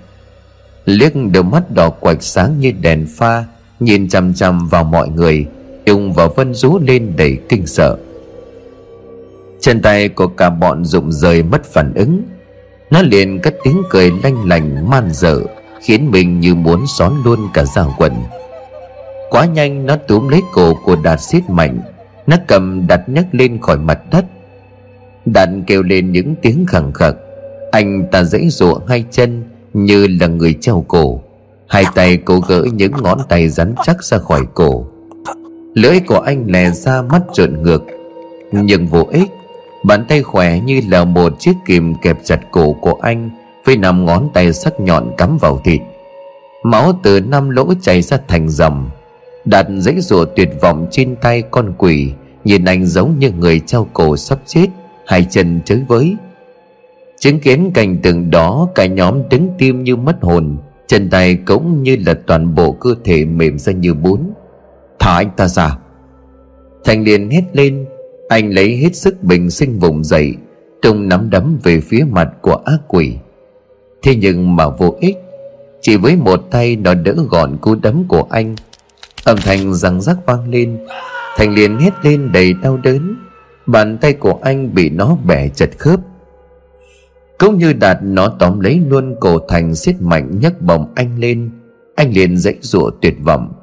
Liếc 0.85 1.11
đôi 1.33 1.43
mắt 1.43 1.71
đỏ 1.71 1.89
quạch 1.89 2.23
sáng 2.23 2.59
như 2.59 2.71
đèn 2.71 3.07
pha, 3.17 3.45
Nhìn 3.79 4.09
chằm 4.09 4.33
chằm 4.33 4.67
vào 4.67 4.83
mọi 4.83 5.09
người 5.09 5.45
Dung 5.85 6.13
và 6.13 6.27
Vân 6.27 6.53
rú 6.53 6.79
lên 6.79 7.13
đầy 7.17 7.37
kinh 7.49 7.67
sợ. 7.67 7.97
Chân 9.61 9.81
tay 9.81 10.09
của 10.09 10.27
cả 10.27 10.49
bọn 10.49 10.85
rụng 10.85 11.11
rời 11.11 11.43
mất 11.43 11.65
phản 11.65 11.93
ứng. 11.93 12.21
Nó 12.91 13.01
liền 13.01 13.39
cất 13.39 13.55
tiếng 13.63 13.81
cười 13.89 14.11
lanh 14.23 14.47
lành 14.47 14.89
man 14.89 15.09
dở 15.11 15.39
Khiến 15.81 16.11
mình 16.11 16.39
như 16.39 16.55
muốn 16.55 16.87
xón 16.97 17.13
luôn 17.25 17.39
cả 17.53 17.63
da 17.75 17.85
quần. 17.97 18.13
Quá 19.29 19.45
nhanh, 19.45 19.85
nó 19.85 19.95
túm 19.95 20.27
lấy 20.27 20.41
cổ 20.53 20.73
của 20.83 20.95
Đạt 20.95 21.21
Siết 21.21 21.49
mạnh. 21.49 21.79
Nó 22.27 22.37
cầm 22.47 22.87
đặt 22.87 23.01
nhấc 23.09 23.25
lên 23.31 23.61
khỏi 23.61 23.77
mặt 23.77 23.99
đất 24.11 24.25
đạn 25.33 25.63
kêu 25.67 25.83
lên 25.83 26.11
những 26.11 26.35
tiếng 26.41 26.65
khẳng 26.65 26.93
khặc. 26.93 27.15
Anh 27.71 28.07
ta 28.11 28.23
dãy 28.23 28.49
dụa 28.49 28.79
hai 28.87 29.05
chân 29.11 29.43
Như 29.73 30.07
là 30.19 30.27
người 30.27 30.53
treo 30.61 30.85
cổ. 30.87 31.21
Hai 31.67 31.85
tay 31.95 32.17
cố 32.17 32.39
gỡ 32.39 32.65
những 32.73 32.91
ngón 33.01 33.19
tay 33.29 33.49
rắn 33.49 33.75
chắc 33.83 34.03
ra 34.03 34.17
khỏi 34.17 34.41
cổ. 34.53 34.85
Lưỡi 35.73 35.99
của 35.99 36.19
anh 36.19 36.45
lè 36.47 36.71
ra 36.71 37.01
mắt 37.01 37.21
trợn 37.33 37.63
ngược. 37.63 37.83
Nhưng 38.51 38.87
vô 38.87 39.07
ích, 39.11 39.29
Bàn 39.83 40.05
tay 40.09 40.23
khỏe 40.23 40.59
như 40.59 40.81
là 40.89 41.05
một 41.05 41.39
chiếc 41.39 41.53
kìm 41.65 41.95
kẹp 41.95 42.17
chặt 42.23 42.39
cổ 42.51 42.73
của 42.73 42.97
anh 43.01 43.29
Với 43.65 43.77
năm 43.77 44.05
ngón 44.05 44.29
tay 44.33 44.53
sắc 44.53 44.79
nhọn 44.79 45.11
cắm 45.17 45.37
vào 45.37 45.61
thịt. 45.63 45.81
Máu 46.63 46.99
từ 47.03 47.19
năm 47.19 47.49
lỗ 47.49 47.73
chảy 47.81 48.01
ra 48.01 48.17
thành 48.27 48.49
dòng. 48.49 48.89
Đạt 49.45 49.67
dãy 49.77 49.95
rủa 50.01 50.25
tuyệt 50.25 50.49
vọng 50.61 50.87
trên 50.91 51.15
tay 51.15 51.43
con 51.51 51.73
quỷ, 51.77 52.11
Nhìn 52.43 52.65
anh 52.65 52.85
giống 52.85 53.19
như 53.19 53.31
người 53.31 53.59
treo 53.59 53.87
cổ 53.93 54.17
sắp 54.17 54.39
chết. 54.45 54.67
Hai 55.09 55.27
chân 55.29 55.61
chới 55.65 55.83
với. 55.87 56.15
Chứng 57.19 57.39
kiến 57.39 57.71
cảnh 57.73 57.97
tượng 58.03 58.29
đó, 58.29 58.67
Cả 58.75 58.85
nhóm 58.85 59.29
đứng 59.29 59.49
tim 59.57 59.83
như 59.83 59.95
mất 59.95 60.17
hồn, 60.21 60.57
Chân 60.87 61.09
tay 61.09 61.35
cũng 61.35 61.83
như 61.83 61.97
là 62.05 62.13
toàn 62.27 62.55
bộ 62.55 62.71
cơ 62.71 62.95
thể 63.03 63.25
mềm 63.25 63.59
ra 63.59 63.73
như 63.73 63.93
bún. 63.93 64.19
Thả 64.99 65.15
anh 65.15 65.29
ta 65.37 65.47
ra. 65.47 65.77
Thành 66.83 67.03
liền 67.03 67.29
hét 67.29 67.43
lên, 67.53 67.85
Anh 68.29 68.53
lấy 68.53 68.77
hết 68.77 68.95
sức 68.95 69.23
bình 69.23 69.49
sinh 69.49 69.79
vùng 69.79 70.03
dậy 70.03 70.35
Tung 70.81 71.09
nắm 71.09 71.29
đấm 71.29 71.59
về 71.63 71.79
phía 71.79 72.05
mặt 72.09 72.29
của 72.41 72.55
ác 72.65 72.79
quỷ. 72.87 73.15
Thế 74.01 74.15
nhưng 74.15 74.55
mà 74.55 74.69
vô 74.69 74.95
ích, 74.99 75.17
Chỉ 75.81 75.97
với 75.97 76.15
một 76.15 76.41
tay 76.51 76.75
nó 76.75 76.93
đỡ 76.93 77.15
gọn 77.29 77.57
cú 77.61 77.75
đấm 77.75 78.03
của 78.07 78.27
anh. 78.29 78.55
Âm 79.23 79.37
thanh 79.37 79.73
răng 79.73 80.01
rắc 80.01 80.17
vang 80.25 80.49
lên 80.49 80.77
Thành 81.35 81.53
liền 81.53 81.79
hét 81.79 81.93
lên 82.03 82.31
đầy 82.31 82.53
đau 82.53 82.77
đớn. 82.77 83.15
Bàn 83.71 83.97
tay 84.01 84.13
của 84.13 84.39
anh 84.41 84.73
bị 84.73 84.89
nó 84.89 85.17
bẻ 85.25 85.49
chật 85.49 85.69
khớp. 85.77 85.99
Cũng 87.37 87.57
như 87.57 87.73
đạt, 87.73 87.97
nó 88.01 88.27
tóm 88.39 88.59
lấy 88.59 88.81
luôn 88.87 89.15
cổ 89.19 89.39
thành 89.49 89.75
xiết 89.75 90.01
mạnh 90.01 90.39
nhấc 90.39 90.61
bồng 90.61 90.93
anh 90.95 91.19
lên. 91.19 91.51
Anh 91.95 92.13
liền 92.13 92.37
dãy 92.37 92.55
rụa 92.61 92.91
tuyệt 93.01 93.15
vọng. 93.23 93.53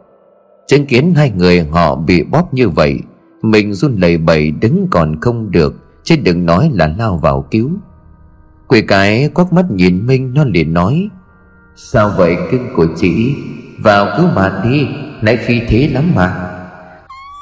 Chứng 0.67 0.87
kiến 0.87 1.15
hai 1.15 1.31
người 1.31 1.61
họ 1.61 1.97
bị 1.97 2.23
bóp 2.23 2.55
như 2.55 2.69
vậy, 2.69 3.01
mình 3.43 3.75
run 3.75 3.97
lẩy 3.97 4.17
bẩy 4.19 4.51
đứng 4.51 4.89
còn 4.91 5.21
không 5.21 5.51
được, 5.51 5.75
chứ 6.03 6.17
đừng 6.23 6.47
nói 6.47 6.71
là 6.75 6.95
lao 6.99 7.17
vào 7.17 7.47
cứu. 7.51 7.71
Quỷ 8.69 8.83
cái 8.83 9.29
quắc 9.35 9.53
mắt 9.53 9.71
nhìn 9.71 10.07
minh 10.07 10.35
nó 10.35 10.45
liền 10.45 10.73
nói, 10.73 11.09
sao 11.77 12.13
vậy, 12.17 12.37
kinh 12.51 12.69
của 12.77 12.87
chị? 12.97 13.35
Vào 13.85 14.07
cứu 14.17 14.27
mà 14.35 14.63
đi 14.65 14.87
nãy 15.23 15.37
phi 15.37 15.61
thế 15.69 15.89
lắm 15.93 16.13
mà. 16.15 16.51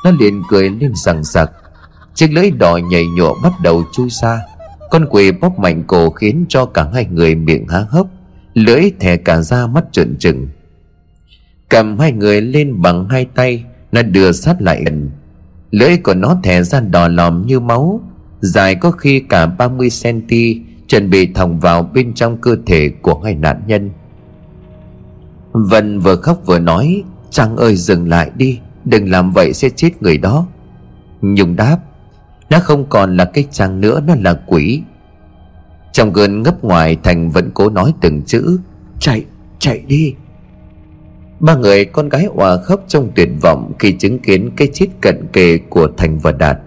Nó 0.05 0.11
liền 0.21 0.43
cười 0.51 0.71
lên 0.71 0.93
sằng 0.95 1.25
sặc 1.25 1.51
chiếc 2.15 2.33
lưỡi 2.33 2.51
đỏ 2.51 2.77
nhảy 2.77 3.05
nhụa 3.17 3.35
bắt 3.43 3.53
đầu 3.63 3.85
chui 3.93 4.09
ra, 4.11 4.41
con 4.91 5.07
quỷ 5.11 5.33
bóp 5.33 5.59
mạnh 5.59 5.85
cổ 5.87 6.11
khiến 6.11 6.45
cho 6.49 6.67
cả 6.67 6.89
hai 6.95 7.07
người 7.07 7.35
miệng 7.35 7.69
há 7.69 7.87
hốc 7.89 8.07
Lưỡi 8.55 8.91
thè 9.01 9.17
cả 9.17 9.41
ra 9.41 9.67
mắt 9.67 9.85
trợn 9.93 10.17
trừng. 10.19 10.49
Cầm 11.69 11.99
hai 11.99 12.13
người 12.13 12.41
lên 12.41 12.83
bằng 12.83 13.09
hai 13.09 13.25
tay 13.25 13.65
Nó 13.93 14.03
đưa 14.03 14.33
sát 14.33 14.63
lại. 14.63 14.83
Gần 14.85 15.11
Lưỡi 15.71 15.97
của 15.97 16.15
nó 16.15 16.37
thè 16.43 16.63
ra 16.63 16.81
đỏ 16.81 17.09
lòm 17.09 17.47
như 17.47 17.61
máu 17.61 18.01
Dài 18.41 18.75
có 18.75 18.91
khi 18.91 19.21
cả 19.21 19.47
30cm 19.59 20.61
Chuẩn 20.89 21.11
bị 21.11 21.27
thòng 21.27 21.61
vào 21.61 21.83
bên 21.95 22.15
trong 22.15 22.37
cơ 22.37 22.57
thể 22.67 22.89
của 23.03 23.21
hai 23.25 23.35
nạn 23.35 23.63
nhân. 23.67 23.91
Vân 25.53 26.01
vừa 26.01 26.17
khóc 26.17 26.39
vừa 26.47 26.59
nói 26.59 27.03
Trang 27.31 27.57
ơi 27.57 27.77
dừng 27.77 28.09
lại 28.09 28.31
đi 28.37 28.59
Đừng 28.85 29.11
làm 29.11 29.33
vậy 29.33 29.53
sẽ 29.53 29.69
chết 29.69 30.03
người 30.03 30.19
đó. 30.19 30.47
Nhung 31.21 31.57
đáp 31.57 31.79
nó 32.51 32.59
không 32.61 32.85
còn 32.89 33.17
là 33.17 33.25
cái 33.25 33.45
chàng 33.51 33.81
nữa 33.81 34.01
Nó 34.07 34.15
là 34.21 34.35
quỷ. 34.47 34.83
Trong 35.93 36.13
cơn 36.13 36.43
ngấp 36.43 36.65
ngoài 36.65 36.97
Thành 37.03 37.31
vẫn 37.31 37.51
cố 37.55 37.71
nói 37.71 37.95
từng 38.01 38.23
chữ 38.23 38.59
Chạy, 39.01 39.25
chạy 39.59 39.83
đi. 39.87 40.15
Ba 41.41 41.55
người 41.55 41.85
con 41.85 42.09
gái 42.09 42.27
hòa 42.35 42.57
khóc 42.57 42.85
trong 42.89 43.11
tuyệt 43.15 43.29
vọng 43.41 43.73
Khi 43.79 43.93
chứng 43.93 44.19
kiến 44.19 44.51
cái 44.57 44.69
chết 44.73 44.87
cận 45.01 45.27
kề 45.33 45.59
của 45.59 45.89
Thành 45.97 46.19
và 46.19 46.33
Đạt. 46.33 46.59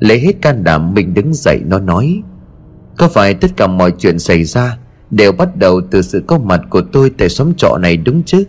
Lấy 0.00 0.20
hết 0.20 0.42
can 0.42 0.64
đảm 0.64 0.94
mình 0.94 1.14
đứng 1.14 1.34
dậy 1.34 1.60
nó 1.66 1.78
nói 1.78 2.22
Có 2.96 3.08
phải 3.08 3.34
tất 3.34 3.50
cả 3.56 3.66
mọi 3.66 3.92
chuyện 3.98 4.18
xảy 4.18 4.44
ra 4.44 4.78
Đều 5.10 5.32
bắt 5.32 5.56
đầu 5.56 5.80
từ 5.90 6.02
sự 6.02 6.24
có 6.26 6.38
mặt 6.38 6.60
của 6.70 6.82
tôi 6.92 7.10
Tại 7.10 7.28
xóm 7.28 7.54
trọ 7.54 7.78
này 7.78 7.96
đúng 7.96 8.22
chứ? 8.22 8.44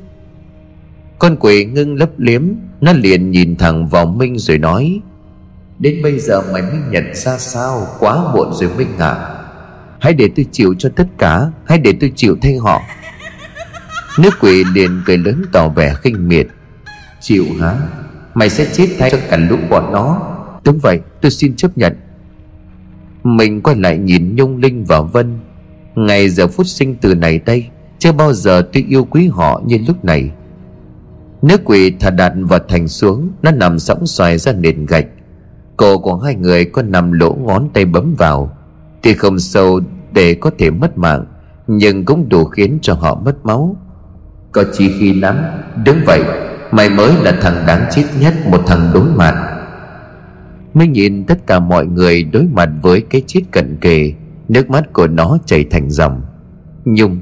Con 1.20 1.36
quỷ 1.40 1.66
ngưng 1.66 1.96
lấp 1.96 2.10
liếm 2.18 2.44
Nó 2.82 2.94
liền 2.94 3.32
nhìn 3.32 3.56
thẳng 3.56 3.88
vào 3.88 4.06
Minh 4.06 4.38
rồi 4.38 4.58
nói 4.58 5.02
Đến 5.80 6.02
bây 6.04 6.20
giờ 6.20 6.42
mày 6.54 6.62
mới 6.62 6.80
nhận 6.90 7.16
ra 7.16 7.38
sao? 7.38 7.88
Quá 8.00 8.34
muộn 8.34 8.54
rồi 8.54 8.70
Minh 8.78 8.98
à 9.00 9.36
Hãy 10.00 10.14
để 10.14 10.30
tôi 10.36 10.46
chịu 10.52 10.74
cho 10.80 10.90
tất 10.96 11.08
cả. 11.18 11.52
Hãy 11.66 11.78
để 11.78 11.94
tôi 12.00 12.12
chịu 12.16 12.38
thay 12.42 12.56
họ. 12.56 12.82
Nước 14.20 14.30
quỷ 14.40 14.64
liền 14.74 15.02
cười 15.06 15.18
lớn 15.18 15.44
tỏ 15.52 15.70
vẻ 15.70 15.94
khinh 16.02 16.28
miệt. 16.28 16.48
Chịu 17.22 17.46
hả? 17.62 17.76
Mày 18.34 18.50
sẽ 18.50 18.68
chết 18.74 18.88
thay 19.00 19.10
cho 19.10 19.18
cả 19.30 19.38
lũ 19.38 19.56
bọn 19.70 19.92
nó. 19.92 20.22
Đúng 20.64 20.80
vậy, 20.80 21.00
tôi 21.22 21.32
xin 21.32 21.56
chấp 21.56 21.78
nhận. 21.78 21.96
Mình 23.24 23.62
quay 23.62 23.76
lại 23.76 23.98
nhìn 23.98 24.36
Nhung 24.36 24.58
Linh 24.58 24.86
và 24.86 25.02
Vân. 25.02 25.40
Ngày 25.96 26.30
giờ 26.30 26.48
phút 26.48 26.68
sinh 26.68 26.96
từ 26.96 27.16
này 27.16 27.40
đây, 27.46 27.66
Chưa 28.00 28.12
bao 28.12 28.34
giờ 28.34 28.68
tôi 28.74 28.86
yêu 28.90 29.06
quý 29.06 29.28
họ 29.28 29.62
như 29.66 29.78
lúc 29.88 30.06
này. 30.06 30.32
Nước 31.42 31.62
quỷ 31.66 31.94
thả 32.00 32.10
đạn 32.10 32.46
và 32.46 32.60
thành 32.68 32.88
xuống, 32.88 33.30
Nó 33.42 33.52
nằm 33.52 33.80
sóng 33.80 34.08
xoài 34.08 34.38
ra 34.38 34.52
nền 34.52 34.86
gạch. 34.86 35.06
Cổ 35.78 35.98
của 35.98 36.18
hai 36.18 36.36
người 36.36 36.66
có 36.66 36.82
nằm 36.82 37.12
lỗ 37.12 37.34
ngón 37.34 37.70
tay 37.74 37.86
bấm 37.86 38.16
vào. 38.18 38.58
Tuy 39.02 39.14
không 39.14 39.40
sâu 39.40 39.80
để 40.14 40.34
có 40.34 40.52
thể 40.58 40.72
mất 40.72 40.98
mạng, 40.98 41.26
Nhưng 41.68 42.06
cũng 42.06 42.30
đủ 42.30 42.46
khiến 42.46 42.80
cho 42.82 42.94
họ 42.94 43.16
mất 43.16 43.46
máu. 43.46 43.78
Có 44.52 44.64
chi 44.74 44.92
khi 45.00 45.14
lắm. 45.14 45.36
Đứng 45.86 45.98
vậy. 46.06 46.24
Mày 46.72 46.90
mới 46.90 47.14
là 47.22 47.38
thằng 47.42 47.64
đáng 47.68 47.86
chết 47.92 48.04
nhất, 48.20 48.34
Một 48.52 48.62
thằng 48.68 48.92
đối 48.94 49.06
mặt. 49.06 49.52
Mới 50.74 50.88
nhìn 50.88 51.24
tất 51.24 51.48
cả 51.48 51.60
mọi 51.60 51.86
người 51.86 52.24
đối 52.24 52.44
mặt 52.44 52.70
với 52.82 53.02
cái 53.02 53.22
chết 53.28 53.42
cận 53.52 53.78
kề, 53.82 54.14
Nước 54.50 54.70
mắt 54.70 54.94
của 54.94 55.08
nó 55.08 55.38
chảy 55.46 55.66
thành 55.72 55.90
dòng. 55.90 56.22
Nhung, 56.86 57.20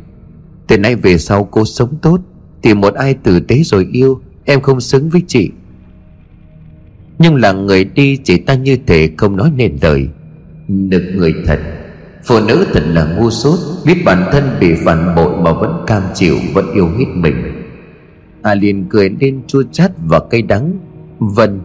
Từ 0.68 0.78
nay 0.78 0.95
về 0.95 1.18
sau 1.18 1.47
cô 1.51 1.66
sống 1.66 1.95
tốt. 2.01 2.20
Tìm 2.62 2.82
một 2.82 2.93
ai 2.93 3.14
tử 3.14 3.39
tế 3.39 3.62
rồi 3.64 3.88
yêu, 3.91 4.22
Em 4.45 4.62
không 4.62 4.82
xứng 4.82 5.10
với 5.10 5.22
chị 5.28 5.51
nhưng 7.20 7.36
là 7.36 7.51
người 7.51 7.84
đi 7.84 8.18
chỉ 8.24 8.38
ta 8.38 8.53
như 8.53 8.78
thể 8.88 9.09
không 9.18 9.36
nói 9.36 9.51
nên 9.55 9.78
lời. 9.82 10.07
Nực 10.68 11.03
người 11.16 11.34
thật, 11.45 11.59
Phụ 12.26 12.39
nữ 12.47 12.66
thật 12.74 12.84
là 12.88 13.05
ngu 13.05 13.30
sốt 13.30 13.59
Biết 13.86 13.95
bản 14.05 14.30
thân 14.32 14.43
bị 14.59 14.74
phản 14.86 15.16
bội 15.16 15.41
mà 15.41 15.53
vẫn 15.53 15.84
cam 15.88 16.03
chịu, 16.14 16.36
Vẫn 16.53 16.66
yêu 16.74 16.88
hết 16.88 17.05
mình. 17.16 17.36
A 18.41 18.55
liền 18.55 18.86
cười 18.89 19.09
lên 19.20 19.41
chua 19.47 19.64
chát 19.72 19.91
và 20.05 20.20
cay 20.20 20.41
đắng. 20.41 20.74
Vâng 21.20 21.59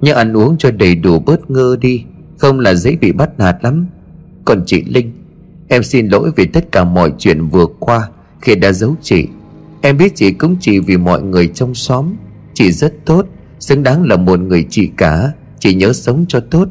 Nhưng 0.00 0.16
ăn 0.16 0.36
uống 0.36 0.56
cho 0.58 0.70
đầy 0.70 0.94
đủ 0.94 1.18
bớt 1.18 1.50
ngơ 1.50 1.76
đi, 1.80 2.04
Không 2.38 2.60
là 2.60 2.74
dễ 2.74 2.96
bị 3.00 3.12
bắt 3.12 3.38
nạt 3.38 3.56
lắm. 3.62 3.86
Còn 4.44 4.62
chị 4.66 4.84
Linh, 4.84 5.12
Em 5.68 5.82
xin 5.82 6.08
lỗi 6.08 6.30
vì 6.36 6.46
tất 6.46 6.72
cả 6.72 6.84
mọi 6.84 7.12
chuyện 7.18 7.48
vừa 7.48 7.66
qua, 7.78 8.08
Khi 8.40 8.54
đã 8.54 8.72
giấu 8.72 8.96
chị. 9.02 9.26
Em 9.80 9.96
biết 9.96 10.12
chị 10.14 10.32
cũng 10.32 10.56
chỉ 10.60 10.78
vì 10.78 10.96
mọi 10.96 11.22
người 11.22 11.48
trong 11.54 11.74
xóm, 11.74 12.14
Chị 12.54 12.72
rất 12.72 12.94
tốt. 13.04 13.26
Xứng 13.64 13.82
đáng 13.82 14.02
là 14.02 14.16
một 14.16 14.40
người 14.40 14.66
chị 14.70 14.90
cả, 14.96 15.32
Chỉ 15.58 15.74
nhớ 15.74 15.92
sống 15.92 16.24
cho 16.28 16.40
tốt. 16.40 16.68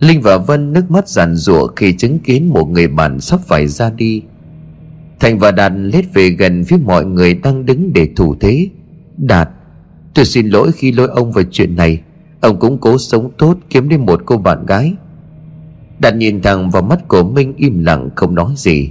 Linh 0.00 0.20
và 0.22 0.38
Vân 0.38 0.72
nước 0.72 0.90
mắt 0.90 1.08
giàn 1.08 1.36
giụa 1.36 1.66
khi 1.76 1.92
chứng 1.92 2.18
kiến 2.18 2.48
một 2.48 2.64
người 2.64 2.88
bạn 2.88 3.20
sắp 3.20 3.40
phải 3.46 3.66
ra 3.66 3.90
đi. 3.90 4.22
Thành 5.20 5.38
và 5.38 5.50
Đạt 5.50 5.72
lết 5.76 6.14
về 6.14 6.30
gần 6.30 6.64
phía 6.64 6.76
mọi 6.76 7.04
người 7.04 7.34
đang 7.34 7.66
đứng 7.66 7.92
để 7.92 8.08
thủ 8.16 8.36
thế. 8.40 8.68
Đạt, 9.16 9.48
Tôi 10.14 10.24
xin 10.24 10.46
lỗi 10.46 10.72
khi 10.72 10.92
lỗi 10.92 11.08
ông 11.08 11.32
về 11.32 11.44
chuyện 11.50 11.76
này. 11.76 12.00
Ông 12.40 12.58
cũng 12.58 12.78
cố 12.78 12.98
sống 12.98 13.30
tốt 13.38 13.58
kiếm 13.70 13.88
đến 13.88 14.06
một 14.06 14.22
cô 14.26 14.36
bạn 14.36 14.66
gái. 14.66 14.94
Đạt 15.98 16.16
nhìn 16.16 16.42
thẳng 16.42 16.70
vào 16.70 16.82
mắt 16.82 17.08
của 17.08 17.24
Minh 17.24 17.54
im 17.56 17.84
lặng 17.84 18.08
không 18.16 18.34
nói 18.34 18.52
gì. 18.56 18.90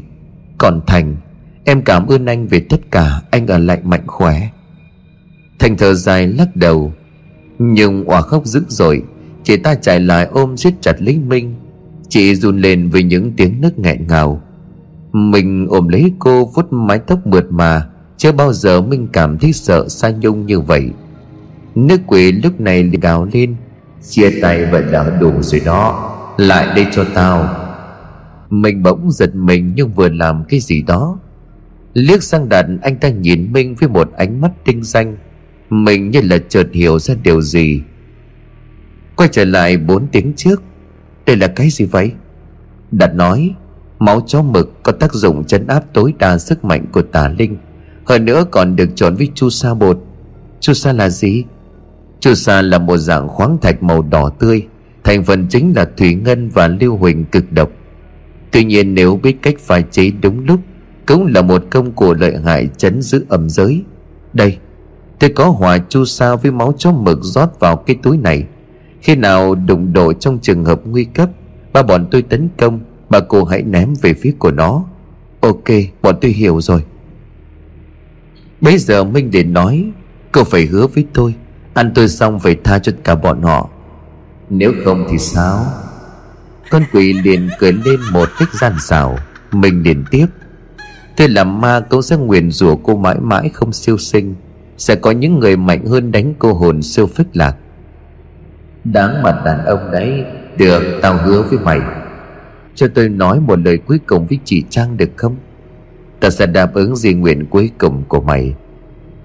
Còn 0.57 0.81
Thành, 0.87 1.15
Em 1.63 1.81
cảm 1.81 2.07
ơn 2.07 2.25
anh 2.25 2.47
về 2.47 2.59
tất 2.59 2.91
cả, 2.91 3.21
Anh 3.31 3.47
ở 3.47 3.57
lại 3.57 3.79
mạnh 3.83 4.03
khỏe. 4.07 4.49
Thành 5.59 5.77
thở 5.77 5.93
dài 5.93 6.27
lắc 6.27 6.55
đầu. 6.55 6.93
Nhưng 7.59 8.03
òa 8.03 8.21
khóc 8.21 8.45
dữ 8.45 8.61
dội, 8.67 9.03
Chị 9.43 9.57
ta 9.57 9.75
chạy 9.75 9.99
lại 9.99 10.27
ôm 10.31 10.57
siết 10.57 10.73
chặt 10.81 11.01
lấy 11.01 11.17
Minh. 11.17 11.55
Chị 12.09 12.35
run 12.35 12.61
lên 12.61 12.89
với 12.89 13.03
những 13.03 13.31
tiếng 13.37 13.61
nức 13.61 13.79
nghẹn 13.79 14.07
ngào. 14.07 14.41
Mình 15.11 15.67
ôm 15.69 15.87
lấy 15.87 16.11
cô 16.19 16.45
vuốt 16.55 16.73
mái 16.73 16.99
tóc 16.99 17.27
mượt 17.27 17.45
mà, 17.49 17.87
Chưa 18.17 18.31
bao 18.31 18.53
giờ 18.53 18.81
Minh 18.81 19.07
cảm 19.13 19.37
thấy 19.37 19.53
sợ 19.53 19.87
Sa 19.87 20.09
Nhung 20.09 20.45
như 20.45 20.59
vậy. 20.59 20.89
Nước 21.75 21.97
quỷ 22.07 22.31
lúc 22.31 22.59
này 22.59 22.83
liền 22.83 22.99
gào 22.99 23.27
lên, 23.33 23.55
Chia 24.09 24.29
tay 24.41 24.65
vậy 24.65 24.83
đã 24.91 25.17
đủ 25.19 25.41
rồi 25.41 25.61
đó, 25.65 26.13
Lại 26.37 26.75
đây 26.75 26.85
cho 26.91 27.05
tao. 27.13 27.49
Mình 28.49 28.83
bỗng 28.83 29.11
giật 29.11 29.35
mình 29.35 29.73
nhưng 29.75 29.93
vừa 29.93 30.09
làm 30.09 30.43
cái 30.49 30.59
gì 30.59 30.81
đó. 30.81 31.19
Liếc 31.93 32.23
sang 32.23 32.49
đặt 32.49 32.65
anh 32.81 32.95
ta 32.95 33.09
nhìn 33.09 33.53
Minh 33.53 33.75
với 33.75 33.89
một 33.89 34.11
ánh 34.17 34.41
mắt 34.41 34.51
tinh 34.65 34.83
danh 34.83 35.17
mình 35.69 36.11
như 36.11 36.21
là 36.21 36.37
chợt 36.49 36.67
hiểu 36.73 36.99
ra 36.99 37.15
điều 37.23 37.41
gì. 37.41 37.81
Quay 39.15 39.29
trở 39.31 39.45
lại 39.45 39.77
bốn 39.77 40.07
tiếng 40.07 40.33
trước. 40.35 40.63
Đây 41.25 41.35
là 41.35 41.47
cái 41.47 41.69
gì 41.69 41.85
vậy? 41.85 42.11
Đạt 42.91 43.15
nói, 43.15 43.55
Máu 43.99 44.21
chó 44.27 44.41
mực 44.41 44.83
có 44.83 44.91
tác 44.91 45.13
dụng 45.13 45.43
chấn 45.43 45.67
áp 45.67 45.83
tối 45.93 46.13
đa 46.19 46.37
sức 46.37 46.65
mạnh 46.65 46.85
của 46.91 47.01
tà 47.01 47.29
linh. 47.39 47.57
Hơn 48.05 48.25
nữa 48.25 48.45
còn 48.51 48.75
được 48.75 48.89
trộn 48.95 49.15
với 49.15 49.29
chu 49.35 49.49
sa 49.49 49.73
bột. 49.73 49.99
Chu 50.59 50.73
sa 50.73 50.93
là 50.93 51.09
gì? 51.09 51.43
Chu 52.19 52.33
sa 52.33 52.61
là 52.61 52.77
một 52.77 52.97
dạng 52.97 53.27
khoáng 53.27 53.57
thạch 53.61 53.83
màu 53.83 54.01
đỏ 54.01 54.29
tươi. 54.39 54.67
Thành 55.03 55.23
phần 55.23 55.47
chính 55.49 55.73
là 55.75 55.89
thủy 55.97 56.13
ngân 56.13 56.49
và 56.49 56.67
lưu 56.67 56.97
huỳnh 56.97 57.25
cực 57.25 57.51
độc. 57.51 57.69
Tuy 58.51 58.63
nhiên 58.63 58.93
nếu 58.93 59.19
biết 59.23 59.37
cách 59.41 59.55
pha 59.59 59.81
chế 59.81 60.11
đúng 60.21 60.45
lúc, 60.45 60.59
Cũng 61.05 61.25
là 61.25 61.41
một 61.41 61.63
công 61.69 61.91
cụ 61.91 62.13
lợi 62.13 62.37
hại 62.45 62.69
chấn 62.77 63.01
giữ 63.01 63.25
âm 63.29 63.49
giới. 63.49 63.83
Đây 64.33 64.57
Tôi 65.19 65.29
có 65.29 65.49
hòa 65.49 65.77
chu 65.89 66.05
sa 66.05 66.35
với 66.35 66.51
máu 66.51 66.73
chó 66.77 66.91
mực 66.91 67.19
rót 67.21 67.59
vào 67.59 67.75
cái 67.75 67.97
túi 68.03 68.17
này. 68.17 68.43
Khi 69.01 69.15
nào 69.15 69.55
đụng 69.55 69.93
độ 69.93 70.13
trong 70.13 70.39
trường 70.39 70.65
hợp 70.65 70.81
nguy 70.85 71.03
cấp, 71.03 71.29
Ba 71.73 71.83
bọn 71.83 72.07
tôi 72.11 72.21
tấn 72.21 72.49
công, 72.57 72.79
Bà 73.09 73.19
cô 73.19 73.43
hãy 73.43 73.61
ném 73.61 73.93
về 74.01 74.13
phía 74.13 74.33
của 74.39 74.51
nó. 74.51 74.83
Ok, 75.39 75.63
bọn 76.01 76.15
tôi 76.21 76.31
hiểu 76.31 76.61
rồi. 76.61 76.83
Bây 78.61 78.77
giờ 78.77 79.03
Minh 79.03 79.31
để 79.31 79.43
nói, 79.43 79.91
Cô 80.31 80.43
phải 80.43 80.65
hứa 80.65 80.87
với 80.87 81.05
tôi, 81.13 81.35
Ăn 81.73 81.91
tôi 81.95 82.09
xong 82.09 82.39
phải 82.39 82.55
tha 82.63 82.79
cho 82.79 82.91
cả 83.03 83.15
bọn 83.15 83.41
họ. 83.41 83.69
Nếu 84.49 84.73
không 84.85 85.05
thì 85.09 85.17
sao? 85.17 85.65
Con 86.69 86.83
quỷ 86.93 87.13
liền 87.13 87.49
cười 87.59 87.73
lên 87.73 87.99
một 88.11 88.29
cách 88.39 88.49
gian 88.53 88.73
xảo. 88.79 89.17
Mình 89.51 89.83
liền 89.83 90.03
tiếp 90.11 90.25
Tôi 91.17 91.29
làm 91.29 91.61
ma 91.61 91.79
cũng 91.89 92.01
sẽ 92.01 92.17
nguyền 92.17 92.51
rủa 92.51 92.75
cô 92.75 92.95
mãi 92.95 93.19
mãi 93.19 93.49
không 93.53 93.73
siêu 93.73 93.97
sinh. 93.97 94.35
Sẽ 94.77 94.95
có 94.95 95.11
những 95.11 95.39
người 95.39 95.57
mạnh 95.57 95.85
hơn 95.85 96.11
đánh 96.11 96.33
cô 96.39 96.53
hồn 96.53 96.81
siêu 96.81 97.07
phích 97.07 97.27
lạc. 97.33 97.55
Đáng 98.83 99.23
mặt 99.23 99.41
đàn 99.45 99.65
ông 99.65 99.91
đấy 99.91 100.23
Được 100.57 100.99
tao 101.01 101.17
hứa 101.17 101.41
với 101.41 101.59
mày. 101.59 101.79
Cho 102.75 102.87
tôi 102.95 103.09
nói 103.09 103.39
một 103.39 103.59
lời 103.59 103.77
cuối 103.77 103.99
cùng 104.07 104.27
với 104.27 104.39
chị 104.43 104.63
Trang 104.69 104.97
được 104.97 105.09
không? 105.15 105.35
Ta 106.19 106.29
sẽ 106.29 106.45
đáp 106.45 106.73
ứng 106.73 106.95
di 106.95 107.13
nguyện 107.13 107.45
cuối 107.45 107.71
cùng 107.77 108.03
của 108.07 108.21
mày. 108.21 108.53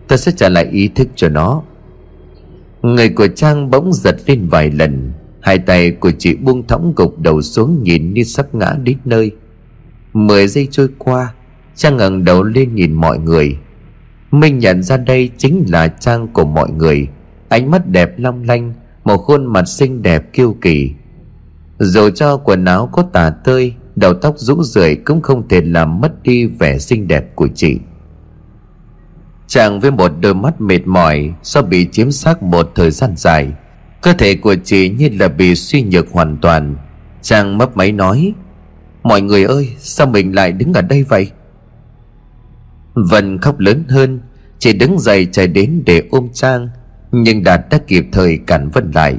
Ta 0.08 0.16
sẽ 0.16 0.32
trả 0.36 0.48
lại 0.48 0.64
ý 0.64 0.88
thức 0.88 1.08
cho 1.14 1.28
nó. 1.28 1.62
Người 2.82 3.08
của 3.08 3.28
Trang 3.28 3.70
bỗng 3.70 3.92
giật 3.92 4.16
lên 4.26 4.48
vài 4.48 4.70
lần 4.70 5.12
Hai 5.40 5.58
tay 5.58 5.90
của 5.90 6.10
chị 6.18 6.34
buông 6.34 6.66
thõng 6.66 6.92
gục 6.96 7.18
đầu 7.18 7.42
xuống 7.42 7.82
nhìn 7.82 8.14
như 8.14 8.22
sắp 8.22 8.54
ngã 8.54 8.72
đến 8.84 8.98
nơi. 9.04 9.30
Mười 10.12 10.46
giây 10.46 10.68
trôi 10.70 10.88
qua 10.98 11.34
Trang 11.74 11.96
ngẩng 11.96 12.24
đầu 12.24 12.42
lên 12.42 12.74
nhìn 12.74 12.92
mọi 12.92 13.18
người 13.18 13.56
Minh 14.32 14.58
nhận 14.58 14.82
ra 14.82 14.96
đây 14.96 15.30
chính 15.38 15.64
là 15.68 15.88
Trang 15.88 16.28
của 16.28 16.44
mọi 16.44 16.70
người. 16.70 17.08
Ánh 17.48 17.70
mắt 17.70 17.88
đẹp 17.88 18.18
long 18.18 18.42
lanh, 18.44 18.72
Một 19.04 19.16
khuôn 19.16 19.46
mặt 19.46 19.68
xinh 19.68 20.02
đẹp 20.02 20.32
kiêu 20.32 20.56
kỳ. 20.60 20.92
Dù 21.78 22.10
cho 22.10 22.36
quần 22.36 22.64
áo 22.64 22.88
có 22.92 23.02
tà 23.02 23.30
tơi, 23.30 23.74
Đầu 23.96 24.14
tóc 24.14 24.38
rũ 24.38 24.62
rượi 24.62 24.94
cũng 24.94 25.20
không 25.22 25.48
thể 25.48 25.60
làm 25.60 26.00
mất 26.00 26.22
đi 26.22 26.46
vẻ 26.46 26.78
xinh 26.78 27.08
đẹp 27.08 27.36
của 27.36 27.48
chị. 27.54 27.78
Chàng 29.46 29.80
với 29.80 29.90
một 29.90 30.12
đôi 30.20 30.34
mắt 30.34 30.60
mệt 30.60 30.86
mỏi 30.86 31.34
Do 31.42 31.62
bị 31.62 31.86
chiếm 31.92 32.10
xác 32.10 32.42
một 32.42 32.72
thời 32.74 32.90
gian 32.90 33.16
dài. 33.16 33.52
Cơ 34.02 34.12
thể 34.12 34.34
của 34.34 34.54
chị 34.64 34.88
như 34.88 35.08
là 35.18 35.28
bị 35.28 35.54
suy 35.54 35.82
nhược 35.82 36.12
hoàn 36.12 36.36
toàn. 36.36 36.76
Chàng 37.22 37.58
mấp 37.58 37.76
máy 37.76 37.92
nói, 37.92 38.32
Mọi 39.02 39.20
người 39.20 39.44
ơi, 39.44 39.68
sao 39.78 40.06
mình 40.06 40.34
lại 40.34 40.52
đứng 40.52 40.72
ở 40.72 40.82
đây 40.82 41.02
vậy? 41.02 41.30
Vân 42.94 43.38
khóc 43.38 43.58
lớn 43.58 43.84
hơn 43.88 44.20
Chị 44.62 44.72
đứng 44.72 44.98
dậy 44.98 45.26
chạy 45.32 45.46
đến 45.46 45.82
để 45.86 46.02
ôm 46.10 46.28
Trang, 46.32 46.68
Nhưng 47.12 47.44
Đạt 47.44 47.60
đã 47.70 47.78
kịp 47.86 48.06
thời 48.12 48.38
cản 48.46 48.70
Vân 48.70 48.90
lại. 48.90 49.16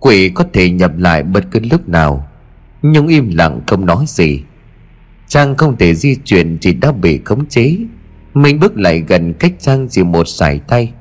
Quỷ 0.00 0.28
có 0.28 0.44
thể 0.52 0.70
nhập 0.70 0.92
lại 0.98 1.22
bất 1.22 1.44
cứ 1.50 1.60
lúc 1.70 1.88
nào, 1.88 2.28
Nhưng 2.82 3.06
im 3.06 3.30
lặng 3.36 3.60
không 3.66 3.86
nói 3.86 4.04
gì. 4.08 4.42
Trang 5.28 5.56
không 5.56 5.76
thể 5.76 5.94
di 5.94 6.16
chuyển 6.24 6.58
Chỉ 6.60 6.72
đã 6.72 6.92
bị 6.92 7.20
khống 7.24 7.46
chế. 7.46 7.76
Minh 8.34 8.60
bước 8.60 8.78
lại 8.78 9.04
gần 9.08 9.34
cách 9.34 9.52
Trang 9.58 9.88
chỉ 9.90 10.02
một 10.02 10.28
sải 10.28 10.58
tay. 10.58 10.92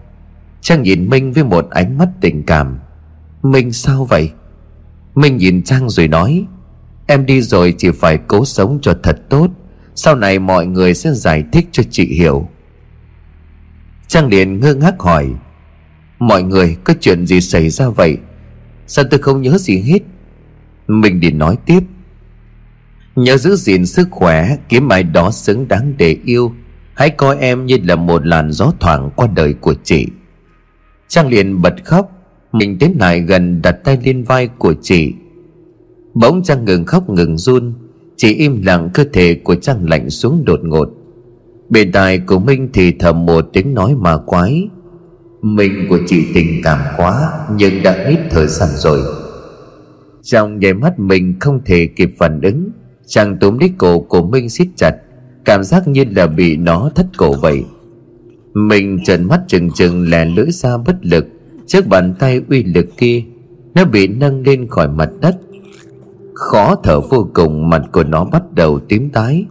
Trang 0.61 0.82
nhìn 0.84 1.09
Minh 1.09 1.34
với 1.34 1.43
một 1.43 1.69
ánh 1.69 1.97
mắt 1.97 2.09
tình 2.21 2.43
cảm. 2.43 2.80
Minh 3.43 3.71
sao 3.71 4.05
vậy? 4.05 4.32
Minh 5.15 5.38
nhìn 5.38 5.63
Trang 5.63 5.89
rồi 5.89 6.07
nói, 6.07 6.45
Em 7.07 7.26
đi 7.26 7.41
rồi 7.41 7.76
chỉ 7.78 7.91
phải 7.91 8.19
cố 8.28 8.45
sống 8.45 8.80
cho 8.82 8.95
thật 9.03 9.21
tốt. 9.30 9.47
Sau 9.95 10.15
này 10.15 10.39
mọi 10.39 10.67
người 10.67 10.93
sẽ 10.93 11.11
giải 11.13 11.43
thích 11.51 11.67
cho 11.71 11.83
chị 11.91 12.05
hiểu. 12.05 12.49
Trang 14.07 14.27
liền 14.27 14.59
ngơ 14.59 14.75
ngác 14.75 14.95
hỏi, 14.99 15.29
Mọi 16.19 16.43
người, 16.43 16.77
có 16.83 16.93
chuyện 16.99 17.27
gì 17.27 17.41
xảy 17.41 17.69
ra 17.69 17.89
vậy? 17.89 18.17
Sao 18.87 19.05
tôi 19.11 19.19
không 19.19 19.41
nhớ 19.41 19.57
gì 19.57 19.81
hết? 19.81 19.99
Mình 20.87 21.19
đi 21.19 21.31
nói 21.31 21.57
tiếp, 21.65 21.79
Nhớ 23.15 23.37
giữ 23.37 23.55
gìn 23.55 23.85
sức 23.85 24.07
khỏe, 24.11 24.57
Kiếm 24.69 24.89
ai 24.89 25.03
đó 25.03 25.31
xứng 25.31 25.67
đáng 25.67 25.93
để 25.97 26.17
yêu. 26.25 26.53
Hãy 26.93 27.09
coi 27.09 27.37
em 27.37 27.65
như 27.65 27.77
là 27.83 27.95
một 27.95 28.25
làn 28.25 28.51
gió 28.51 28.71
thoảng 28.79 29.09
qua 29.15 29.27
đời 29.35 29.53
của 29.53 29.75
chị. 29.83 30.07
Trang 31.07 31.27
liền 31.27 31.61
bật 31.61 31.75
khóc, 31.85 32.11
Mình 32.51 32.77
tiến 32.79 32.95
lại 32.99 33.19
gần 33.19 33.61
đặt 33.61 33.75
tay 33.83 33.97
lên 34.03 34.23
vai 34.23 34.47
của 34.47 34.73
chị. 34.81 35.13
Bỗng 36.13 36.43
Trang 36.43 36.65
ngừng 36.65 36.85
khóc 36.85 37.09
ngừng 37.09 37.37
run. 37.37 37.73
Chị 38.18 38.34
im 38.34 38.61
lặng 38.61 38.89
cơ 38.93 39.03
thể 39.13 39.36
của 39.43 39.55
Trang 39.55 39.89
lạnh 39.89 40.09
xuống 40.09 40.43
đột 40.45 40.59
ngột. 40.63 40.89
Bên 41.70 41.91
tai 41.91 42.20
của 42.20 42.39
Minh 42.39 42.70
thì 42.74 42.91
thầm 42.91 43.26
một 43.26 43.45
tiếng 43.53 43.74
nói 43.74 43.95
mà 43.95 44.18
quái. 44.18 44.70
Mình 45.41 45.86
của 45.89 45.99
chị 46.07 46.26
tình 46.34 46.61
cảm 46.63 46.80
quá, 46.97 47.32
Nhưng 47.55 47.84
đã 47.84 47.91
hết 47.91 48.18
thời 48.30 48.47
gian 48.47 48.70
rồi. 48.76 48.99
Trong 50.24 50.59
nháy 50.59 50.74
mắt 50.74 50.99
mình 50.99 51.39
không 51.39 51.61
thể 51.66 51.88
kịp 51.95 52.09
phản 52.18 52.41
ứng, 52.41 52.70
Chàng 53.07 53.38
túm 53.39 53.57
lấy 53.57 53.72
cổ 53.78 53.99
của 53.99 54.24
Minh 54.24 54.49
siết 54.49 54.68
chặt, 54.76 54.95
Cảm 55.45 55.63
giác 55.63 55.88
như 55.88 56.05
là 56.16 56.28
bị 56.28 56.57
nó 56.57 56.91
thất 56.95 57.05
cổ 57.18 57.34
vậy. 57.41 57.63
Mình 58.53 58.99
trần 59.05 59.28
mắt 59.28 59.41
chừng 59.47 59.72
chừng 59.72 60.09
lè 60.09 60.26
lưỡi 60.26 60.51
ra 60.51 60.78
bất 60.78 60.95
lực, 61.01 61.28
Trước 61.68 61.88
bàn 61.88 62.13
tay 62.20 62.41
uy 62.49 62.63
lực 62.63 62.86
kia, 62.97 63.24
Nó 63.76 63.86
bị 63.86 64.07
nâng 64.07 64.41
lên 64.41 64.68
khỏi 64.70 64.88
mặt 64.88 65.09
đất. 65.22 65.36
Khó 66.36 66.75
thở 66.83 67.01
vô 67.01 67.27
cùng 67.33 67.69
Mặt 67.69 67.81
của 67.91 68.03
nó 68.03 68.25
bắt 68.25 68.43
đầu 68.53 68.79
tím 68.79 69.09
tái. 69.09 69.45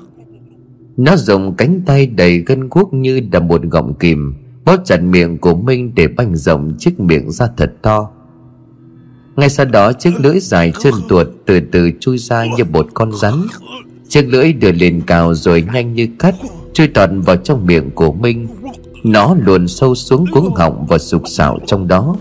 Nó 0.97 1.17
dùng 1.17 1.55
cánh 1.57 1.81
tay 1.87 2.07
đầy 2.07 2.39
gân 2.39 2.69
guốc 2.69 2.95
như 2.95 3.21
đầm 3.21 3.49
một 3.49 3.63
gọng 3.63 3.95
kìm, 3.95 4.35
Bóp 4.65 4.77
chặt 4.85 5.03
miệng 5.03 5.39
của 5.39 5.55
Minh 5.55 5.93
để 5.95 6.09
banh 6.09 6.37
rộng 6.37 6.75
chiếc 6.79 7.01
miệng 7.01 7.31
ra 7.31 7.49
thật 7.57 7.73
to. 7.83 8.11
Ngay 9.37 9.51
sau 9.51 9.67
đó, 9.67 9.93
chiếc 9.93 10.21
lưỡi 10.21 10.41
dài 10.41 10.73
chân 10.81 10.95
tuột 11.09 11.27
từ 11.47 11.61
từ 11.73 11.91
chui 12.01 12.19
ra 12.19 12.47
như 12.57 12.65
một 12.73 12.87
con 12.95 13.13
rắn. 13.13 13.35
Chiếc 14.09 14.23
lưỡi 14.23 14.53
đưa 14.53 14.73
lên 14.73 15.03
cao 15.07 15.35
rồi 15.35 15.65
nhanh 15.73 15.95
như 15.95 16.09
cắt, 16.19 16.35
Chui 16.73 16.89
toàn 16.89 17.21
vào 17.21 17.37
trong 17.37 17.67
miệng 17.67 17.91
của 17.91 18.13
Minh. 18.13 18.47
Nó 19.05 19.37
luồn 19.39 19.69
sâu 19.69 19.95
xuống 19.95 20.25
cuống 20.33 20.55
họng 20.55 20.87
và 20.89 20.99
sục 20.99 21.23
sạo 21.29 21.59
trong 21.67 21.89
đó. 21.89 22.17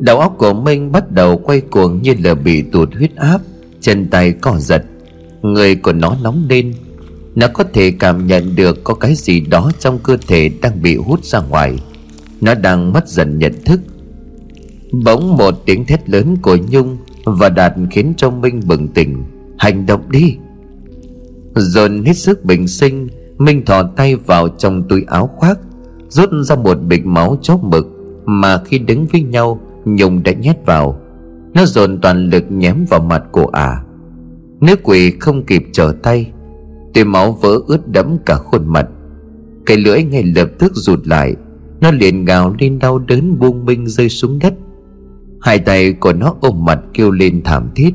Đầu 0.00 0.18
óc 0.18 0.34
của 0.38 0.52
Minh 0.52 0.92
bắt 0.92 1.10
đầu 1.10 1.38
quay 1.38 1.60
cuồng 1.60 2.02
như 2.02 2.14
là 2.24 2.34
bị 2.34 2.62
tụt 2.62 2.94
huyết 2.94 3.16
áp, 3.16 3.40
Chân 3.80 4.08
tay 4.08 4.32
co 4.32 4.58
giật, 4.58 4.84
Người 5.42 5.76
của 5.76 5.92
nó 5.92 6.16
nóng 6.22 6.46
lên. 6.48 6.74
Nó 7.34 7.46
có 7.48 7.64
thể 7.72 7.90
cảm 7.90 8.26
nhận 8.26 8.56
được 8.56 8.84
có 8.84 8.94
cái 8.94 9.14
gì 9.14 9.40
đó 9.40 9.70
trong 9.78 9.98
cơ 9.98 10.16
thể 10.26 10.50
đang 10.62 10.82
bị 10.82 10.96
hút 10.96 11.24
ra 11.24 11.40
ngoài. 11.40 11.78
Nó 12.40 12.54
đang 12.54 12.92
mất 12.92 13.08
dần 13.08 13.38
nhận 13.38 13.52
thức. 13.64 13.80
Bỗng 15.04 15.36
một 15.36 15.54
tiếng 15.66 15.86
thét 15.86 16.10
lớn 16.10 16.36
của 16.42 16.56
Nhung 16.70 16.96
Và 17.24 17.48
Đạt 17.48 17.72
khiến 17.90 18.12
cho 18.16 18.30
Minh 18.30 18.60
bừng 18.66 18.88
tỉnh. 18.88 19.24
Hành 19.58 19.86
động 19.86 20.10
đi! 20.10 20.36
Dồn 21.54 22.04
hết 22.04 22.16
sức 22.16 22.44
bình 22.44 22.68
sinh, 22.68 23.08
Minh 23.38 23.64
thò 23.64 23.82
tay 23.82 24.16
vào 24.16 24.48
trong 24.48 24.88
túi 24.88 25.04
áo 25.06 25.30
khoác, 25.36 25.58
Rút 26.08 26.30
ra 26.42 26.56
một 26.56 26.74
bịch 26.74 27.06
máu 27.06 27.38
chốc 27.42 27.64
mực 27.64 27.86
Mà 28.24 28.60
khi 28.64 28.78
đứng 28.78 29.06
với 29.06 29.22
nhau 29.22 29.60
Nhung 29.84 30.22
đã 30.22 30.32
nhét 30.32 30.56
vào. 30.66 31.00
Nó 31.54 31.66
dồn 31.66 32.00
toàn 32.00 32.30
lực 32.30 32.44
nhém 32.48 32.84
vào 32.88 33.00
mặt 33.00 33.22
của 33.32 33.46
ả. 33.46 33.64
À. 33.64 33.82
Nữ 34.60 34.76
quỷ 34.82 35.10
không 35.10 35.44
kịp 35.44 35.62
trở 35.72 35.94
tay 36.02 36.32
Tuy 36.94 37.04
máu 37.04 37.32
vỡ 37.32 37.60
ướt 37.66 37.88
đẫm 37.88 38.18
cả 38.26 38.34
khuôn 38.34 38.72
mặt. 38.72 38.86
Cái 39.66 39.76
lưỡi 39.76 40.02
ngay 40.02 40.22
lập 40.22 40.50
tức 40.58 40.72
rụt 40.74 41.06
lại. 41.06 41.34
Nó 41.80 41.90
liền 41.90 42.24
gào 42.24 42.54
lên 42.58 42.78
đau 42.78 42.98
đớn 42.98 43.38
buông 43.38 43.64
minh 43.64 43.86
rơi 43.86 44.08
xuống 44.08 44.38
đất. 44.38 44.54
Hai 45.40 45.58
tay 45.58 45.92
của 45.92 46.12
nó 46.12 46.34
ôm 46.40 46.64
mặt 46.64 46.80
kêu 46.94 47.10
lên 47.10 47.42
thảm 47.44 47.70
thiết. 47.74 47.90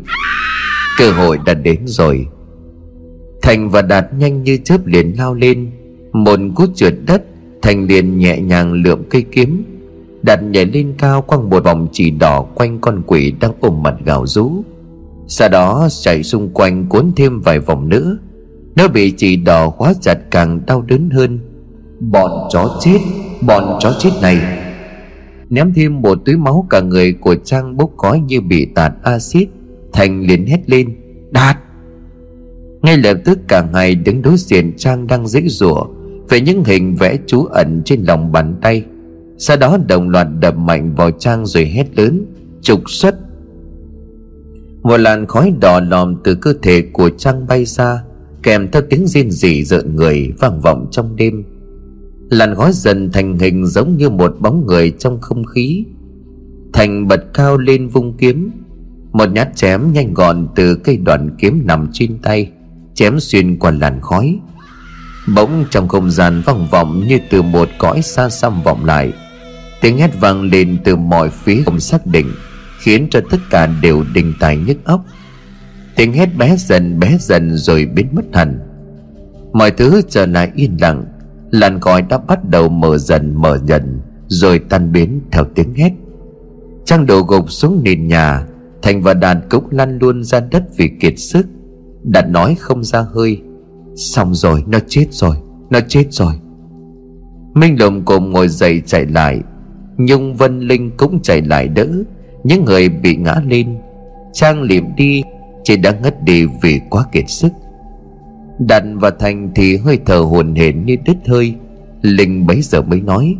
Cơ 0.97 1.11
hội 1.11 1.39
đã 1.45 1.53
đến 1.53 1.79
rồi. 1.85 2.27
Thành 3.41 3.69
và 3.69 3.81
Đạt 3.81 4.05
nhanh 4.17 4.43
như 4.43 4.57
chớp 4.63 4.85
liền 4.85 5.17
lao 5.17 5.33
lên. 5.33 5.71
Một 6.13 6.39
cút 6.55 6.75
trượt 6.75 6.93
đất, 7.07 7.23
Thành 7.61 7.87
liền 7.87 8.17
nhẹ 8.17 8.41
nhàng 8.41 8.73
lượm 8.73 9.03
cây 9.09 9.25
kiếm. 9.31 9.63
Đạt 10.25 10.43
nhảy 10.43 10.65
lên 10.65 10.93
cao 10.97 11.21
quăng 11.21 11.49
một 11.49 11.63
vòng 11.63 11.87
chỉ 11.91 12.11
đỏ 12.11 12.41
quanh 12.41 12.79
con 12.81 13.01
quỷ 13.07 13.33
đang 13.39 13.51
ôm 13.59 13.83
mặt 13.83 13.95
gào 14.05 14.27
rú. 14.27 14.51
Sau 15.27 15.49
đó 15.49 15.87
chạy 16.01 16.23
xung 16.23 16.49
quanh 16.53 16.85
cuốn 16.89 17.11
thêm 17.15 17.41
vài 17.41 17.59
vòng 17.59 17.89
nữa. 17.89 18.17
Nó 18.75 18.87
bị 18.87 19.11
chỉ 19.11 19.35
đỏ 19.35 19.69
khóa 19.69 19.93
chặt 20.01 20.17
càng 20.31 20.61
đau 20.67 20.81
đớn 20.81 21.09
hơn. 21.09 21.39
Bọn 21.99 22.31
chó 22.49 22.77
chết, 22.81 22.99
Bọn 23.41 23.77
chó 23.79 23.93
chết 23.99 24.09
này. 24.21 24.37
Ném 25.49 25.73
thêm 25.73 26.01
một 26.01 26.19
túi 26.25 26.37
máu 26.37 26.67
cả 26.69 26.81
người 26.81 27.13
của 27.13 27.35
Trang 27.35 27.77
bốc 27.77 27.91
khói 27.97 28.19
như 28.19 28.41
bị 28.41 28.65
tạt 28.65 28.93
axit. 29.03 29.49
Thành 29.93 30.27
liền 30.27 30.45
hét 30.45 30.69
lên, 30.69 30.95
Đạt! 31.31 31.57
Ngay 32.81 32.97
lập 32.97 33.17
tức 33.25 33.39
cả 33.47 33.67
ngày 33.73 33.95
đứng 33.95 34.21
đối 34.21 34.37
diện 34.37 34.73
Trang 34.77 35.07
đang 35.07 35.27
dễ 35.27 35.41
dụa 35.45 35.85
Về 36.29 36.41
những 36.41 36.63
hình 36.63 36.95
vẽ 36.95 37.17
trú 37.27 37.45
ẩn 37.45 37.81
trên 37.85 38.03
lòng 38.03 38.31
bàn 38.31 38.55
tay. 38.61 38.83
Sau 39.37 39.57
đó 39.57 39.77
đồng 39.87 40.09
loạt 40.09 40.27
đập 40.39 40.57
mạnh 40.57 40.95
vào 40.95 41.11
Trang 41.11 41.45
rồi 41.45 41.65
hét 41.65 41.97
lớn, 41.97 42.25
Trục 42.61 42.89
xuất! 42.89 43.15
Một 44.83 44.97
làn 44.97 45.25
khói 45.25 45.53
đỏ 45.61 45.79
lòm 45.79 46.15
từ 46.23 46.35
cơ 46.35 46.53
thể 46.61 46.81
của 46.93 47.09
Trang 47.09 47.47
bay 47.47 47.65
ra, 47.65 48.03
Kèm 48.43 48.67
theo 48.71 48.81
tiếng 48.89 49.07
rên 49.07 49.31
rỉ 49.31 49.63
rợn 49.63 49.95
người 49.95 50.31
vang 50.39 50.61
vọng 50.61 50.87
trong 50.91 51.15
đêm. 51.15 51.43
Làn 52.29 52.55
khói 52.55 52.71
dần 52.73 53.11
thành 53.11 53.39
hình 53.39 53.65
giống 53.65 53.97
như 53.97 54.09
một 54.09 54.35
bóng 54.39 54.65
người 54.65 54.91
trong 54.99 55.21
không 55.21 55.43
khí, 55.43 55.85
Thành 56.73 57.07
bật 57.07 57.25
cao 57.33 57.57
lên 57.57 57.87
vung 57.87 58.17
kiếm. 58.17 58.51
Một 59.11 59.25
nhát 59.31 59.55
chém 59.55 59.93
nhanh 59.93 60.13
gọn 60.13 60.47
từ 60.55 60.75
cây 60.75 60.97
đoạn 60.97 61.35
kiếm 61.39 61.61
nằm 61.65 61.89
trên 61.93 62.17
tay, 62.17 62.51
chém 62.93 63.19
xuyên 63.19 63.59
qua 63.59 63.71
làn 63.71 64.01
khói. 64.01 64.39
Bỗng 65.35 65.65
trong 65.69 65.87
không 65.87 66.11
gian 66.11 66.41
vang 66.45 66.67
vọng 66.71 67.03
như 67.07 67.19
từ 67.29 67.41
một 67.41 67.69
cõi 67.77 68.01
xa 68.01 68.29
xăm 68.29 68.63
vọng 68.63 68.85
lại 68.85 69.13
tiếng 69.85 69.97
hét 69.97 70.19
vang 70.19 70.41
lên 70.41 70.77
từ 70.83 70.95
mọi 70.95 71.29
phía 71.29 71.63
không 71.65 71.79
xác 71.79 72.07
định, 72.07 72.27
khiến 72.79 73.07
cho 73.11 73.21
tất 73.29 73.37
cả 73.49 73.67
đều 73.81 74.03
đình 74.13 74.33
tài 74.39 74.57
nhức 74.57 74.77
óc. 74.85 75.05
Tiếng 75.95 76.13
hét 76.13 76.37
bé 76.37 76.55
dần 76.57 76.99
bé 76.99 77.17
dần 77.19 77.57
rồi 77.57 77.85
biến 77.85 78.07
mất 78.11 78.21
hẳn. 78.33 78.59
Mọi 79.53 79.71
thứ 79.71 80.01
trở 80.09 80.25
lại 80.25 80.51
yên 80.55 80.77
lặng, 80.81 81.05
làn 81.51 81.79
khói 81.79 82.01
đã 82.01 82.17
bắt 82.17 82.49
đầu 82.49 82.69
mở 82.69 82.97
dần 82.97 83.41
mở 83.41 83.57
dần, 83.57 84.01
rồi 84.27 84.59
tan 84.59 84.91
biến 84.91 85.21
theo 85.31 85.45
tiếng 85.55 85.73
hét. 85.73 85.91
Trang 86.85 87.05
đổ 87.05 87.21
gục 87.21 87.51
xuống 87.51 87.81
nền 87.83 88.07
nhà, 88.07 88.45
thành 88.81 89.01
và 89.01 89.13
đàn 89.13 89.41
cũng 89.49 89.67
lăn 89.71 89.99
luôn 89.99 90.23
ra 90.23 90.39
đất 90.39 90.63
vì 90.77 90.89
kiệt 90.99 91.19
sức. 91.19 91.45
Đạt 92.03 92.29
nói 92.29 92.55
không 92.59 92.83
ra 92.83 93.05
hơi, 93.13 93.41
Xong 93.95 94.35
rồi, 94.35 94.63
nó 94.67 94.79
chết 94.87 95.07
rồi, 95.11 95.35
Nó 95.69 95.79
chết 95.87 96.05
rồi. 96.09 96.33
Minh 97.53 97.79
lồng 97.79 98.05
cùng 98.05 98.31
ngồi 98.31 98.47
dậy 98.47 98.81
chạy 98.85 99.05
lại 99.05 99.41
Nhung 99.97 100.35
Vân 100.35 100.59
Linh 100.59 100.91
cũng 100.97 101.19
chạy 101.21 101.41
lại 101.41 101.67
đỡ. 101.67 101.87
Những 102.43 102.65
người 102.65 102.89
bị 102.89 103.15
ngã 103.15 103.35
lên, 103.47 103.77
Trang 104.33 104.61
liệm 104.61 104.95
đi, 104.95 105.23
Chỉ 105.63 105.77
đã 105.77 105.91
ngất 105.91 106.23
đi 106.23 106.45
vì 106.61 106.81
quá 106.89 107.05
kiệt 107.11 107.29
sức. 107.29 107.51
Đặn 108.59 108.97
và 108.97 109.09
Thành 109.09 109.51
thì 109.55 109.77
hơi 109.77 109.99
thở 110.05 110.17
hồn 110.17 110.55
hển 110.55 110.85
như 110.85 110.95
đứt 111.05 111.17
hơi. 111.27 111.55
Linh 112.01 112.47
bấy 112.47 112.61
giờ 112.61 112.81
mới 112.81 113.01
nói, 113.01 113.35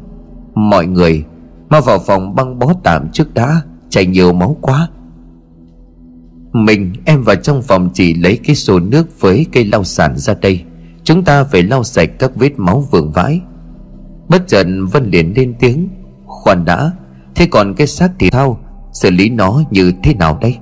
Mọi 0.56 0.88
người, 0.88 1.24
Mau 1.70 1.82
vào 1.82 2.00
phòng 2.00 2.36
băng 2.36 2.60
bó 2.60 2.74
tạm 2.84 3.10
trước 3.14 3.34
đã, 3.34 3.62
Chảy 3.90 4.06
nhiều 4.06 4.34
máu 4.34 4.58
quá. 4.62 4.90
Mình, 6.54 6.94
em 7.06 7.24
vào 7.24 7.36
trong 7.36 7.62
phòng 7.62 7.90
chỉ 7.94 8.14
lấy 8.14 8.40
cái 8.44 8.56
xô 8.56 8.80
nước 8.80 9.22
với 9.22 9.46
cây 9.52 9.66
lau 9.66 9.84
sàn 9.84 10.18
ra 10.18 10.36
đây. 10.42 10.64
Chúng 11.04 11.24
ta 11.24 11.44
phải 11.44 11.64
lau 11.64 11.84
sạch 11.84 12.10
các 12.20 12.36
vết 12.36 12.60
máu 12.60 12.88
vương 12.92 13.12
vãi. 13.12 13.42
Bất 14.30 14.48
chợt 14.48 14.68
Vân 14.92 15.10
liền 15.12 15.34
lên 15.36 15.54
tiếng 15.60 15.88
Khoan 16.44 16.66
đã, 16.66 16.92
Thế 17.36 17.48
còn 17.52 17.74
cái 17.74 17.88
xác 17.88 18.12
thì 18.20 18.30
thao 18.30 18.58
Xử 18.94 19.10
lý 19.10 19.30
nó 19.30 19.62
như 19.70 19.94
thế 20.04 20.14
nào 20.14 20.38
đây? 20.42 20.58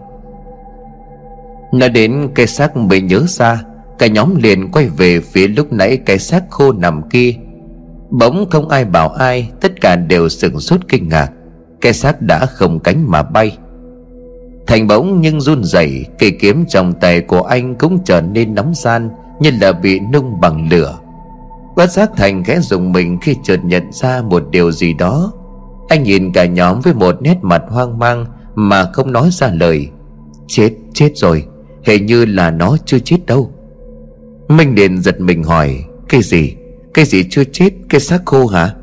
Nói 1.74 1.90
đến 1.90 2.30
cái 2.36 2.48
xác 2.48 2.78
mới 2.78 3.02
nhớ 3.02 3.24
ra, 3.28 3.64
Cả 4.00 4.08
nhóm 4.08 4.36
liền 4.36 4.72
quay 4.72 4.90
về 4.90 5.20
phía 5.20 5.48
lúc 5.48 5.74
nãy 5.74 5.98
cái 5.98 6.20
xác 6.20 6.44
khô 6.50 6.72
nằm 6.72 7.10
kia. 7.10 7.34
Bỗng 8.10 8.50
không 8.50 8.70
ai 8.70 8.86
bảo 8.86 9.10
ai, 9.10 9.52
Tất 9.62 9.82
cả 9.82 9.96
đều 9.96 10.30
sửng 10.30 10.60
sốt 10.60 10.80
kinh 10.88 11.10
ngạc, 11.10 11.32
Cái 11.82 11.94
xác 11.94 12.22
đã 12.22 12.46
không 12.46 12.80
cánh 12.80 13.12
mà 13.12 13.24
bay. 13.24 13.58
Thành 14.68 14.88
bỗng 14.88 15.22
nhưng 15.22 15.42
run 15.42 15.64
rẩy, 15.64 16.06
Cây 16.20 16.32
kiếm 16.40 16.66
trong 16.70 16.94
tay 16.94 17.22
của 17.22 17.42
anh 17.42 17.76
cũng 17.76 18.00
trở 18.06 18.22
nên 18.22 18.56
nóng 18.56 18.74
gian, 18.76 19.10
Như 19.40 19.52
là 19.62 19.72
bị 19.72 20.00
nung 20.14 20.42
bằng 20.42 20.70
lửa. 20.72 20.98
Bất 21.76 21.92
giác 21.92 22.12
Thành 22.18 22.44
khẽ 22.44 22.60
dùng 22.60 22.92
mình 22.92 23.18
khi 23.22 23.36
chợt 23.44 23.60
nhận 23.64 23.92
ra 23.92 24.22
một 24.22 24.44
điều 24.52 24.72
gì 24.72 24.94
đó. 24.94 25.32
Anh 25.94 26.04
nhìn 26.04 26.32
cả 26.32 26.46
nhóm 26.46 26.82
với 26.82 26.94
một 26.94 27.22
nét 27.22 27.38
mặt 27.42 27.64
hoang 27.70 28.00
mang 28.00 28.26
Mà 28.56 28.86
không 28.94 29.12
nói 29.12 29.30
ra 29.32 29.48
lời. 29.54 29.88
Chết, 30.48 30.72
chết 30.94 31.12
rồi. 31.16 31.46
Hình 31.86 32.06
như 32.06 32.26
là 32.26 32.52
nó 32.52 32.78
chưa 32.86 33.00
chết 33.00 33.18
đâu. 33.28 33.52
Minh 34.48 34.76
Điền 34.76 35.02
giật 35.02 35.22
mình 35.22 35.44
hỏi 35.44 35.84
Cái 36.10 36.22
gì, 36.22 36.56
cái 36.94 37.06
gì 37.06 37.24
chưa 37.30 37.44
chết? 37.44 37.70
Cái 37.90 38.02
xác 38.02 38.22
khô 38.26 38.48
hả? 38.48 38.74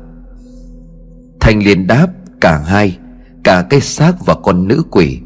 Thành 1.39 1.63
liền 1.63 1.87
đáp 1.87 2.07
Cả 2.41 2.57
hai 2.57 2.97
Cả 3.43 3.65
cái 3.69 3.81
xác 3.81 4.13
và 4.25 4.35
con 4.43 4.67
nữ 4.67 4.83
quỷ. 4.91 5.19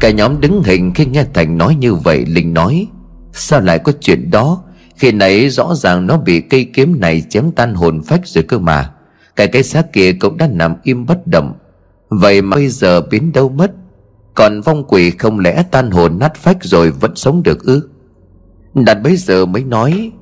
Cả 0.00 0.10
nhóm 0.10 0.40
đứng 0.40 0.62
hình 0.62 0.94
khi 0.94 1.06
nghe 1.06 1.24
Thành 1.34 1.58
nói 1.58 1.74
như 1.74 1.94
vậy 1.94 2.24
Linh 2.26 2.54
nói 2.54 2.86
Sao 3.32 3.60
lại 3.60 3.78
có 3.78 3.92
chuyện 4.00 4.30
đó? 4.30 4.62
Khi 4.96 5.12
nãy 5.12 5.48
rõ 5.48 5.74
ràng 5.74 6.06
nó 6.06 6.16
bị 6.16 6.40
cây 6.40 6.70
kiếm 6.74 7.00
này 7.00 7.22
chém 7.30 7.50
tan 7.50 7.74
hồn 7.74 8.02
phách 8.02 8.26
rồi 8.26 8.44
cơ 8.44 8.58
mà. 8.58 8.90
Cái 9.38 9.48
cái 9.48 9.62
xác 9.62 9.92
kia 9.92 10.12
cũng 10.12 10.36
đã 10.36 10.48
nằm 10.52 10.74
im 10.82 11.06
bất 11.06 11.26
động. 11.26 11.54
Vậy 12.08 12.42
mà 12.42 12.56
bây 12.56 12.68
giờ 12.68 13.00
biến 13.00 13.32
đâu 13.32 13.48
mất? 13.48 13.70
Còn 14.34 14.60
vong 14.60 14.84
quỷ 14.88 15.10
không 15.10 15.38
lẽ 15.38 15.64
tan 15.70 15.90
hồn 15.90 16.18
nát 16.18 16.34
phách 16.36 16.64
rồi 16.64 16.90
vẫn 16.90 17.16
sống 17.16 17.42
được 17.42 17.64
ư? 17.64 17.88
Đạt 18.74 19.02
bây 19.02 19.16
giờ 19.16 19.46
mới 19.46 19.64
nói, 19.64 20.12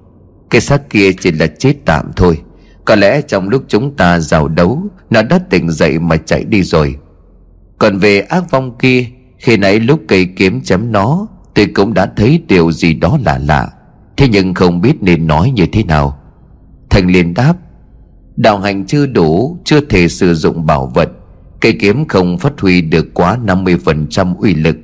Cái 0.50 0.60
xác 0.60 0.90
kia 0.90 1.12
chỉ 1.12 1.32
là 1.32 1.46
chết 1.46 1.74
tạm 1.84 2.10
thôi. 2.16 2.40
Có 2.84 2.94
lẽ 2.94 3.20
trong 3.22 3.48
lúc 3.48 3.64
chúng 3.68 3.96
ta 3.96 4.20
giao 4.20 4.48
đấu, 4.48 4.82
Nó 5.10 5.22
đã 5.22 5.38
tỉnh 5.50 5.70
dậy 5.70 5.98
mà 5.98 6.16
chạy 6.16 6.44
đi 6.44 6.62
rồi. 6.62 6.96
Còn 7.78 7.98
về 7.98 8.20
ác 8.20 8.50
vong 8.50 8.78
kia, 8.78 9.06
khi 9.38 9.56
nãy 9.56 9.80
lúc 9.80 10.00
cây 10.08 10.28
kiếm 10.36 10.60
chém 10.60 10.92
nó, 10.92 11.26
Tôi 11.54 11.66
cũng 11.66 11.94
đã 11.94 12.06
thấy 12.16 12.42
điều 12.48 12.72
gì 12.72 12.94
đó 12.94 13.18
lạ 13.24 13.40
lạ. 13.48 13.68
Thế 14.16 14.28
nhưng 14.28 14.54
không 14.54 14.80
biết 14.80 15.02
nên 15.02 15.26
nói 15.26 15.50
như 15.50 15.66
thế 15.72 15.84
nào. 15.84 16.18
Thành 16.90 17.06
liền 17.06 17.34
đáp 17.34 17.54
Đạo 18.37 18.59
hành 18.59 18.87
chưa 18.87 19.07
đủ, 19.07 19.59
Chưa 19.64 19.80
thể 19.80 20.09
sử 20.09 20.34
dụng 20.34 20.66
bảo 20.66 20.87
vật. 20.95 21.09
Cây 21.61 21.76
kiếm 21.80 22.09
không 22.09 22.39
phát 22.39 22.61
huy 22.61 22.80
được 22.80 23.14
quá 23.14 23.39
50% 23.45 24.34
uy 24.39 24.55
lực. 24.55 24.76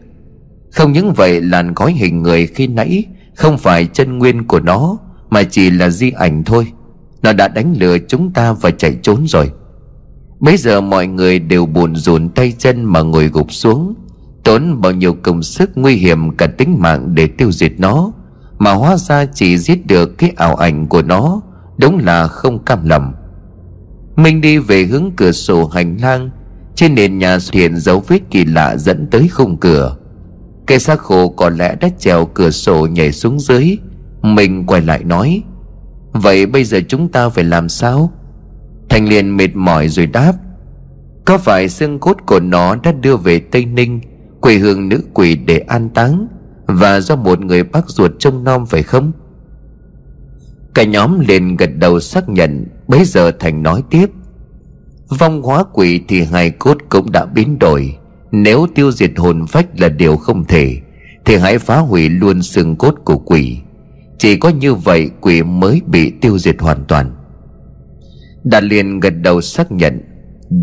Không 0.71 0.93
những 0.93 1.13
vậy, 1.13 1.41
làn 1.41 1.75
khói 1.75 1.93
hình 1.93 2.23
người 2.23 2.47
khi 2.47 2.67
nãy 2.67 3.05
Không 3.35 3.59
phải 3.59 3.87
chân 3.93 4.19
nguyên 4.19 4.47
của 4.47 4.61
nó, 4.61 4.99
Mà 5.31 5.43
chỉ 5.43 5.71
là 5.71 5.91
di 5.91 6.11
ảnh 6.11 6.45
thôi. 6.45 6.67
Nó 7.23 7.33
đã 7.33 7.49
đánh 7.49 7.75
lừa 7.79 7.99
chúng 8.09 8.33
ta 8.33 8.53
và 8.53 8.71
chạy 8.71 8.97
trốn 9.03 9.25
rồi. 9.27 9.51
Bây 10.41 10.57
giờ 10.57 10.81
mọi 10.81 11.07
người 11.07 11.39
đều 11.39 11.67
buồn 11.67 11.97
rùn 11.97 12.29
tay 12.29 12.53
chân 12.59 12.85
mà 12.85 13.03
ngồi 13.03 13.29
gục 13.29 13.53
xuống. 13.53 13.95
Tốn 14.45 14.81
bao 14.81 14.93
nhiêu 14.93 15.15
công 15.23 15.43
sức 15.43 15.71
nguy 15.75 15.95
hiểm 15.95 16.37
cả 16.37 16.47
tính 16.47 16.77
mạng 16.79 17.15
để 17.15 17.27
tiêu 17.27 17.53
diệt 17.53 17.73
nó, 17.79 18.13
Mà 18.59 18.73
hóa 18.73 18.97
ra 18.97 19.25
chỉ 19.25 19.59
giết 19.59 19.87
được 19.87 20.19
cái 20.19 20.33
ảo 20.37 20.57
ảnh 20.57 20.87
của 20.87 21.03
nó, 21.03 21.41
Đúng 21.79 21.99
là 21.99 22.27
không 22.27 22.65
cam 22.65 22.89
lòng. 22.89 23.13
Minh 24.17 24.41
đi 24.41 24.59
về 24.59 24.85
hướng 24.85 25.11
cửa 25.17 25.33
sổ 25.33 25.67
hành 25.67 25.97
lang. 26.03 26.31
Trên 26.75 26.95
nền 26.95 27.19
nhà 27.19 27.39
xuất 27.39 27.55
hiện 27.55 27.77
dấu 27.77 28.01
vết 28.09 28.21
kỳ 28.31 28.45
lạ 28.45 28.77
dẫn 28.77 29.07
tới 29.11 29.29
khung 29.29 29.57
cửa. 29.57 29.97
Cây 30.67 30.79
xác 30.79 30.99
khô 30.99 31.29
có 31.29 31.51
lẽ 31.51 31.77
đã 31.81 31.89
trèo 31.99 32.27
cửa 32.27 32.51
sổ 32.51 32.87
nhảy 32.87 33.13
xuống 33.13 33.41
dưới. 33.41 33.79
Mình 34.23 34.67
quay 34.67 34.81
lại 34.83 35.05
nói, 35.05 35.43
Vậy 36.13 36.47
bây 36.47 36.65
giờ 36.65 36.81
chúng 36.89 37.09
ta 37.09 37.29
phải 37.29 37.45
làm 37.45 37.69
sao? 37.69 38.13
Thành 38.89 39.09
liền 39.09 39.37
mệt 39.37 39.57
mỏi 39.57 39.89
rồi 39.89 40.07
đáp, 40.07 40.33
Có 41.25 41.39
phải 41.39 41.69
xương 41.69 41.99
cốt 41.99 42.17
của 42.27 42.41
nó 42.41 42.77
đã 42.83 42.93
đưa 42.93 43.17
về 43.17 43.39
Tây 43.39 43.65
Ninh, 43.65 44.01
quê 44.41 44.55
hương 44.55 44.89
nữ 44.89 45.03
quỷ 45.15 45.37
để 45.37 45.59
an 45.59 45.89
táng 45.89 46.27
và 46.67 47.01
do 47.01 47.17
một 47.17 47.41
người 47.41 47.63
bác 47.63 47.89
ruột 47.89 48.11
trông 48.19 48.45
nom 48.45 48.67
phải 48.67 48.83
không? 48.83 49.13
Cả 50.75 50.85
nhóm 50.85 51.21
liền 51.21 51.57
gật 51.57 51.71
đầu 51.79 52.01
xác 52.01 52.29
nhận 52.29 52.67
bấy 52.93 53.05
giờ 53.05 53.33
thành 53.41 53.63
nói 53.63 53.83
tiếp, 53.91 54.11
vong 55.09 55.43
hóa 55.43 55.65
quỷ 55.73 56.01
thì 56.09 56.23
hài 56.23 56.51
cốt 56.51 56.79
cũng 56.89 57.13
đã 57.13 57.27
biến 57.27 57.59
đổi. 57.59 57.97
Nếu 58.33 58.67
tiêu 58.75 58.93
diệt 58.93 59.11
hồn 59.17 59.47
phách 59.47 59.81
là 59.81 59.89
điều 59.89 60.17
không 60.17 60.45
thể, 60.45 60.77
thì 61.25 61.37
hãy 61.37 61.59
phá 61.59 61.79
hủy 61.79 62.09
luôn 62.09 62.43
xương 62.43 62.77
cốt 62.77 62.95
của 63.05 63.19
quỷ. 63.19 63.59
Chỉ 64.19 64.37
có 64.37 64.49
như 64.49 64.75
vậy 64.75 65.11
quỷ 65.21 65.43
mới 65.43 65.81
bị 65.87 66.11
tiêu 66.11 66.39
diệt 66.39 66.61
hoàn 66.61 66.85
toàn. 66.85 67.15
Đạt 68.45 68.65
liền 68.65 69.01
gật 69.01 69.15
đầu 69.23 69.41
xác 69.41 69.73
nhận, 69.73 70.01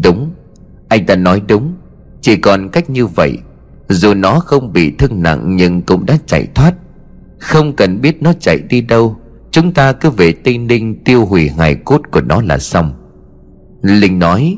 đúng, 0.04 0.32
anh 0.88 1.06
ta 1.06 1.16
nói 1.16 1.42
đúng. 1.48 1.74
Chỉ 2.22 2.36
còn 2.36 2.70
cách 2.70 2.90
như 2.90 3.08
vậy, 3.08 3.38
dù 3.88 4.14
nó 4.14 4.40
không 4.40 4.74
bị 4.74 4.92
thương 4.92 5.24
nặng 5.24 5.56
nhưng 5.56 5.82
cũng 5.82 6.06
đã 6.06 6.18
chạy 6.26 6.48
thoát. 6.56 6.74
Không 7.40 7.76
cần 7.76 8.02
biết 8.02 8.22
nó 8.22 8.34
chạy 8.40 8.60
đi 8.70 8.82
đâu 8.82 9.19
chúng 9.52 9.74
ta 9.74 9.94
cứ 9.94 10.10
về 10.10 10.32
tây 10.32 10.58
ninh 10.58 11.04
tiêu 11.04 11.26
hủy 11.26 11.50
hài 11.50 11.76
cốt 11.76 12.02
của 12.12 12.22
nó 12.22 12.42
là 12.42 12.58
xong. 12.60 12.92
Linh 13.82 14.20
nói 14.20 14.58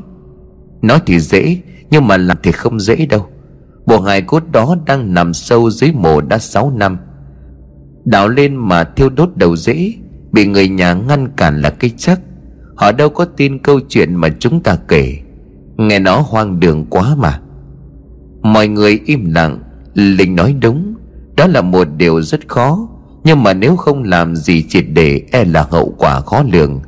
nói 0.82 1.00
thì 1.06 1.18
dễ, 1.18 1.56
nhưng 1.90 2.06
mà 2.06 2.16
làm 2.16 2.36
thì 2.42 2.52
không 2.52 2.80
dễ 2.80 3.06
đâu. 3.06 3.26
Bộ 3.86 4.00
hài 4.00 4.22
cốt 4.22 4.42
đó 4.52 4.76
đang 4.86 5.14
nằm 5.14 5.34
sâu 5.34 5.70
dưới 5.70 5.92
mồ 5.92 6.20
đã 6.20 6.38
6 6.38 6.70
năm. 6.70 6.98
Đào 8.04 8.28
lên 8.28 8.56
mà 8.56 8.84
thiêu 8.84 9.10
đốt 9.10 9.30
đầu 9.36 9.56
dễ, 9.56 9.94
Bị 10.32 10.46
người 10.46 10.68
nhà 10.68 10.94
ngăn 10.94 11.28
cản 11.36 11.62
là 11.62 11.70
cái 11.70 11.90
chắc. 11.96 12.20
Họ 12.76 12.92
đâu 12.92 13.08
có 13.08 13.24
tin 13.24 13.58
câu 13.58 13.80
chuyện 13.88 14.14
mà 14.14 14.28
chúng 14.38 14.60
ta 14.60 14.76
kể. 14.88 15.18
Nghe 15.76 15.98
nó 15.98 16.20
hoang 16.20 16.60
đường 16.60 16.86
quá 16.90 17.14
mà. 17.18 17.40
Mọi 18.42 18.68
người 18.68 19.00
im 19.04 19.34
lặng. 19.34 19.58
Linh 19.94 20.36
nói, 20.36 20.56
đúng, 20.60 20.94
Đó 21.36 21.46
là 21.46 21.62
một 21.62 21.88
điều 21.96 22.22
rất 22.22 22.48
khó. 22.48 22.88
Nhưng 23.24 23.42
mà 23.42 23.54
nếu 23.54 23.76
không 23.76 24.02
làm 24.02 24.36
gì 24.36 24.62
triệt 24.68 24.84
để 24.92 25.22
E 25.32 25.44
là 25.44 25.66
hậu 25.70 25.94
quả 25.98 26.20
khó 26.20 26.42
lường. 26.52 26.80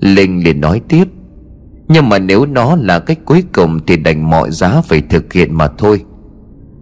Linh 0.00 0.44
liền 0.44 0.60
nói 0.60 0.80
tiếp, 0.88 1.04
Nhưng 1.88 2.08
mà 2.08 2.18
nếu 2.18 2.46
nó 2.46 2.76
là 2.76 2.98
cách 2.98 3.18
cuối 3.24 3.44
cùng 3.52 3.80
Thì 3.86 3.96
đành 3.96 4.30
mọi 4.30 4.50
giá 4.50 4.80
phải 4.80 5.00
thực 5.00 5.32
hiện 5.32 5.54
mà 5.54 5.68
thôi. 5.78 6.04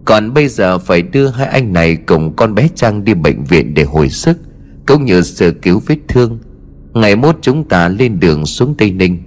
Còn 0.05 0.33
bây 0.33 0.47
giờ 0.47 0.79
phải 0.79 1.01
đưa 1.01 1.27
hai 1.27 1.47
anh 1.47 1.73
này 1.73 1.95
cùng 1.95 2.35
con 2.35 2.55
bé 2.55 2.69
Trang 2.75 3.03
đi 3.03 3.13
bệnh 3.13 3.43
viện 3.43 3.73
để 3.73 3.83
hồi 3.83 4.09
sức, 4.09 4.37
Cũng 4.87 5.05
như 5.05 5.21
sơ 5.21 5.51
cứu 5.51 5.81
vết 5.87 5.97
thương. 6.07 6.39
Ngày 6.93 7.15
mốt 7.15 7.37
chúng 7.41 7.63
ta 7.63 7.89
lên 7.89 8.19
đường 8.19 8.45
xuống 8.45 8.75
Tây 8.77 8.91
Ninh. 8.91 9.17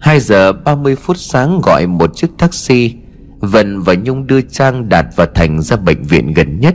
2 0.00 0.20
giờ 0.20 0.52
30 0.52 0.96
phút 0.96 1.16
sáng 1.16 1.60
gọi 1.60 1.86
một 1.86 2.16
chiếc 2.16 2.28
taxi, 2.38 2.94
Vân 3.40 3.80
và 3.80 3.94
Nhung 3.94 4.26
đưa 4.26 4.40
Trang 4.40 4.88
Đạt 4.88 5.06
và 5.16 5.26
Thành 5.34 5.62
ra 5.62 5.76
bệnh 5.76 6.02
viện 6.02 6.34
gần 6.34 6.60
nhất. 6.60 6.74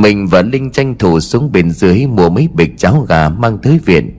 Mình 0.00 0.26
và 0.26 0.42
Linh 0.42 0.70
tranh 0.70 0.94
thủ 0.98 1.20
xuống 1.20 1.52
bên 1.52 1.70
dưới 1.70 2.06
mua 2.06 2.30
mấy 2.30 2.48
bịch 2.54 2.78
cháo 2.78 3.06
gà 3.08 3.28
mang 3.28 3.58
tới 3.58 3.80
viện. 3.84 4.10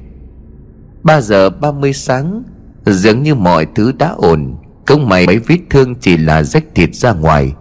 3 1.03 1.21
giờ 1.21 1.49
30 1.49 1.93
sáng, 1.93 2.43
Dường 2.85 3.23
như 3.23 3.35
mọi 3.35 3.67
thứ 3.75 3.91
đã 3.91 4.09
ổn. 4.09 4.55
Công 4.85 5.09
may 5.09 5.27
mấy 5.27 5.39
vết 5.39 5.57
thương 5.69 5.95
chỉ 5.95 6.17
là 6.17 6.43
rách 6.43 6.63
thịt 6.75 6.95
ra 6.95 7.13
ngoài. 7.13 7.53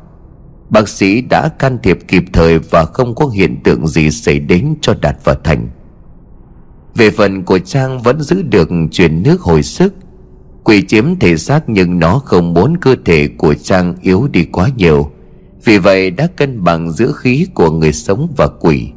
Bác 0.71 0.89
sĩ 0.89 1.21
đã 1.21 1.49
can 1.49 1.79
thiệp 1.83 1.99
kịp 2.09 2.25
thời 2.33 2.59
Và 2.59 2.85
không 2.85 3.15
có 3.15 3.27
hiện 3.27 3.63
tượng 3.63 3.87
gì 3.87 4.11
xảy 4.11 4.39
đến 4.39 4.75
cho 4.81 4.95
Đạt 5.01 5.17
và 5.25 5.35
Thành. 5.45 5.69
Về 6.95 7.11
phần 7.11 7.43
của 7.43 7.59
Trang 7.59 8.03
vẫn 8.03 8.21
giữ 8.21 8.43
được 8.43 8.69
truyền 8.91 9.23
nước 9.23 9.41
hồi 9.41 9.63
sức. 9.63 9.95
Quỷ 10.65 10.83
chiếm 10.83 11.19
thể 11.19 11.37
xác 11.37 11.69
nhưng 11.69 11.99
nó 11.99 12.19
không 12.19 12.55
muốn 12.55 12.77
cơ 12.77 12.97
thể 13.05 13.29
của 13.29 13.55
Trang 13.55 13.95
yếu 14.03 14.29
đi 14.33 14.45
quá 14.45 14.69
nhiều. 14.77 15.11
Vì 15.65 15.79
vậy 15.79 16.11
đã 16.11 16.27
cân 16.37 16.65
bằng 16.65 16.93
giữa 16.93 17.13
khí 17.13 17.47
của 17.55 17.71
người 17.71 17.93
sống 17.93 18.29
và 18.37 18.49
quỷ. 18.61 18.93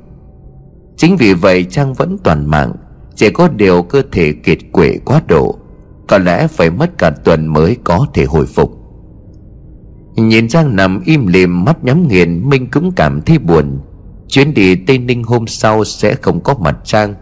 Chính 0.97 1.17
vì 1.17 1.33
vậy 1.33 1.63
Trang 1.69 1.93
vẫn 1.93 2.17
toàn 2.23 2.49
mạng, 2.49 2.71
Chỉ 3.15 3.29
có 3.29 3.47
điều 3.47 3.83
cơ 3.83 4.01
thể 4.11 4.33
kiệt 4.33 4.57
quệ 4.71 4.97
quá 5.05 5.21
độ, 5.27 5.55
có 6.07 6.17
lẽ 6.17 6.47
phải 6.47 6.69
mất 6.69 6.97
cả 6.97 7.09
tuần 7.09 7.47
mới 7.47 7.77
có 7.83 8.07
thể 8.13 8.25
hồi 8.25 8.45
phục. 8.45 8.71
Nhìn 10.15 10.47
Trang 10.47 10.75
nằm 10.75 11.01
im 11.05 11.27
lìm, 11.27 11.65
mắt 11.65 11.83
nhắm 11.83 12.07
nghiền, 12.07 12.49
Minh 12.49 12.67
cũng 12.71 12.91
cảm 12.91 13.21
thấy 13.21 13.37
buồn. 13.37 13.79
Chuyến 14.27 14.53
đi 14.53 14.75
Tây 14.75 14.97
Ninh 14.97 15.23
hôm 15.23 15.47
sau 15.47 15.83
sẽ 15.83 16.15
không 16.15 16.39
có 16.39 16.55
mặt 16.59 16.77
Trang. 16.83 17.13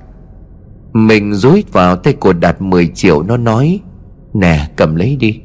Mình 0.94 1.34
rối 1.34 1.64
vào 1.72 1.96
tay 1.96 2.14
của 2.14 2.34
Đạt 2.34 2.62
10 2.62 2.88
triệu, 2.88 3.24
Nó 3.24 3.38
nói, 3.38 3.80
Nè, 4.34 4.70
cầm 4.76 4.96
lấy 4.96 5.16
đi. 5.16 5.39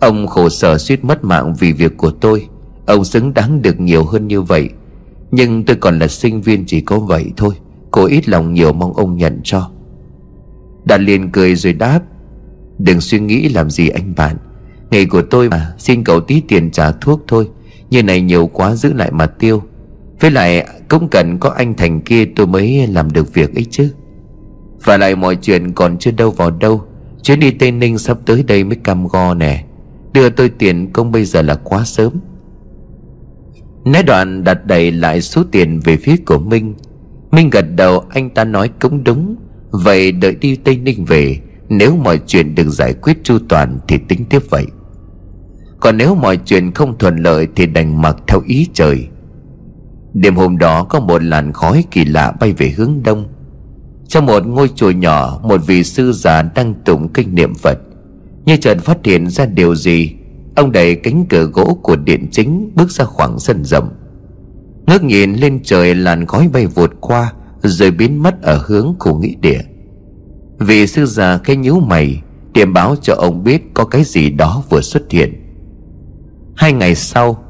Ông 0.00 0.26
khổ 0.26 0.48
sở 0.48 0.78
suýt 0.78 1.04
mất 1.04 1.24
mạng 1.24 1.54
vì 1.58 1.72
việc 1.72 1.96
của 1.96 2.10
tôi. 2.10 2.48
Ông 2.86 3.04
xứng 3.04 3.34
đáng 3.34 3.62
được 3.62 3.80
nhiều 3.80 4.04
hơn 4.04 4.28
như 4.28 4.42
vậy. 4.42 4.68
Nhưng 5.30 5.64
tôi 5.64 5.76
còn 5.76 5.98
là 5.98 6.08
sinh 6.08 6.40
viên 6.40 6.64
chỉ 6.66 6.80
có 6.80 6.98
vậy 6.98 7.32
thôi. 7.36 7.54
Cô 7.90 8.04
ít 8.04 8.28
lòng 8.28 8.54
nhiều 8.54 8.72
mong 8.72 8.92
ông 8.92 9.16
nhận 9.16 9.40
cho. 9.44 9.70
Đạt 10.84 11.00
liền 11.00 11.30
cười 11.32 11.54
rồi 11.54 11.72
đáp, 11.72 12.00
Đừng 12.78 13.00
suy 13.00 13.18
nghĩ 13.18 13.48
làm 13.48 13.70
gì 13.70 13.88
anh 13.88 14.12
bạn. 14.16 14.36
Nghề 14.90 15.04
của 15.04 15.22
tôi 15.22 15.48
mà, 15.48 15.72
Xin 15.78 16.04
cậu 16.04 16.20
tí 16.20 16.40
tiền 16.40 16.70
trả 16.70 16.92
thuốc 16.92 17.20
thôi. 17.28 17.48
Như 17.90 18.02
này 18.02 18.20
nhiều 18.20 18.46
quá 18.46 18.74
giữ 18.74 18.92
lại 18.92 19.10
mà 19.10 19.26
tiêu. 19.26 19.62
Với 20.20 20.30
lại 20.30 20.66
cũng 20.88 21.08
cần 21.08 21.38
có 21.38 21.50
anh 21.50 21.74
Thành 21.74 22.00
kia 22.00 22.24
tôi 22.24 22.46
mới 22.46 22.86
làm 22.86 23.12
được 23.12 23.34
việc 23.34 23.54
ấy 23.54 23.66
chứ. 23.70 23.92
Và 24.84 24.96
lại 24.96 25.16
mọi 25.16 25.36
chuyện 25.36 25.72
còn 25.72 25.98
chưa 25.98 26.10
đâu 26.10 26.30
vào 26.30 26.50
đâu. 26.50 26.82
Chuyến 27.22 27.40
đi 27.40 27.50
Tây 27.50 27.70
Ninh 27.72 27.98
sắp 27.98 28.18
tới 28.26 28.42
đây 28.42 28.64
mới 28.64 28.76
cam 28.76 29.06
go 29.06 29.34
nè. 29.34 29.64
Đưa 30.12 30.30
tôi 30.30 30.48
tiền 30.48 30.92
công 30.92 31.12
bây 31.12 31.24
giờ 31.24 31.42
là 31.42 31.54
quá 31.54 31.84
sớm. 31.84 32.12
Nói 33.86 34.02
đoạn 34.02 34.44
đặt 34.44 34.66
đầy 34.66 34.92
lại 34.92 35.22
số 35.22 35.42
tiền 35.52 35.80
về 35.84 35.96
phía 35.96 36.16
của 36.26 36.38
Minh. 36.38 36.74
Minh 37.30 37.50
gật 37.50 37.66
đầu, 37.76 38.04
anh 38.10 38.30
ta 38.30 38.44
nói 38.44 38.70
cũng 38.80 39.04
đúng. 39.04 39.36
Vậy 39.70 40.12
đợi 40.12 40.34
đi 40.34 40.56
Tây 40.56 40.76
Ninh 40.76 41.04
về, 41.04 41.40
nếu 41.68 41.96
mọi 41.96 42.20
chuyện 42.26 42.54
được 42.54 42.68
giải 42.68 42.94
quyết 42.94 43.24
chu 43.24 43.38
toàn 43.48 43.78
Thì 43.88 43.98
tính 44.08 44.24
tiếp 44.24 44.42
vậy. 44.50 44.66
Còn 45.80 45.96
nếu 45.96 46.14
mọi 46.14 46.36
chuyện 46.36 46.72
không 46.72 46.98
thuận 46.98 47.16
lợi 47.16 47.48
Thì 47.56 47.66
đành 47.66 48.02
mặc 48.02 48.16
theo 48.26 48.42
ý 48.46 48.66
trời. 48.74 49.08
Đêm 50.14 50.36
hôm 50.36 50.58
đó 50.58 50.84
có 50.84 51.00
một 51.00 51.22
làn 51.22 51.52
khói 51.52 51.84
kỳ 51.90 52.04
lạ 52.04 52.32
bay 52.40 52.52
về 52.52 52.68
hướng 52.76 53.02
đông. 53.04 53.24
Trong 54.08 54.26
một 54.26 54.46
ngôi 54.46 54.70
chùa 54.74 54.90
nhỏ, 54.90 55.40
Một 55.42 55.66
vị 55.66 55.84
sư 55.84 56.12
già 56.12 56.42
đang 56.42 56.74
tụng 56.74 57.08
kinh 57.08 57.34
niệm 57.34 57.54
Phật. 57.54 57.78
Như 58.44 58.56
chợt 58.56 58.78
phát 58.84 58.98
hiện 59.04 59.28
ra 59.28 59.46
điều 59.46 59.74
gì 59.74 60.12
Ông 60.56 60.72
đẩy 60.72 60.94
cánh 60.94 61.26
cửa 61.28 61.44
gỗ 61.44 61.78
của 61.82 61.96
điện 61.96 62.28
chính 62.32 62.70
Bước 62.74 62.90
ra 62.90 63.04
khoảng 63.04 63.38
sân 63.38 63.64
rộng. 63.64 63.88
Ngước 64.86 65.04
nhìn 65.04 65.34
lên 65.34 65.60
trời 65.64 65.94
làn 65.94 66.26
khói 66.26 66.48
bay 66.52 66.66
vụt 66.66 66.90
qua 67.00 67.32
Rồi 67.62 67.90
biến 67.90 68.22
mất 68.22 68.42
ở 68.42 68.62
hướng 68.66 68.94
khu 68.98 69.18
nghĩa 69.18 69.34
địa. 69.40 69.60
Vị 70.58 70.86
sư 70.86 71.06
già 71.06 71.38
cái 71.44 71.56
nhíu 71.56 71.80
mày 71.80 72.22
Điểm 72.54 72.72
báo 72.72 72.96
cho 73.02 73.14
ông 73.14 73.44
biết 73.44 73.74
có 73.74 73.84
cái 73.84 74.04
gì 74.04 74.30
đó 74.30 74.62
vừa 74.70 74.80
xuất 74.80 75.10
hiện. 75.10 75.32
Hai 76.56 76.72
ngày 76.72 76.94
sau 76.94 77.42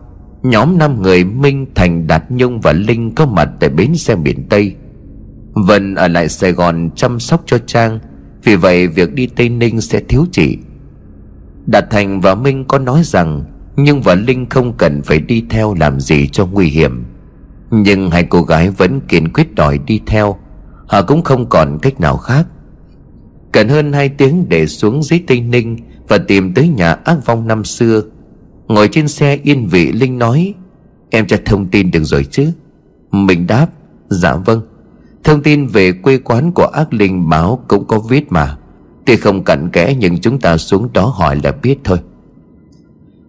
Nhóm 0.43 0.79
năm 0.79 1.03
người 1.03 1.25
Minh, 1.25 1.67
Thành, 1.75 2.07
Đạt 2.07 2.31
Nhung 2.31 2.61
và 2.61 2.73
Linh 2.73 3.15
có 3.15 3.27
mặt 3.27 3.49
tại 3.61 3.71
bến 3.71 3.97
xe 3.97 4.17
miền 4.17 4.49
Tây. 4.49 4.75
Vân 5.67 5.95
ở 5.95 6.09
lại 6.09 6.29
Sài 6.29 6.53
Gòn 6.53 6.91
chăm 6.97 7.21
sóc 7.21 7.43
cho 7.47 7.59
Trang 7.67 7.99
Vì 8.45 8.57
vậy 8.57 8.87
việc 8.87 9.15
đi 9.15 9.27
Tây 9.27 9.49
Ninh 9.49 9.81
sẽ 9.81 10.01
thiếu 10.09 10.25
chị. 10.33 10.59
Đạt 11.67 11.91
Thành 11.91 12.21
và 12.21 12.35
Minh 12.35 12.65
có 12.65 12.79
nói 12.79 13.03
rằng, 13.05 13.45
Nhưng 13.77 14.03
và 14.03 14.15
Linh 14.15 14.47
không 14.47 14.73
cần 14.73 15.03
phải 15.03 15.19
đi 15.19 15.45
theo 15.51 15.75
làm 15.75 16.01
gì 16.01 16.29
cho 16.29 16.47
nguy 16.47 16.67
hiểm. 16.67 17.05
Nhưng 17.71 18.11
hai 18.11 18.25
cô 18.25 18.43
gái 18.43 18.71
vẫn 18.71 19.01
kiên 19.01 19.33
quyết 19.33 19.55
đòi 19.55 19.79
đi 19.79 20.01
theo, 20.07 20.37
Họ 20.87 21.03
cũng 21.03 21.23
không 21.23 21.49
còn 21.49 21.79
cách 21.83 22.01
nào 22.01 22.17
khác. 22.17 22.47
Cần 23.53 23.69
hơn 23.69 23.93
hai 23.93 24.09
tiếng 24.09 24.49
để 24.49 24.67
xuống 24.67 25.03
dưới 25.03 25.21
Tây 25.27 25.41
Ninh 25.41 25.77
Và 26.09 26.19
tìm 26.19 26.55
tới 26.55 26.69
nhà 26.69 26.93
ác 26.93 27.27
vong 27.27 27.47
năm 27.47 27.65
xưa. 27.65 28.03
Ngồi 28.69 28.89
trên 28.89 29.09
xe, 29.09 29.39
yên 29.43 29.67
vị 29.67 29.93
Linh 29.93 30.19
nói, 30.19 30.55
Em 31.11 31.27
cho 31.27 31.37
thông 31.45 31.67
tin 31.67 31.91
được 31.91 32.05
rồi 32.05 32.25
chứ? 32.31 32.53
Mình 33.11 33.47
đáp 33.47 33.67
Dạ 34.09 34.37
vâng. 34.37 34.61
Thông 35.25 35.43
tin 35.43 35.67
về 35.67 35.93
quê 35.93 36.19
quán 36.19 36.53
của 36.53 36.67
ác 36.67 36.93
linh 36.95 37.29
báo 37.29 37.65
cũng 37.69 37.87
có 37.87 37.99
viết 37.99 38.33
mà. 38.33 38.57
Tuy 39.07 39.17
không 39.17 39.45
cặn 39.45 39.71
kẽ 39.71 39.95
nhưng 39.99 40.21
chúng 40.21 40.41
ta 40.41 40.57
xuống 40.57 40.89
đó 40.93 41.07
hỏi 41.07 41.41
là 41.45 41.53
biết 41.53 41.79
thôi. 41.85 41.99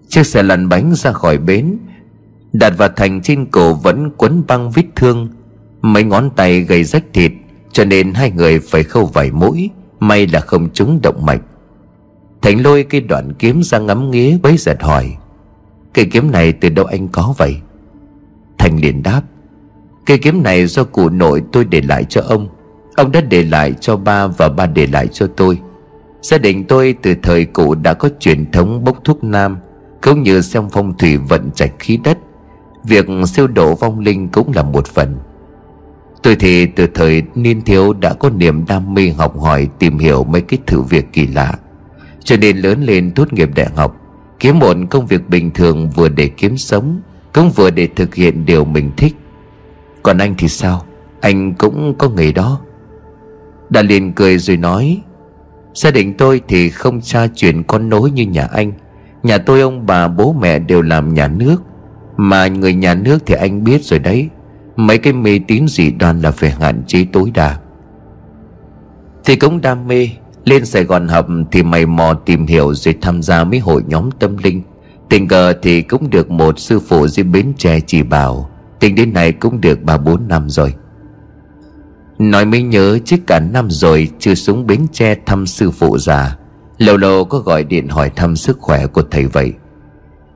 Chiếc 0.07 0.25
xe 0.25 0.43
lăn 0.43 0.69
bánh 0.69 0.93
ra 0.95 1.11
khỏi 1.11 1.37
bến. 1.37 1.77
Đạt 2.53 2.73
và 2.77 2.87
Thành 2.87 3.21
trên 3.21 3.45
cổ 3.45 3.73
vẫn 3.73 4.11
quấn 4.17 4.43
băng 4.47 4.71
vết 4.71 4.85
thương. 4.95 5.29
Mấy 5.81 6.03
ngón 6.03 6.29
tay 6.29 6.61
gầy 6.61 6.83
rách 6.83 7.03
thịt, 7.13 7.31
Cho 7.71 7.85
nên 7.85 8.13
hai 8.13 8.31
người 8.31 8.59
phải 8.59 8.83
khâu 8.83 9.05
vài 9.05 9.31
mũi, 9.31 9.69
May 9.99 10.27
là 10.27 10.39
không 10.39 10.69
trúng 10.73 10.99
động 11.03 11.25
mạch. 11.25 11.41
Thành 12.41 12.63
lôi 12.63 12.83
cây 12.83 13.01
đoạn 13.01 13.33
kiếm 13.39 13.63
ra 13.63 13.79
ngắm 13.79 14.11
nghía 14.11 14.37
bấy 14.41 14.57
giật 14.57 14.83
hỏi, 14.83 15.15
Cây 15.93 16.05
kiếm 16.05 16.31
này 16.31 16.51
từ 16.51 16.69
đâu 16.69 16.85
anh 16.85 17.07
có 17.07 17.33
vậy? 17.37 17.55
Thành 18.57 18.79
liền 18.79 19.03
đáp, 19.03 19.21
Cây 20.05 20.17
kiếm 20.17 20.43
này 20.43 20.65
do 20.65 20.83
cụ 20.83 21.09
nội 21.09 21.43
tôi 21.51 21.65
để 21.65 21.81
lại 21.81 22.03
cho 22.09 22.21
ông. 22.21 22.47
Ông 22.95 23.11
đã 23.11 23.21
để 23.21 23.43
lại 23.43 23.73
cho 23.81 23.97
ba 23.97 24.27
và 24.27 24.49
ba 24.49 24.65
để 24.65 24.87
lại 24.87 25.07
cho 25.07 25.27
tôi. 25.27 25.59
Gia 26.21 26.37
đình 26.37 26.63
tôi 26.63 26.95
từ 27.01 27.15
thời 27.23 27.45
cụ 27.45 27.75
đã 27.75 27.93
có 27.93 28.09
truyền 28.19 28.51
thống 28.51 28.83
bốc 28.83 28.97
thuốc 29.03 29.23
nam, 29.23 29.57
Cũng 30.01 30.23
như 30.23 30.41
xem 30.41 30.69
phong 30.71 30.97
thủy 30.97 31.17
vận 31.17 31.51
trạch 31.51 31.71
khí 31.79 31.99
đất. 32.03 32.17
Việc 32.83 33.05
siêu 33.27 33.47
độ 33.47 33.75
vong 33.75 33.99
linh 33.99 34.27
cũng 34.27 34.51
là 34.55 34.63
một 34.63 34.87
phần. 34.87 35.17
Tôi 36.23 36.35
thì 36.35 36.65
từ 36.65 36.87
thời 36.93 37.23
niên 37.35 37.61
thiếu 37.61 37.93
đã 37.93 38.13
có 38.13 38.29
niềm 38.29 38.65
đam 38.67 38.93
mê 38.93 39.09
học 39.09 39.39
hỏi 39.39 39.67
tìm 39.79 39.97
hiểu 39.97 40.23
mấy 40.23 40.41
cái 40.41 40.59
thử 40.65 40.81
việc 40.81 41.13
kỳ 41.13 41.27
lạ, 41.27 41.53
Cho 42.23 42.37
nên 42.37 42.57
lớn 42.57 42.83
lên 42.83 43.11
tốt 43.15 43.33
nghiệp 43.33 43.49
đại 43.55 43.69
học, 43.75 43.95
Kiếm 44.39 44.59
một 44.59 44.77
công 44.89 45.05
việc 45.05 45.29
bình 45.29 45.51
thường 45.51 45.89
vừa 45.89 46.09
để 46.09 46.27
kiếm 46.27 46.57
sống, 46.57 47.01
Cũng 47.33 47.51
vừa 47.51 47.69
để 47.69 47.87
thực 47.95 48.15
hiện 48.15 48.45
điều 48.45 48.65
mình 48.65 48.91
thích. 48.97 49.15
Còn 50.03 50.17
anh 50.17 50.35
thì 50.37 50.47
sao? 50.47 50.85
Anh 51.21 51.53
cũng 51.53 51.95
có 51.97 52.09
nghề 52.09 52.31
đó. 52.31 52.59
Đà 53.69 53.81
liền 53.81 54.13
cười 54.13 54.37
rồi 54.37 54.57
nói 54.57 55.01
Gia 55.77 55.91
đình 55.91 56.13
tôi 56.13 56.41
thì 56.47 56.69
không 56.69 57.01
xa 57.01 57.27
chuyện 57.35 57.63
con 57.63 57.89
nối 57.89 58.11
như 58.11 58.25
nhà 58.25 58.47
anh. 58.51 58.71
Nhà 59.23 59.37
tôi, 59.37 59.61
ông 59.61 59.85
bà, 59.85 60.07
bố 60.07 60.35
mẹ 60.39 60.59
đều 60.59 60.81
làm 60.81 61.13
nhà 61.13 61.27
nước. 61.27 61.57
Mà 62.17 62.47
người 62.47 62.73
nhà 62.73 62.93
nước 62.93 63.17
thì 63.25 63.35
anh 63.35 63.63
biết 63.63 63.83
rồi 63.83 63.99
đấy. 63.99 64.29
Mấy 64.75 64.97
cái 64.97 65.13
mê 65.13 65.39
tín 65.47 65.67
dị 65.67 65.91
đoan 65.91 66.21
là 66.21 66.31
phải 66.31 66.51
hạn 66.51 66.83
chế 66.87 67.05
tối 67.13 67.31
đa. 67.33 67.57
Thì 69.25 69.35
cũng 69.35 69.61
đam 69.61 69.87
mê, 69.87 70.09
Lên 70.45 70.65
Sài 70.65 70.83
Gòn 70.83 71.07
học 71.07 71.27
thì 71.51 71.63
mày 71.63 71.85
mò 71.85 72.13
tìm 72.13 72.47
hiểu 72.47 72.73
rồi 72.73 72.95
tham 73.01 73.21
gia 73.21 73.43
mấy 73.43 73.59
hội 73.59 73.83
nhóm 73.87 74.11
tâm 74.11 74.37
linh. 74.37 74.61
Tình 75.09 75.27
cờ 75.27 75.53
thì 75.61 75.81
cũng 75.81 76.09
được 76.09 76.31
một 76.31 76.59
sư 76.59 76.79
phụ 76.79 77.07
dưới 77.07 77.23
Bến 77.23 77.53
Tre 77.57 77.79
chỉ 77.79 78.03
bảo. 78.03 78.49
Tính 78.79 78.95
đến 78.95 79.13
nay 79.13 79.31
cũng 79.31 79.61
được 79.61 79.83
ba 79.83 79.97
bốn 79.97 80.27
năm 80.27 80.49
rồi. 80.49 80.73
Nói 82.19 82.45
mới 82.45 82.61
nhớ 82.61 82.99
chứ 83.05 83.17
cả 83.27 83.39
năm 83.39 83.67
rồi 83.69 84.09
Chưa 84.19 84.35
xuống 84.35 84.67
Bến 84.67 84.87
Tre 84.91 85.15
thăm 85.25 85.45
sư 85.45 85.71
phụ 85.71 85.97
già. 85.97 86.37
Lâu 86.77 86.97
lâu 86.97 87.25
có 87.25 87.39
gọi 87.39 87.63
điện 87.63 87.87
hỏi 87.87 88.11
thăm 88.15 88.35
sức 88.35 88.57
khỏe 88.59 88.87
của 88.87 89.03
thầy 89.11 89.25
vậy. 89.25 89.53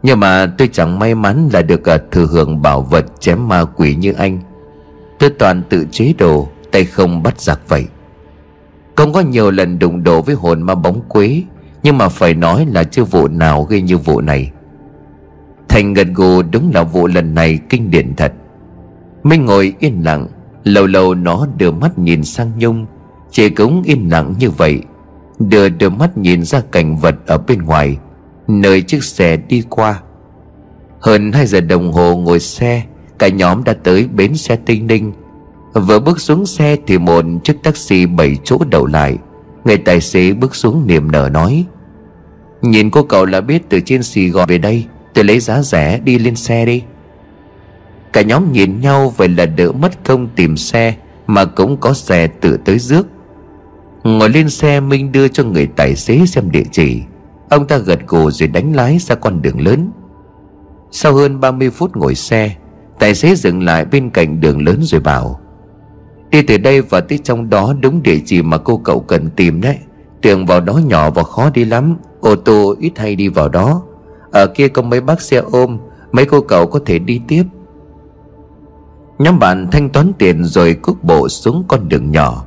Nhưng 0.04 0.20
mà 0.20 0.54
tôi 0.58 0.70
chẳng 0.72 1.00
may 1.00 1.16
mắn 1.16 1.50
là 1.54 1.62
được 1.62 1.90
à, 1.90 1.98
thừa 2.12 2.26
hưởng 2.26 2.62
bảo 2.62 2.82
vật 2.82 3.06
chém 3.20 3.48
ma 3.48 3.66
quỷ 3.66 3.96
như 3.96 4.14
anh. 4.14 4.40
Tôi 5.20 5.30
toàn 5.30 5.64
tự 5.70 5.86
chế 5.92 6.14
đồ, 6.18 6.50
Tay 6.72 6.86
không 6.86 7.24
bắt 7.24 7.42
giặc 7.42 7.60
vậy. 7.68 7.86
Không 8.96 9.14
có 9.14 9.20
nhiều 9.20 9.52
lần 9.52 9.80
đụng 9.80 10.04
độ 10.04 10.22
với 10.22 10.36
hồn 10.36 10.62
ma 10.62 10.76
bóng 10.76 11.02
quế, 11.10 11.44
Nhưng 11.84 11.98
mà 11.98 12.10
phải 12.10 12.34
nói 12.34 12.66
là 12.70 12.84
chưa 12.84 13.04
vụ 13.04 13.28
nào 13.28 13.64
gây 13.64 13.82
như 13.82 13.98
vụ 13.98 14.22
này. 14.22 14.52
Thành 15.70 15.94
gần 15.94 16.14
gù, 16.14 16.42
đúng 16.42 16.72
là 16.74 16.84
vụ 16.84 17.08
lần 17.08 17.36
này 17.36 17.60
kinh 17.70 17.92
điển 17.92 18.16
thật. 18.16 18.34
Minh 19.24 19.46
ngồi 19.46 19.74
yên 19.80 20.02
lặng 20.04 20.28
Lâu 20.64 20.88
lâu 20.88 21.16
nó 21.16 21.48
đưa 21.58 21.72
mắt 21.72 22.00
nhìn 22.00 22.24
sang 22.24 22.52
Nhung, 22.58 22.86
Chị 23.32 23.50
cũng 23.50 23.82
im 23.86 24.10
lặng 24.10 24.34
như 24.40 24.50
vậy. 24.50 24.82
Đưa 25.40 25.70
đưa 25.70 25.90
mắt 25.90 26.18
nhìn 26.18 26.44
ra 26.44 26.62
cảnh 26.72 26.98
vật 26.98 27.16
ở 27.26 27.38
bên 27.38 27.62
ngoài, 27.62 27.98
Nơi 28.48 28.82
chiếc 28.82 29.04
xe 29.04 29.38
đi 29.38 29.64
qua. 29.70 30.02
Hơn 31.00 31.32
2 31.32 31.46
giờ 31.46 31.62
đồng 31.62 31.92
hồ 31.92 32.16
ngồi 32.16 32.40
xe, 32.40 32.84
Cả 33.20 33.28
nhóm 33.28 33.64
đã 33.64 33.74
tới 33.74 34.08
bến 34.08 34.36
xe 34.36 34.56
Tây 34.56 34.80
Ninh. 34.80 35.12
Vừa 35.74 36.00
bước 36.00 36.22
xuống 36.22 36.46
xe 36.46 36.76
thì 36.88 36.98
một 36.98 37.26
chiếc 37.44 37.64
taxi 37.64 38.06
bảy 38.06 38.38
chỗ 38.44 38.58
đậu 38.70 38.86
lại. 38.86 39.18
Người 39.66 39.78
tài 39.78 40.02
xế 40.02 40.34
bước 40.34 40.56
xuống 40.56 40.88
niềm 40.88 41.12
nở 41.12 41.30
nói, 41.34 41.66
Nhìn 42.62 42.90
cô 42.90 43.04
cậu 43.04 43.26
là 43.26 43.42
biết 43.42 43.70
từ 43.70 43.80
trên 43.80 44.04
Sài 44.04 44.28
Gòn 44.30 44.50
về 44.50 44.58
đây, 44.58 44.86
Tôi 45.14 45.26
lấy 45.26 45.40
giá 45.40 45.62
rẻ 45.62 46.00
đi 46.00 46.20
lên 46.20 46.36
xe 46.36 46.66
đi. 46.66 46.84
Cả 48.14 48.22
nhóm 48.22 48.52
nhìn 48.52 48.82
nhau 48.82 49.14
vậy 49.18 49.28
là 49.28 49.46
đỡ 49.46 49.72
mất 49.72 50.04
công 50.04 50.28
tìm 50.36 50.58
xe 50.58 50.96
Mà 51.28 51.46
cũng 51.46 51.78
có 51.78 51.94
xe 51.94 52.28
tự 52.28 52.58
tới 52.58 52.80
rước. 52.80 53.08
Ngồi 54.04 54.30
lên 54.30 54.50
xe, 54.50 54.80
Minh 54.80 55.12
đưa 55.12 55.28
cho 55.28 55.44
người 55.44 55.68
tài 55.76 55.96
xế 55.96 56.26
xem 56.26 56.52
địa 56.52 56.64
chỉ. 56.72 57.02
Ông 57.50 57.68
ta 57.68 57.78
gật 57.78 58.00
gù 58.08 58.32
rồi 58.32 58.48
đánh 58.48 58.76
lái 58.76 58.98
ra 59.00 59.16
con 59.16 59.42
đường 59.42 59.62
lớn. 59.62 59.92
Sau 60.92 61.14
hơn 61.14 61.40
30 61.40 61.70
phút 61.70 61.98
ngồi 61.98 62.16
xe, 62.16 62.56
Tài 63.00 63.16
xế 63.16 63.36
dừng 63.36 63.64
lại 63.64 63.86
bên 63.86 64.10
cạnh 64.10 64.42
đường 64.42 64.66
lớn 64.66 64.80
rồi 64.82 65.02
bảo, 65.02 65.40
Đi 66.30 66.42
từ 66.42 66.58
đây 66.58 66.82
và 66.82 67.02
tới 67.02 67.18
trong 67.18 67.50
đó 67.50 67.74
đúng 67.82 68.04
địa 68.04 68.20
chỉ 68.26 68.42
mà 68.42 68.58
cô 68.58 68.78
cậu 68.78 69.00
cần 69.00 69.30
tìm 69.30 69.62
đấy. 69.62 69.78
Tường 70.22 70.46
vào 70.46 70.62
đó 70.62 70.74
nhỏ 70.74 71.12
và 71.12 71.24
khó 71.24 71.50
đi 71.54 71.66
lắm, 71.66 71.98
Ô 72.20 72.36
tô 72.36 72.76
ít 72.80 72.92
hay 72.96 73.16
đi 73.16 73.28
vào 73.28 73.50
đó. 73.50 73.84
Ở 74.32 74.48
kia 74.48 74.68
có 74.68 74.82
mấy 74.82 75.02
bác 75.02 75.22
xe 75.22 75.38
ôm, 75.38 75.78
Mấy 76.12 76.26
cô 76.26 76.42
cậu 76.42 76.68
có 76.68 76.80
thể 76.86 77.00
đi 77.00 77.22
tiếp. 77.28 77.44
Nhóm 79.22 79.40
bạn 79.40 79.68
thanh 79.72 79.90
toán 79.90 80.12
tiền 80.18 80.44
rồi 80.44 80.74
cúc 80.74 81.04
bộ 81.04 81.30
xuống 81.30 81.64
con 81.68 81.90
đường 81.90 82.12
nhỏ. 82.12 82.46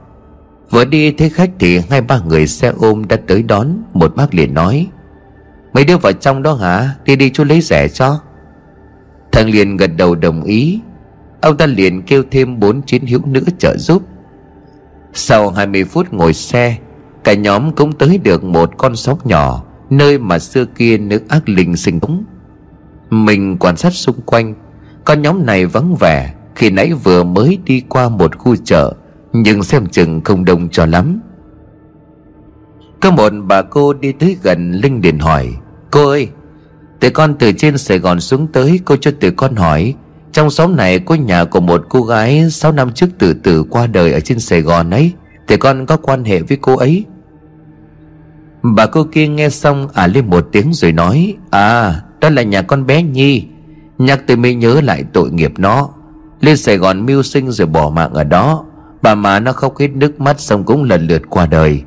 Vừa 0.70 0.84
đi 0.84 1.12
thấy 1.12 1.30
khách 1.30 1.50
thì 1.58 1.80
hai 1.90 2.00
ba 2.00 2.20
người 2.26 2.46
xe 2.46 2.72
ôm 2.78 3.08
đã 3.08 3.16
tới 3.26 3.42
đón. 3.42 3.82
Một 3.92 4.16
bác 4.16 4.34
liền 4.34 4.54
nói, 4.54 4.86
Mấy 5.72 5.84
đứa 5.84 5.96
vào 5.96 6.12
trong 6.12 6.42
đó 6.42 6.54
hả? 6.54 6.94
Đi 7.04 7.16
đi 7.16 7.30
chú 7.30 7.44
lấy 7.44 7.60
rẻ 7.60 7.88
cho. 7.88 8.20
Thằng 9.32 9.50
liền 9.50 9.76
gật 9.76 9.90
đầu 9.96 10.14
đồng 10.14 10.42
ý. 10.42 10.80
Ông 11.40 11.56
ta 11.56 11.66
liền 11.66 12.02
kêu 12.02 12.22
thêm 12.30 12.60
bốn 12.60 12.82
chiến 12.82 13.06
hữu 13.06 13.26
nữa 13.26 13.46
trợ 13.58 13.76
giúp. 13.76 14.02
Sau 15.12 15.50
20 15.50 15.84
phút 15.84 16.12
ngồi 16.12 16.34
xe, 16.34 16.76
Cả 17.24 17.34
nhóm 17.34 17.72
cũng 17.72 17.92
tới 17.92 18.18
được 18.18 18.44
một 18.44 18.70
con 18.78 18.96
sóc 18.96 19.26
nhỏ, 19.26 19.64
Nơi 19.90 20.18
mà 20.18 20.38
xưa 20.38 20.64
kia 20.64 20.98
nước 20.98 21.28
ác 21.28 21.48
linh 21.48 21.76
sinh 21.76 21.98
sống. 22.02 22.24
Mình 23.10 23.56
quan 23.58 23.76
sát 23.76 23.92
xung 23.92 24.20
quanh, 24.26 24.54
Con 25.04 25.22
nhóm 25.22 25.46
này 25.46 25.66
vắng 25.66 25.94
vẻ. 25.94 26.34
Khi 26.54 26.70
nãy 26.70 26.92
vừa 26.92 27.24
mới 27.24 27.58
đi 27.64 27.82
qua 27.88 28.08
một 28.08 28.38
khu 28.38 28.56
chợ, 28.56 28.94
Nhưng 29.32 29.62
xem 29.62 29.86
chừng 29.86 30.20
không 30.20 30.44
đông 30.44 30.68
cho 30.68 30.86
lắm. 30.86 31.20
Có 33.00 33.10
một 33.10 33.32
bà 33.46 33.62
cô 33.62 33.92
đi 33.92 34.12
tới 34.12 34.36
gần 34.42 34.72
Linh 34.72 35.00
liền 35.02 35.18
hỏi, 35.18 35.48
Cô 35.90 36.08
ơi 36.08 36.28
Tụi 37.00 37.10
con 37.10 37.34
từ 37.38 37.52
trên 37.52 37.78
Sài 37.78 37.98
Gòn 37.98 38.20
xuống 38.20 38.46
tới, 38.46 38.80
Cô 38.84 38.96
cho 38.96 39.10
tụi 39.20 39.30
con 39.30 39.54
hỏi, 39.54 39.94
Trong 40.32 40.50
xóm 40.50 40.76
này 40.76 40.98
có 40.98 41.14
nhà 41.14 41.44
của 41.44 41.60
một 41.60 41.86
cô 41.88 42.02
gái 42.02 42.50
6 42.50 42.72
năm 42.72 42.92
trước 42.92 43.06
từ 43.18 43.34
từ 43.34 43.62
qua 43.62 43.86
đời 43.86 44.12
ở 44.12 44.20
trên 44.20 44.40
Sài 44.40 44.60
Gòn 44.60 44.90
ấy 44.90 45.12
Tụi 45.46 45.58
con 45.58 45.86
có 45.86 45.96
quan 45.96 46.24
hệ 46.24 46.42
với 46.42 46.56
cô 46.56 46.76
ấy? 46.76 47.04
Bà 48.62 48.86
cô 48.86 49.04
kia 49.12 49.28
nghe 49.28 49.50
xong 49.50 49.88
à 49.94 50.06
lên 50.06 50.30
một 50.30 50.48
tiếng 50.52 50.72
rồi 50.72 50.92
nói 50.92 51.36
À 51.50 52.00
đó 52.20 52.30
là 52.30 52.42
nhà 52.42 52.62
con 52.62 52.86
bé 52.86 53.02
Nhi, 53.02 53.46
Nhắc 53.98 54.20
tôi 54.26 54.36
mới 54.36 54.54
nhớ 54.54 54.80
lại 54.80 55.04
tội 55.12 55.30
nghiệp 55.30 55.52
nó. 55.58 55.88
Lên 56.40 56.56
Sài 56.56 56.76
Gòn 56.76 57.06
mưu 57.06 57.22
sinh 57.22 57.50
rồi 57.50 57.66
bỏ 57.66 57.90
mạng 57.90 58.12
ở 58.12 58.24
đó. 58.24 58.64
Bà 59.02 59.14
má 59.14 59.40
nó 59.40 59.52
khóc 59.52 59.78
hết 59.78 59.88
nước 59.88 60.20
mắt 60.20 60.40
Xong 60.40 60.64
cũng 60.64 60.84
lần 60.84 61.06
lượt 61.06 61.22
qua 61.28 61.46
đời. 61.46 61.82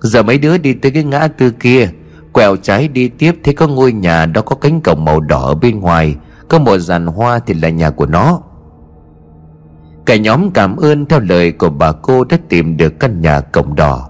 Giờ 0.00 0.22
mấy 0.22 0.38
đứa 0.38 0.58
đi 0.58 0.72
tới 0.72 0.92
cái 0.92 1.04
ngã 1.04 1.28
tư 1.28 1.50
kia, 1.50 1.88
Quẹo 2.32 2.56
trái 2.56 2.88
đi 2.88 3.08
tiếp, 3.08 3.34
Thấy 3.44 3.54
có 3.54 3.66
ngôi 3.66 3.92
nhà 3.92 4.26
đó 4.26 4.40
có 4.40 4.56
cánh 4.56 4.80
cổng 4.80 5.04
màu 5.04 5.20
đỏ 5.20 5.40
ở 5.40 5.54
bên 5.54 5.80
ngoài, 5.80 6.16
Có 6.48 6.58
một 6.58 6.78
dàn 6.78 7.06
hoa 7.06 7.38
thì 7.38 7.54
là 7.54 7.68
nhà 7.68 7.90
của 7.90 8.06
nó. 8.06 8.40
Cả 10.06 10.16
nhóm 10.16 10.50
cảm 10.50 10.76
ơn 10.76 11.06
theo 11.06 11.20
lời 11.20 11.52
của 11.52 11.70
bà 11.70 11.92
cô 11.92 12.24
đã 12.24 12.38
tìm 12.48 12.76
được 12.76 13.00
căn 13.00 13.20
nhà 13.20 13.40
cổng 13.40 13.74
đỏ. 13.74 14.08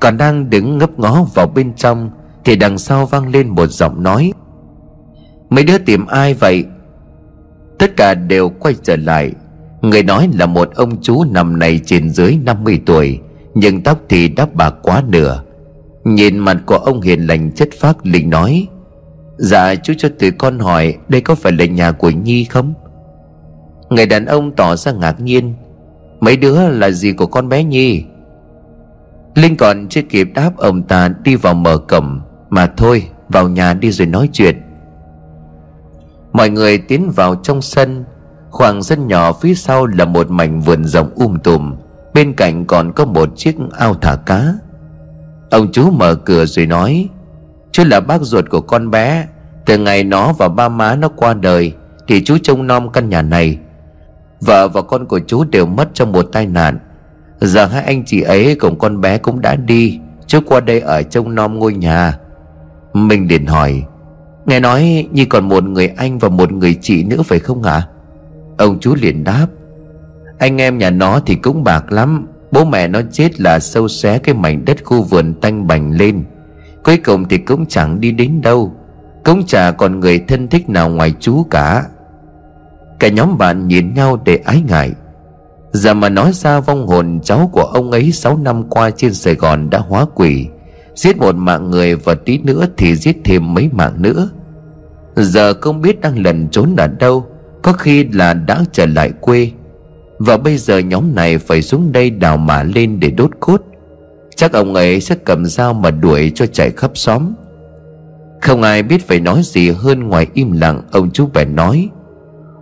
Còn 0.00 0.16
đang 0.16 0.50
đứng 0.50 0.78
ngấp 0.78 0.98
ngó 0.98 1.24
vào 1.34 1.46
bên 1.46 1.72
trong 1.74 2.10
Thì 2.44 2.56
đằng 2.56 2.78
sau 2.78 3.06
vang 3.06 3.28
lên 3.28 3.48
một 3.48 3.66
giọng 3.66 4.02
nói. 4.02 4.32
Mấy 5.50 5.64
đứa 5.64 5.78
tìm 5.78 6.06
ai 6.06 6.34
vậy? 6.34 6.64
Tất 7.78 7.96
cả 7.96 8.14
đều 8.14 8.48
quay 8.48 8.74
trở 8.82 8.96
lại. 8.96 9.32
Người 9.82 10.02
nói 10.02 10.28
là 10.38 10.46
một 10.46 10.70
ông 10.74 11.02
chú 11.02 11.24
nằm 11.24 11.58
này 11.58 11.80
trên 11.86 12.10
dưới 12.10 12.38
50 12.44 12.80
tuổi, 12.86 13.20
Nhưng 13.54 13.82
tóc 13.82 14.00
thì 14.08 14.28
đắp 14.28 14.54
bạc 14.54 14.74
quá 14.82 15.02
nửa. 15.08 15.42
Nhìn 16.04 16.38
mặt 16.38 16.56
của 16.66 16.76
ông 16.76 17.00
hiền 17.00 17.26
lành 17.26 17.52
chất 17.52 17.68
phác, 17.80 18.06
Linh 18.06 18.30
nói 18.30 18.66
Dạ 19.36 19.74
chú 19.74 19.92
cho 19.98 20.08
tụi 20.18 20.30
con 20.30 20.58
hỏi, 20.58 20.96
Đây 21.08 21.20
có 21.20 21.34
phải 21.34 21.52
là 21.52 21.64
nhà 21.64 21.92
của 21.92 22.10
Nhi 22.10 22.44
không? 22.44 22.74
Người 23.90 24.06
đàn 24.06 24.26
ông 24.26 24.52
tỏ 24.52 24.76
ra 24.76 24.92
ngạc 24.92 25.20
nhiên, 25.20 25.54
Mấy 26.20 26.36
đứa 26.36 26.68
là 26.68 26.90
gì 26.90 27.12
của 27.12 27.26
con 27.26 27.48
bé 27.48 27.64
Nhi? 27.64 28.04
Linh 29.34 29.56
còn 29.56 29.88
chưa 29.88 30.02
kịp 30.02 30.28
đáp, 30.34 30.56
ông 30.56 30.82
ta 30.82 31.08
đi 31.24 31.36
vào 31.36 31.54
mở 31.54 31.78
cổng, 31.78 32.20
Mà 32.50 32.66
thôi, 32.66 33.08
vào 33.28 33.48
nhà 33.48 33.74
đi 33.74 33.90
rồi 33.90 34.06
nói 34.06 34.28
chuyện. 34.32 34.63
Mọi 36.34 36.50
người 36.50 36.78
tiến 36.78 37.10
vào 37.10 37.34
trong 37.34 37.62
sân. 37.62 38.04
Khoảng 38.50 38.82
sân 38.82 39.08
nhỏ 39.08 39.32
phía 39.32 39.54
sau 39.54 39.86
là 39.86 40.04
một 40.04 40.30
mảnh 40.30 40.60
vườn 40.60 40.84
rộng 40.84 41.10
um 41.14 41.38
tùm. 41.38 41.74
Bên 42.14 42.32
cạnh 42.32 42.66
còn 42.66 42.92
có 42.92 43.04
một 43.04 43.28
chiếc 43.36 43.56
ao 43.78 43.94
thả 43.94 44.16
cá. 44.16 44.54
Ông 45.50 45.72
chú 45.72 45.90
mở 45.90 46.14
cửa 46.14 46.46
rồi 46.46 46.66
nói, 46.66 47.08
Chú 47.72 47.84
là 47.86 48.00
bác 48.00 48.22
ruột 48.22 48.50
của 48.50 48.60
con 48.60 48.90
bé. 48.90 49.26
Từ 49.66 49.78
ngày 49.78 50.04
nó 50.04 50.32
và 50.32 50.48
ba 50.48 50.68
má 50.68 50.96
nó 50.96 51.08
qua 51.08 51.34
đời, 51.34 51.72
Thì 52.08 52.24
chú 52.24 52.38
trông 52.42 52.66
nom 52.66 52.92
căn 52.92 53.08
nhà 53.08 53.22
này. 53.22 53.58
Vợ 54.40 54.68
và 54.68 54.82
con 54.82 55.06
của 55.06 55.20
chú 55.26 55.44
đều 55.44 55.66
mất 55.66 55.88
trong 55.94 56.12
một 56.12 56.26
tai 56.32 56.46
nạn. 56.46 56.78
Giờ 57.40 57.66
hai 57.66 57.84
anh 57.84 58.04
chị 58.04 58.20
ấy 58.20 58.54
cùng 58.54 58.78
con 58.78 59.00
bé 59.00 59.18
cũng 59.18 59.40
đã 59.40 59.56
đi. 59.56 60.00
Chú 60.26 60.40
qua 60.46 60.60
đây 60.60 60.80
ở 60.80 61.02
trông 61.02 61.34
nom 61.34 61.58
ngôi 61.58 61.74
nhà. 61.74 62.18
Mình 62.92 63.28
liền 63.28 63.46
hỏi 63.46 63.84
Nghe 64.46 64.60
nói 64.60 65.08
như 65.12 65.24
còn 65.24 65.48
một 65.48 65.64
người 65.64 65.88
anh 65.88 66.18
và 66.18 66.28
một 66.28 66.52
người 66.52 66.78
chị 66.82 67.04
nữa 67.04 67.22
phải 67.22 67.38
không 67.38 67.62
ạ? 67.62 67.88
Ông 68.58 68.80
chú 68.80 68.94
liền 68.94 69.24
đáp, 69.24 69.46
Anh 70.38 70.60
em 70.60 70.78
nhà 70.78 70.90
nó 70.90 71.20
thì 71.26 71.34
cũng 71.34 71.64
bạc 71.64 71.92
lắm. 71.92 72.26
Bố 72.50 72.64
mẹ 72.64 72.88
nó 72.88 73.00
chết 73.12 73.40
là 73.40 73.58
sâu 73.58 73.88
xé 73.88 74.18
cái 74.18 74.34
mảnh 74.34 74.64
đất 74.64 74.84
khu 74.84 75.02
vườn 75.02 75.34
tanh 75.34 75.66
bành 75.66 75.90
lên. 75.90 76.24
Cuối 76.84 76.96
cùng 76.96 77.28
thì 77.28 77.38
cũng 77.38 77.66
chẳng 77.66 78.00
đi 78.00 78.12
đến 78.12 78.40
đâu. 78.40 78.72
Cũng 79.24 79.46
chả 79.46 79.70
còn 79.70 80.00
người 80.00 80.18
thân 80.18 80.48
thích 80.48 80.68
nào 80.68 80.90
ngoài 80.90 81.14
chú 81.20 81.44
cả. 81.50 81.84
Cả 82.98 83.08
nhóm 83.08 83.38
bạn 83.38 83.68
nhìn 83.68 83.94
nhau 83.94 84.20
để 84.24 84.36
ái 84.36 84.62
ngại. 84.68 84.92
Giờ 85.72 85.94
mà 85.94 86.08
nói 86.08 86.32
ra 86.32 86.60
vong 86.60 86.86
hồn 86.86 87.20
cháu 87.22 87.50
của 87.52 87.62
ông 87.62 87.90
ấy 87.90 88.12
6 88.12 88.36
năm 88.36 88.62
qua 88.68 88.90
trên 88.90 89.14
Sài 89.14 89.34
Gòn 89.34 89.70
đã 89.70 89.78
hóa 89.78 90.06
quỷ. 90.14 90.46
Giết 90.94 91.16
một 91.16 91.34
mạng 91.34 91.70
người 91.70 91.94
và 91.94 92.14
tí 92.14 92.38
nữa 92.38 92.66
thì 92.76 92.96
giết 92.96 93.16
thêm 93.24 93.54
mấy 93.54 93.68
mạng 93.72 93.94
nữa. 93.98 94.28
Giờ 95.16 95.54
không 95.60 95.80
biết 95.80 96.00
đang 96.00 96.22
lẩn 96.22 96.48
trốn 96.48 96.76
ở 96.76 96.86
đâu, 96.86 97.26
Có 97.62 97.72
khi 97.72 98.04
là 98.04 98.34
đã 98.34 98.64
trở 98.72 98.86
lại 98.86 99.12
quê. 99.20 99.50
Và 100.18 100.36
bây 100.36 100.56
giờ 100.56 100.78
nhóm 100.78 101.14
này 101.14 101.38
phải 101.38 101.62
xuống 101.62 101.92
đây 101.92 102.10
đào 102.10 102.36
mả 102.36 102.62
lên 102.62 103.00
để 103.00 103.10
đốt 103.10 103.30
cốt. 103.40 103.62
Chắc 104.36 104.52
ông 104.52 104.74
ấy 104.74 105.00
sẽ 105.00 105.14
cầm 105.24 105.46
dao 105.46 105.74
mà 105.74 105.90
đuổi 105.90 106.32
cho 106.34 106.46
chạy 106.46 106.70
khắp 106.70 106.90
xóm. 106.94 107.34
Không 108.40 108.62
ai 108.62 108.82
biết 108.82 109.08
phải 109.08 109.20
nói 109.20 109.40
gì 109.44 109.70
hơn 109.70 110.08
ngoài 110.08 110.26
im 110.34 110.52
lặng, 110.52 110.82
Ông 110.92 111.10
chú 111.10 111.28
bèn 111.34 111.56
nói. 111.56 111.88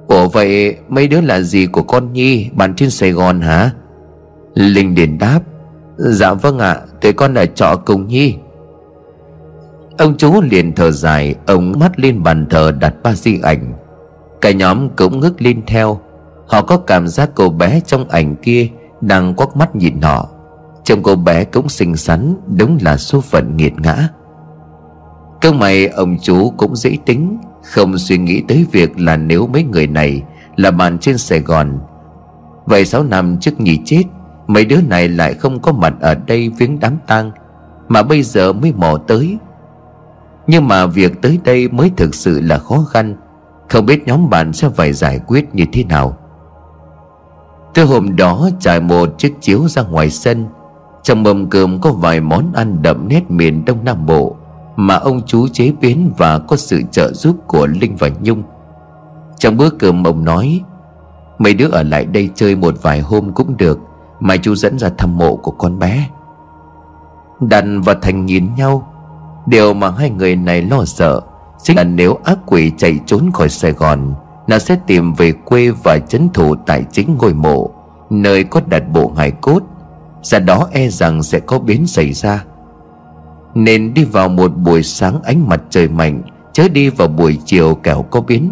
Ủa 0.09 0.29
vậy 0.29 0.77
mấy 0.89 1.09
đứa 1.09 1.21
là 1.21 1.41
gì 1.41 1.67
của 1.67 1.83
con 1.83 2.13
Nhi, 2.13 2.51
Bạn 2.55 2.75
trên 2.75 2.91
Sài 2.91 3.13
Gòn 3.13 3.41
hả? 3.41 3.71
Linh 4.55 4.95
điền 4.95 5.19
đáp. 5.19 5.41
Dạ 6.05 6.35
vâng 6.35 6.59
ạ 6.59 6.71
à, 6.73 6.81
Tụi 7.01 7.13
con 7.13 7.35
ở 7.35 7.47
trọ 7.47 7.77
cùng 7.87 8.07
Nhi. 8.07 8.37
Ông 9.99 10.17
chú 10.17 10.41
liền 10.41 10.73
thở 10.73 10.91
dài 10.91 11.35
Ông 11.47 11.73
mắt 11.79 12.01
lên 12.01 12.23
bàn 12.23 12.47
thờ 12.51 12.73
đặt 12.81 12.95
ba 13.03 13.13
di 13.13 13.41
ảnh. 13.43 13.73
Cả 14.41 14.51
nhóm 14.51 14.89
cũng 14.97 15.21
ngước 15.21 15.43
lên 15.43 15.63
theo. 15.67 16.01
Họ 16.47 16.63
có 16.63 16.77
cảm 16.77 17.09
giác 17.09 17.31
cô 17.35 17.49
bé 17.49 17.81
trong 17.87 18.09
ảnh 18.09 18.37
kia 18.37 18.69
Đang 19.01 19.35
quắc 19.35 19.57
mắt 19.57 19.77
nhìn 19.77 20.01
họ. 20.01 20.29
Trông 20.85 21.03
cô 21.03 21.17
bé 21.17 21.45
cũng 21.45 21.69
xinh 21.69 21.97
xắn 21.97 22.35
Đúng 22.57 22.79
là 22.81 22.97
số 22.97 23.21
phận 23.21 23.57
nghiệt 23.57 23.73
ngã. 23.79 24.09
Cơ 25.41 25.53
mày 25.53 25.87
ông 25.87 26.17
chú 26.23 26.51
cũng 26.57 26.77
dễ 26.77 26.97
tính 27.07 27.39
Không 27.63 27.99
suy 27.99 28.19
nghĩ 28.19 28.43
tới 28.49 28.67
việc 28.73 29.01
là 29.01 29.17
nếu 29.17 29.47
mấy 29.47 29.65
người 29.65 29.87
này 29.87 30.23
Là 30.57 30.71
bạn 30.71 30.99
trên 30.99 31.19
Sài 31.19 31.41
Gòn. 31.41 31.79
Vậy 32.67 32.85
6 32.85 33.03
năm 33.03 33.37
trước 33.41 33.61
nhỉ 33.61 33.79
chết 33.85 34.03
Mấy 34.53 34.65
đứa 34.65 34.81
này 34.81 35.09
lại 35.09 35.35
không 35.35 35.61
có 35.61 35.73
mặt 35.73 35.95
ở 36.01 36.15
đây 36.15 36.49
viếng 36.59 36.81
đám 36.81 36.97
tang, 37.07 37.31
Mà 37.89 38.03
bây 38.03 38.23
giờ 38.23 38.53
mới 38.53 38.73
mò 38.77 38.99
tới. 39.07 39.39
Nhưng 40.47 40.69
mà 40.69 40.87
việc 40.87 41.23
tới 41.23 41.39
đây 41.45 41.69
mới 41.69 41.91
thực 41.97 42.15
sự 42.15 42.41
là 42.41 42.59
khó 42.59 42.85
khăn, 42.91 43.17
Không 43.69 43.87
biết 43.87 44.07
nhóm 44.07 44.31
bạn 44.31 44.53
sẽ 44.53 44.69
phải 44.69 44.93
giải 44.93 45.21
quyết 45.27 45.55
như 45.55 45.65
thế 45.73 45.85
nào. 45.85 46.17
Từ 47.75 47.85
hôm 47.85 48.17
đó, 48.17 48.49
trải 48.61 48.81
một 48.81 49.19
chiếc 49.19 49.35
chiếu 49.41 49.69
ra 49.69 49.83
ngoài 49.83 50.11
sân, 50.11 50.47
Trong 51.03 51.23
mâm 51.23 51.51
cơm 51.51 51.81
có 51.81 51.93
vài 51.93 52.21
món 52.21 52.53
ăn 52.53 52.83
đậm 52.83 53.09
nét 53.09 53.31
miền 53.31 53.65
Đông 53.65 53.85
Nam 53.85 54.07
Bộ 54.07 54.37
Mà 54.77 54.95
ông 54.95 55.21
chú 55.27 55.49
chế 55.49 55.73
biến 55.81 56.13
và 56.17 56.39
có 56.39 56.57
sự 56.57 56.83
trợ 56.91 57.13
giúp 57.13 57.37
của 57.47 57.67
Linh 57.67 57.97
và 57.97 58.09
Nhung. 58.23 58.43
Trong 59.39 59.57
bữa 59.57 59.71
cơm, 59.71 60.05
ông 60.07 60.25
nói, 60.25 60.61
Mấy 61.39 61.55
đứa 61.55 61.69
ở 61.69 61.83
lại 61.83 62.07
đây 62.07 62.31
chơi 62.35 62.57
một 62.57 62.75
vài 62.83 63.01
hôm 63.01 63.33
cũng 63.33 63.57
được 63.57 63.79
Mai 64.23 64.39
chú 64.39 64.55
dẫn 64.55 64.79
ra 64.79 64.89
thăm 64.99 65.19
mộ 65.19 65.37
của 65.37 65.51
con 65.51 65.79
bé. 65.79 66.09
Đàn 67.41 67.83
và 67.83 67.95
Thành 68.03 68.27
nhìn 68.27 68.55
nhau. 68.55 68.89
Điều 69.47 69.75
mà 69.75 69.91
hai 69.91 70.11
người 70.11 70.37
này 70.37 70.63
lo 70.63 70.85
sợ 70.85 71.21
Chính 71.63 71.77
là 71.77 71.85
nếu 71.85 72.19
ác 72.25 72.39
quỷ 72.47 72.73
chạy 72.79 72.99
trốn 73.07 73.31
khỏi 73.33 73.49
Sài 73.49 73.73
Gòn, 73.73 74.15
Nó 74.47 74.59
sẽ 74.59 74.77
tìm 74.87 75.15
về 75.15 75.33
quê 75.33 75.71
và 75.71 75.99
chấn 75.99 76.29
thủ 76.35 76.55
tại 76.67 76.85
chính 76.93 77.17
ngôi 77.19 77.35
mộ, 77.35 77.71
Nơi 78.11 78.45
có 78.45 78.61
đặt 78.67 78.83
bộ 78.93 79.13
hài 79.17 79.31
cốt. 79.31 79.63
Ra 80.23 80.39
đó 80.39 80.69
e 80.73 80.89
rằng 80.89 81.23
sẽ 81.23 81.41
có 81.41 81.59
biến 81.59 81.87
xảy 81.87 82.13
ra. 82.13 82.45
Nên 83.55 83.95
đi 83.95 84.05
vào 84.05 84.29
một 84.29 84.57
buổi 84.57 84.83
sáng 84.83 85.23
ánh 85.23 85.49
mặt 85.49 85.63
trời 85.71 85.89
mạnh, 85.89 86.23
Chớ 86.53 86.69
đi 86.69 86.89
vào 86.89 87.09
buổi 87.09 87.39
chiều 87.45 87.75
kẻo 87.75 88.03
có 88.03 88.21
biến. 88.21 88.51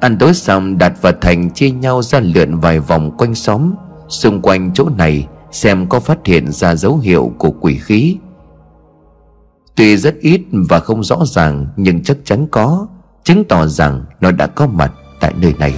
Ăn 0.00 0.18
tối 0.18 0.34
xong, 0.34 0.78
Đạt 0.78 0.92
và 1.00 1.12
Thành 1.20 1.50
chia 1.50 1.70
nhau 1.70 2.02
ra 2.02 2.20
lượn 2.20 2.58
vài 2.58 2.80
vòng 2.80 3.10
quanh 3.16 3.34
xóm. 3.34 3.74
Xung 4.12 4.42
quanh 4.42 4.70
chỗ 4.74 4.88
này 4.98 5.26
Xem 5.50 5.86
có 5.88 6.00
phát 6.00 6.18
hiện 6.24 6.52
ra 6.52 6.74
dấu 6.74 6.96
hiệu 6.96 7.32
của 7.38 7.50
quỷ 7.50 7.78
khí. 7.78 8.16
Tuy 9.74 9.96
rất 9.96 10.14
ít 10.20 10.40
và 10.68 10.80
không 10.80 11.04
rõ 11.04 11.18
ràng, 11.26 11.66
Nhưng 11.76 12.02
chắc 12.02 12.16
chắn 12.24 12.46
có, 12.50 12.86
Chứng 13.24 13.44
tỏ 13.44 13.66
rằng 13.66 14.04
nó 14.20 14.30
đã 14.30 14.46
có 14.46 14.66
mặt 14.66 14.92
tại 15.20 15.34
nơi 15.40 15.54
này. 15.58 15.74